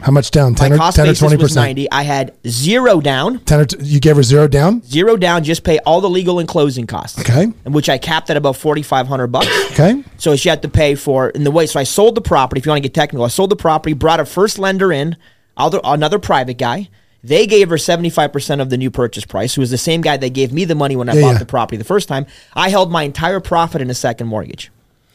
[0.00, 0.54] How much down?
[0.54, 1.66] 10 My or, 10 or 20 percent?
[1.66, 1.90] 90.
[1.90, 3.38] I had zero down.
[3.40, 4.82] 10 or t- you gave her zero down?
[4.82, 7.18] Zero down, just pay all the legal and closing costs.
[7.20, 7.46] Okay.
[7.64, 9.46] And which I capped at about 4500 bucks.
[9.76, 10.02] Okay.
[10.16, 12.66] So she had to pay for in the way so I sold the property if
[12.66, 13.26] you want to get technical.
[13.26, 15.16] I sold the property, brought a first lender in,
[15.56, 16.88] other, another private guy.
[17.22, 20.30] They gave her 75% of the new purchase price, who was the same guy that
[20.30, 21.38] gave me the money when I yeah, bought yeah.
[21.38, 22.24] the property the first time.
[22.54, 24.70] I held my entire profit in a second mortgage.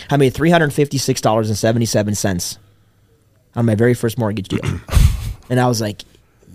[0.09, 2.57] I made $356.77
[3.55, 4.61] on my very first mortgage deal,
[5.49, 6.03] and I was like,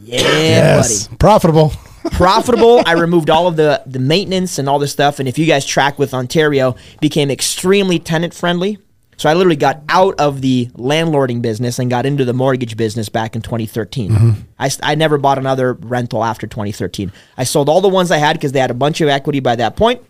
[0.02, 1.06] "Yeah, Yes.
[1.08, 1.72] buddy." Profitable.
[2.12, 2.82] profitable.
[2.86, 5.18] I removed all of the the maintenance and all this stuff.
[5.18, 8.78] And if you guys track with Ontario, became extremely tenant friendly.
[9.18, 13.08] So I literally got out of the landlording business and got into the mortgage business
[13.08, 14.10] back in 2013.
[14.10, 14.40] Mm-hmm.
[14.58, 17.10] I I never bought another rental after 2013.
[17.38, 19.56] I sold all the ones I had because they had a bunch of equity by
[19.56, 20.02] that point,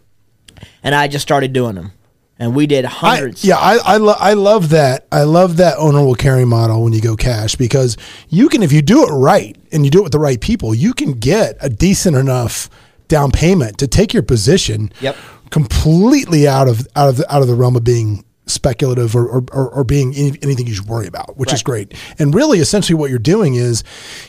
[0.83, 1.93] and I just started doing them.
[2.39, 3.45] And we did I, hundreds.
[3.45, 5.07] yeah, I I, lo- I love that.
[5.11, 7.97] I love that owner will carry model when you go cash because
[8.29, 10.75] you can if you do it right and you do it with the right people,
[10.75, 12.69] you can get a decent enough
[13.09, 15.17] down payment to take your position Yep.
[15.51, 19.45] completely out of out of the, out of the realm of being speculative or, or,
[19.53, 21.95] or, or being any, anything you should worry about, which is great.
[22.19, 23.83] And really, essentially, what you're doing is,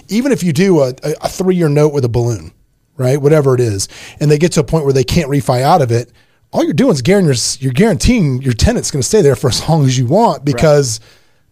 [0.08, 2.52] even if you do a, a, a three year note with a balloon,
[2.96, 3.88] right, whatever it is,
[4.20, 6.12] and they get to a point where they can't refi out of it,
[6.52, 9.68] all you're doing is guaranteeing you're guaranteeing your tenant's going to stay there for as
[9.68, 11.00] long as you want because.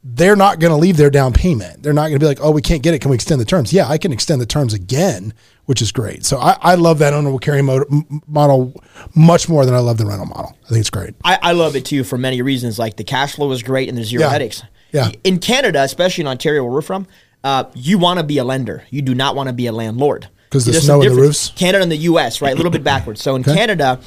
[0.08, 1.82] They're not going to leave their down payment.
[1.82, 3.00] They're not going to be like, "Oh, we can't get it.
[3.00, 5.34] Can we extend the terms?" Yeah, I can extend the terms again,
[5.66, 6.24] which is great.
[6.26, 7.84] So I, I love that owner will carry mo-
[8.28, 8.80] model
[9.16, 10.56] much more than I love the rental model.
[10.66, 11.16] I think it's great.
[11.24, 12.78] I, I love it too for many reasons.
[12.78, 14.30] Like the cash flow is great and there's zero Yeah.
[14.30, 14.62] headaches.
[14.92, 15.10] Yeah.
[15.24, 17.08] In Canada, especially in Ontario, where we're from,
[17.44, 18.84] uh, you want to be a lender.
[18.92, 20.28] You do not want to be a landlord.
[20.52, 21.50] 'Cause the There's snow and the roofs?
[21.56, 22.44] Canada and the U.S.
[22.44, 23.24] Right, a little bit backwards.
[23.24, 24.00] So in Canada,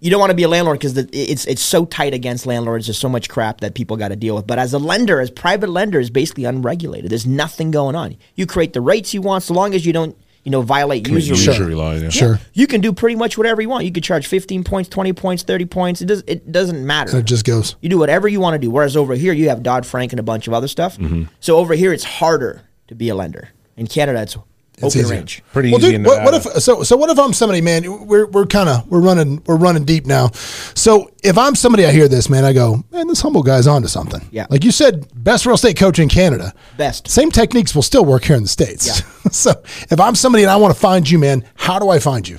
[0.00, 2.86] you don't want to be a landlord because it's it's so tight against landlords.
[2.86, 4.46] There's so much crap that people got to deal with.
[4.46, 7.10] But as a lender, as private lender, is basically unregulated.
[7.10, 8.16] There's nothing going on.
[8.34, 11.38] You create the rates you want, so long as you don't, you know, violate usury.
[11.38, 12.10] Usury law, yeah.
[12.10, 12.38] Sure.
[12.52, 13.86] You can do pretty much whatever you want.
[13.86, 16.02] You could charge 15 points, 20 points, 30 points.
[16.02, 17.16] It does it doesn't matter.
[17.18, 17.76] It just goes.
[17.80, 18.70] You do whatever you want to do.
[18.70, 20.98] Whereas over here, you have Dodd Frank and a bunch of other stuff.
[20.98, 21.24] Mm-hmm.
[21.40, 23.48] So over here, it's harder to be a lender.
[23.78, 24.36] In Canada, it's
[24.82, 25.16] open easier.
[25.16, 25.42] range.
[25.52, 26.82] Pretty Well, easy dude, what, what if so?
[26.82, 28.06] So what if I'm somebody, man?
[28.06, 30.28] We're we're kind of we're running we're running deep now.
[30.74, 32.44] So if I'm somebody, I hear this, man.
[32.44, 34.20] I go, man, this humble guy's onto something.
[34.30, 34.46] Yeah.
[34.50, 36.52] like you said, best real estate coach in Canada.
[36.76, 37.08] Best.
[37.08, 38.86] Same techniques will still work here in the states.
[38.86, 39.30] Yeah.
[39.30, 42.28] so if I'm somebody and I want to find you, man, how do I find
[42.28, 42.38] you?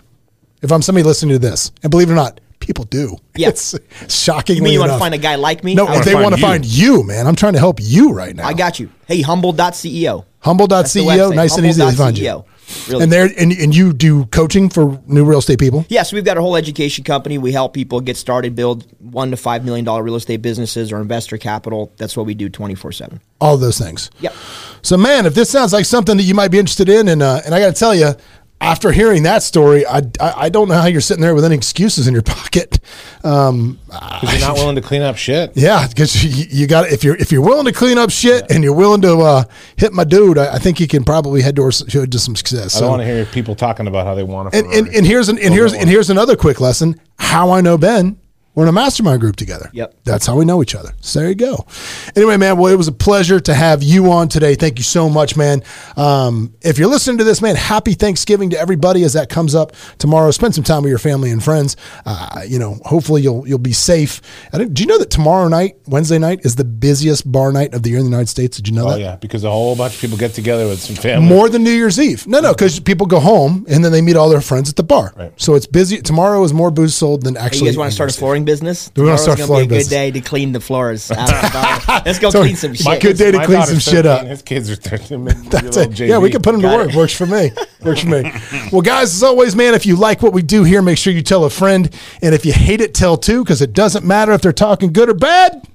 [0.61, 3.17] If I'm somebody listening to this, and believe it or not, people do.
[3.37, 3.49] Yeah.
[3.49, 3.75] It's
[4.09, 4.55] shocking.
[4.55, 5.75] You mean you want to find a guy like me?
[5.75, 8.47] No, they want to find you, man, I'm trying to help you right now.
[8.47, 8.89] I got you.
[9.07, 10.25] Hey, humble.ceo.
[10.39, 12.43] Humble.ceo, That's the website, nice and easy to find you.
[12.89, 13.03] Really.
[13.03, 15.85] And there, and, and you do coaching for new real estate people.
[15.87, 17.37] Yes, we've got a whole education company.
[17.37, 20.99] We help people get started, build one to five million dollar real estate businesses or
[20.99, 21.93] investor capital.
[21.95, 23.21] That's what we do twenty four seven.
[23.39, 24.11] all those things.
[24.19, 24.33] Yep.
[24.81, 27.39] So, man, if this sounds like something that you might be interested in, and uh,
[27.45, 28.11] and I got to tell you,
[28.59, 31.55] after hearing that story, I, I I don't know how you're sitting there with any
[31.55, 32.79] excuses in your pocket.
[33.23, 35.51] Um, Because you're not willing to clean up shit.
[35.55, 38.63] yeah, because you, you got if you're if you're willing to clean up shit and
[38.63, 39.43] you're willing to uh,
[39.75, 42.75] hit my dude, I, I think you can probably head towards to some success.
[42.75, 44.57] I So- don't want to hear people talking about how they want to.
[44.57, 47.77] and, and, and here's an, and here's and here's another quick lesson: how I know
[47.77, 48.17] Ben.
[48.57, 49.69] We're in a mastermind group together.
[49.71, 49.97] Yep.
[50.03, 50.89] That's how we know each other.
[51.01, 51.67] So there you go.
[52.15, 54.55] Anyway, man, well, it was a pleasure to have you on today.
[54.55, 55.61] Thank you so much, man.
[55.95, 59.73] Um, if you're listening to this, man, happy Thanksgiving to everybody as that comes up
[59.99, 60.31] tomorrow.
[60.31, 61.77] Spend some time with your family and friends.
[62.03, 64.21] Uh, you know, hopefully you'll you'll be safe.
[64.51, 67.83] I don't- you know that tomorrow night, Wednesday night, is the busiest bar night of
[67.83, 68.57] the year in the United States?
[68.57, 68.89] Did you know that?
[68.89, 68.99] Oh that?
[69.01, 71.27] yeah, because a whole bunch of people get together with some family.
[71.29, 72.25] More than New Year's Eve.
[72.25, 74.83] No, no, because people go home and then they meet all their friends at the
[74.83, 75.13] bar.
[75.15, 75.31] Right.
[75.39, 76.01] So it's busy.
[76.01, 77.59] Tomorrow is more booze sold than Hey, actually.
[77.65, 78.19] you guys want to start a New Year's Eve.
[78.19, 78.89] flooring business?
[78.95, 79.87] We wanna Tomorrow's start gonna be a good business.
[79.89, 81.11] day to clean the floors.
[81.11, 82.01] out of the bar.
[82.03, 82.85] Let's go So clean some shit.
[82.87, 84.25] my good day to My clean daughter's some shit up.
[84.25, 85.25] His kids are 13.
[85.51, 85.99] That's it.
[85.99, 86.89] Yeah, we can put them to work.
[86.89, 86.95] it.
[86.95, 87.51] Works for me.
[87.83, 88.31] Works for me.
[88.71, 91.21] Well, guys, as always, man, if you like what we do here, make sure you
[91.21, 91.93] tell a friend.
[92.23, 95.09] And if you hate it, tell two, because it doesn't matter if they're talking good
[95.09, 95.67] or bad,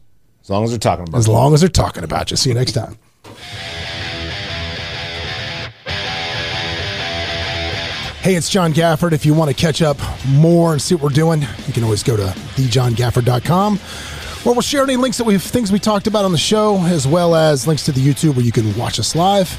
[0.43, 1.31] As long as they're talking about as it.
[1.31, 2.37] long as they're talking about you.
[2.37, 2.99] See you next time.
[8.23, 9.11] Hey, it's John Gafford.
[9.11, 12.05] If you want to catch up more and see what we're doing, you can always
[12.05, 16.31] go to thejohngafford.com where we'll share any links that we've things we talked about on
[16.31, 19.51] the show, as well as links to the YouTube where you can watch us live.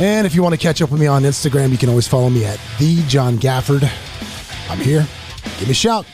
[0.00, 2.28] And if you want to catch up with me on Instagram, you can always follow
[2.28, 3.88] me at the John Gafford.
[4.68, 5.06] I'm here.
[5.60, 6.06] Give me a shout.